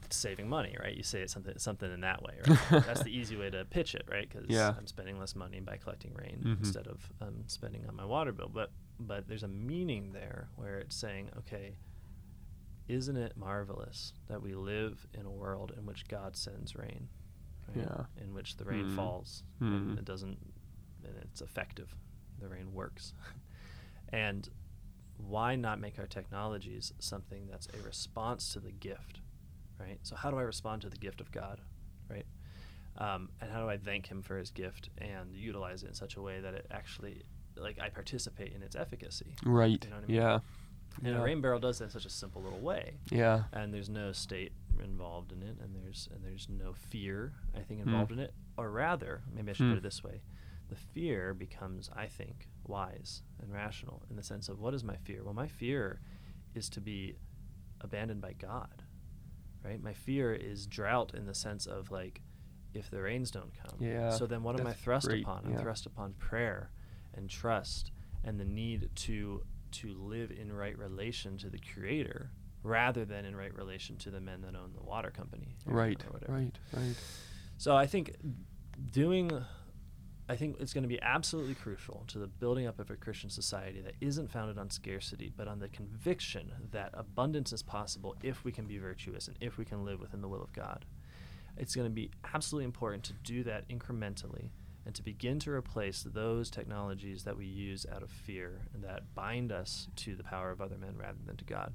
it's 0.04 0.16
saving 0.16 0.48
money, 0.50 0.76
right?" 0.80 0.96
You 0.96 1.04
say 1.04 1.22
it 1.22 1.30
something 1.30 1.54
something 1.58 1.92
in 1.94 2.02
that 2.02 2.24
way, 2.24 2.34
right? 2.48 2.60
That's 2.86 3.04
the 3.04 3.16
easy 3.16 3.36
way 3.36 3.50
to 3.50 3.66
pitch 3.66 3.96
it, 3.96 4.08
right? 4.10 4.28
Because 4.28 4.50
Yeah. 4.50 4.74
I'm 4.78 4.88
spending 4.88 5.20
less 5.20 5.36
money 5.36 5.60
by 5.60 5.78
collecting 5.78 6.14
rain 6.16 6.42
Mhm. 6.44 6.60
instead 6.60 6.88
of 6.88 7.12
um, 7.22 7.44
spending 7.48 7.86
on 7.88 7.96
my 7.96 8.06
water 8.06 8.32
bill. 8.32 8.50
But 8.54 8.72
but 9.00 9.28
there's 9.28 9.44
a 9.44 9.48
meaning 9.48 10.14
there 10.14 10.48
where 10.56 10.80
it's 10.80 10.96
saying, 10.96 11.30
okay, 11.40 11.76
isn't 12.88 13.18
it 13.18 13.36
marvelous 13.36 14.14
that 14.28 14.42
we 14.42 14.54
live 14.54 15.08
in 15.14 15.26
a 15.26 15.32
world 15.32 15.74
in 15.78 15.86
which 15.86 16.08
God 16.08 16.36
sends 16.36 16.76
rain? 16.76 17.10
right? 17.76 17.86
Yeah. 17.88 18.06
In 18.24 18.34
which 18.34 18.58
the 18.58 18.66
rain 18.66 18.90
Hmm. 18.90 18.96
falls 18.96 19.44
Hmm. 19.60 19.74
and 19.74 20.00
it 20.00 20.06
doesn't, 20.06 20.38
and 21.04 21.16
it's 21.24 21.42
effective. 21.42 21.96
The 22.40 22.48
rain 22.48 22.74
works. 22.74 23.14
and 24.10 24.48
why 25.18 25.56
not 25.56 25.80
make 25.80 25.98
our 25.98 26.06
technologies 26.08 26.94
something 27.00 27.48
that's 27.48 27.68
a 27.74 27.82
response 27.84 28.54
to 28.54 28.60
the 28.60 28.72
gift, 28.72 29.22
right? 29.80 29.98
So, 30.04 30.16
how 30.16 30.30
do 30.30 30.38
I 30.38 30.42
respond 30.44 30.82
to 30.84 30.90
the 30.90 30.98
gift 30.98 31.22
of 31.22 31.32
God, 31.32 31.62
right? 32.10 32.26
Um, 32.98 33.30
and 33.42 33.50
how 33.52 33.62
do 33.62 33.70
I 33.70 33.78
thank 33.78 34.08
Him 34.08 34.22
for 34.22 34.38
His 34.38 34.52
gift 34.52 34.90
and 35.00 35.34
utilize 35.36 35.84
it 35.84 35.88
in 35.88 35.94
such 35.96 36.18
a 36.18 36.22
way 36.22 36.40
that 36.42 36.54
it 36.54 36.68
actually, 36.70 37.24
like, 37.56 37.80
I 37.80 37.90
participate 37.90 38.54
in 38.54 38.62
its 38.62 38.76
efficacy? 38.76 39.36
Right. 39.46 39.84
You 39.84 39.90
know 39.90 39.96
what 39.98 40.04
I 40.04 40.08
mean? 40.08 40.18
Yeah. 40.18 40.40
And 41.04 41.14
yeah. 41.14 41.20
a 41.20 41.24
rain 41.24 41.42
barrel 41.42 41.60
does 41.60 41.80
that 41.80 41.86
in 41.86 41.90
such 41.92 42.06
a 42.06 42.10
simple 42.10 42.42
little 42.42 42.62
way 42.62 43.00
Yeah. 43.12 43.44
and 43.52 43.74
there's 43.74 43.90
no 43.90 44.12
state 44.12 44.54
involved 44.84 45.32
in 45.32 45.42
it, 45.44 45.58
and 45.62 45.76
there's 45.76 46.08
and 46.14 46.24
there's 46.24 46.48
no 46.50 46.74
fear 46.74 47.34
I 47.54 47.60
think 47.62 47.82
Hmm. 47.82 47.90
involved 47.90 48.12
in 48.12 48.20
it, 48.20 48.34
or 48.58 48.70
rather, 48.72 49.24
maybe 49.34 49.52
I 49.52 49.54
should 49.54 49.66
Hmm. 49.66 49.72
put 49.72 49.78
it 49.80 49.84
this 49.84 50.04
way: 50.04 50.22
the 50.70 50.76
fear 50.76 51.34
becomes, 51.34 51.90
I 51.96 52.08
think, 52.08 52.50
wise 52.66 53.24
and 53.42 53.52
rational 53.54 54.04
in 54.10 54.16
the 54.16 54.24
sense 54.24 54.50
of 54.50 54.60
what 54.60 54.74
is 54.74 54.84
my 54.84 54.96
fear? 54.98 55.24
Well, 55.24 55.34
my 55.34 55.48
fear 55.48 56.00
is 56.54 56.70
to 56.70 56.82
be 56.82 57.18
abandoned 57.82 58.22
by 58.22 58.34
God, 58.34 58.84
right? 59.64 59.82
My 59.82 59.94
fear 59.94 60.34
is 60.34 60.66
drought 60.68 61.14
in 61.14 61.26
the 61.26 61.34
sense 61.36 61.66
of 61.68 61.92
like, 61.92 62.22
if 62.74 62.90
the 62.90 63.02
rains 63.02 63.32
don't 63.32 63.54
come, 63.54 63.78
Yeah, 63.82 64.10
So 64.12 64.26
then, 64.28 64.44
what 64.44 64.60
am 64.60 64.68
I 64.68 64.74
thrust 64.74 65.08
great, 65.08 65.24
upon? 65.24 65.46
I'm 65.46 65.52
yeah. 65.54 65.62
thrust 65.62 65.86
upon 65.86 66.14
prayer 66.16 66.72
and 67.14 67.30
trust 67.30 67.92
and 68.24 68.40
the 68.40 68.46
need 68.46 68.90
to 68.96 69.46
to 69.82 69.94
live 69.94 70.32
in 70.32 70.52
right 70.52 70.78
relation 70.78 71.38
to 71.38 71.50
the 71.50 71.60
creator 71.74 72.32
rather 72.64 73.06
than 73.06 73.26
in 73.26 73.36
right 73.36 73.54
relation 73.56 73.96
to 73.98 74.10
the 74.10 74.20
men 74.20 74.42
that 74.42 74.56
own 74.56 74.72
the 74.76 74.84
water 74.84 75.12
company 75.12 75.56
Right. 75.66 76.02
Right. 76.28 76.58
Right. 76.74 76.96
so 77.58 77.76
i 77.76 77.86
think 77.86 78.16
doing 78.92 79.32
i 80.28 80.36
think 80.36 80.58
it's 80.60 80.74
going 80.74 80.84
to 80.84 80.88
be 80.90 81.02
absolutely 81.02 81.54
crucial 81.56 82.04
to 82.08 82.18
the 82.20 82.28
building 82.28 82.66
up 82.68 82.80
of 82.80 82.90
a 82.90 82.96
christian 82.96 83.30
society 83.30 83.82
that 83.82 83.94
isn't 84.02 84.32
founded 84.32 84.58
on 84.58 84.70
scarcity 84.70 85.32
but 85.36 85.48
on 85.48 85.60
the 85.60 85.70
conviction 85.70 86.52
that 86.72 86.90
abundance 86.94 87.54
is 87.54 87.62
possible 87.64 88.16
if 88.24 88.44
we 88.44 88.52
can 88.52 88.66
be 88.66 88.78
virtuous 88.78 89.28
and 89.28 89.38
if 89.40 89.58
we 89.58 89.66
can 89.66 89.86
live 89.86 90.00
within 90.00 90.22
the 90.22 90.28
will 90.28 90.42
of 90.42 90.52
god 90.54 90.86
it's 91.58 91.76
going 91.76 91.88
to 91.88 91.94
be 91.94 92.10
absolutely 92.34 92.66
important 92.66 93.04
to 93.04 93.14
do 93.24 93.44
that 93.44 93.68
incrementally 93.70 94.50
and 94.86 94.94
to 94.96 95.04
begin 95.04 95.40
to 95.40 95.52
replace 95.52 96.04
those 96.04 96.50
technologies 96.50 97.24
that 97.24 97.38
we 97.38 97.46
use 97.46 97.86
out 97.92 98.04
of 98.04 98.12
fear 98.12 98.62
and 98.74 98.84
that 98.84 99.14
bind 99.16 99.52
us 99.52 99.88
to 99.96 100.16
the 100.16 100.24
power 100.24 100.52
of 100.52 100.62
other 100.62 100.78
men 100.78 100.96
rather 100.98 101.18
than 101.26 101.38
to 101.38 101.46
God. 101.46 101.74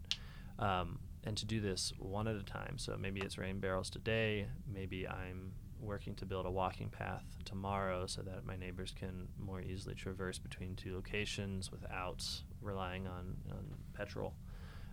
Um, 0.58 1.00
and 1.24 1.36
to 1.36 1.44
do 1.44 1.60
this 1.60 1.92
one 1.98 2.28
at 2.28 2.36
a 2.36 2.42
time. 2.42 2.78
So 2.78 2.96
maybe 2.98 3.20
it's 3.20 3.36
rain 3.36 3.60
barrels 3.60 3.90
today. 3.90 4.46
Maybe 4.72 5.06
I'm 5.06 5.52
working 5.80 6.14
to 6.14 6.26
build 6.26 6.46
a 6.46 6.50
walking 6.50 6.88
path 6.88 7.24
tomorrow 7.44 8.06
so 8.06 8.22
that 8.22 8.44
my 8.44 8.56
neighbors 8.56 8.94
can 8.98 9.28
more 9.38 9.60
easily 9.60 9.94
traverse 9.94 10.38
between 10.38 10.76
two 10.76 10.94
locations 10.94 11.70
without 11.70 12.24
relying 12.60 13.06
on, 13.06 13.36
on 13.50 13.64
petrol. 13.94 14.34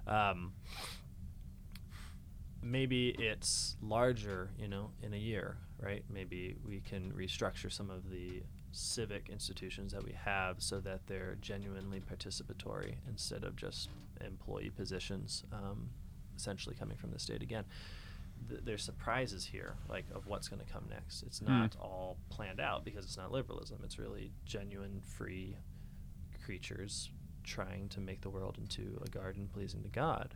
Um, 0.05 0.53
maybe 2.61 3.09
it's 3.17 3.75
larger, 3.81 4.49
you 4.57 4.67
know, 4.67 4.91
in 5.01 5.13
a 5.13 5.17
year, 5.17 5.57
right? 5.79 6.03
Maybe 6.09 6.55
we 6.65 6.79
can 6.81 7.11
restructure 7.13 7.71
some 7.71 7.89
of 7.89 8.09
the 8.09 8.41
civic 8.71 9.29
institutions 9.29 9.93
that 9.93 10.03
we 10.03 10.11
have 10.13 10.61
so 10.61 10.79
that 10.81 11.01
they're 11.07 11.37
genuinely 11.41 11.99
participatory 12.01 12.95
instead 13.07 13.43
of 13.43 13.55
just 13.55 13.89
employee 14.25 14.69
positions 14.69 15.43
um, 15.53 15.89
essentially 16.35 16.75
coming 16.75 16.97
from 16.97 17.09
the 17.11 17.17
state 17.17 17.41
again 17.41 17.63
th- 18.49 18.61
there's 18.65 18.83
surprises 18.83 19.45
here 19.45 19.75
like 19.89 20.05
of 20.13 20.27
what's 20.27 20.47
going 20.47 20.63
to 20.63 20.71
come 20.71 20.83
next 20.89 21.23
it's 21.23 21.39
Hmm. 21.39 21.45
not 21.45 21.75
all 21.79 22.17
planned 22.29 22.59
out 22.59 22.83
because 22.85 23.05
it's 23.05 23.17
not 23.17 23.31
liberalism 23.31 23.79
it's 23.83 23.97
really 23.97 24.31
genuine 24.45 25.01
free 25.01 25.55
creatures 26.43 27.09
trying 27.43 27.87
to 27.89 27.99
make 28.01 28.21
the 28.21 28.29
world 28.29 28.57
into 28.59 29.01
a 29.03 29.09
garden 29.09 29.47
pleasing 29.51 29.81
to 29.83 29.89
god 29.89 30.35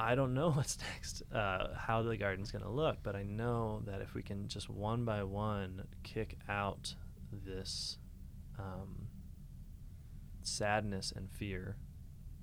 I 0.00 0.14
don't 0.14 0.32
know 0.34 0.50
what's 0.56 0.78
next, 0.94 1.22
uh, 1.32 1.74
how 1.76 2.02
the 2.02 2.16
garden's 2.16 2.50
going 2.50 2.64
to 2.64 2.70
look, 2.70 2.98
but 3.02 3.14
I 3.14 3.22
know 3.22 3.82
that 3.86 4.00
if 4.00 4.14
we 4.14 4.22
can 4.22 4.48
just 4.48 4.68
one 4.70 5.04
by 5.04 5.22
one 5.22 5.86
kick 6.02 6.38
out 6.48 6.94
this 7.30 7.98
um, 8.58 9.08
sadness 10.42 11.12
and 11.14 11.30
fear, 11.30 11.76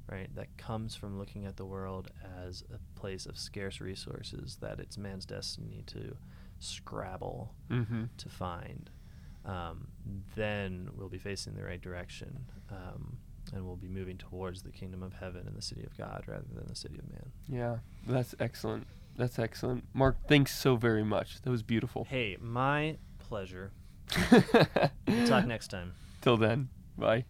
right, 0.09 0.33
that 0.35 0.55
comes 0.57 0.95
from 0.95 1.17
looking 1.17 1.45
at 1.45 1.57
the 1.57 1.65
world 1.65 2.09
as 2.45 2.63
a 2.73 2.99
place 2.99 3.25
of 3.25 3.37
scarce 3.37 3.81
resources 3.81 4.57
that 4.61 4.79
it's 4.79 4.97
man's 4.97 5.25
destiny 5.25 5.83
to 5.87 6.15
scrabble 6.59 7.53
Mm-hmm. 7.69 8.03
to 8.17 8.29
find, 8.29 8.89
um, 9.45 9.87
then 10.35 10.89
we'll 10.95 11.09
be 11.09 11.17
facing 11.17 11.53
the 11.55 11.63
right 11.63 11.81
direction. 11.81 12.45
Um, 12.71 13.17
and 13.53 13.65
we'll 13.65 13.75
be 13.75 13.87
moving 13.87 14.17
towards 14.17 14.63
the 14.63 14.71
kingdom 14.71 15.03
of 15.03 15.13
heaven 15.13 15.43
and 15.47 15.55
the 15.55 15.61
city 15.61 15.83
of 15.83 15.97
God 15.97 16.23
rather 16.27 16.45
than 16.53 16.67
the 16.67 16.75
city 16.75 16.97
of 16.99 17.09
man. 17.11 17.31
Yeah, 17.47 17.77
that's 18.05 18.35
excellent. 18.39 18.87
That's 19.17 19.39
excellent. 19.39 19.83
Marc, 19.93 20.15
thanks 20.27 20.57
so 20.57 20.75
very 20.75 21.03
much. 21.03 21.41
That 21.41 21.49
was 21.49 21.63
beautiful. 21.63 22.05
Hey, 22.09 22.37
my 22.39 22.97
pleasure. 23.19 23.71
We'll 25.07 25.27
talk 25.27 25.45
next 25.45 25.67
time. 25.69 25.93
Till 26.21 26.37
then, 26.37 26.69
bye. 26.97 27.25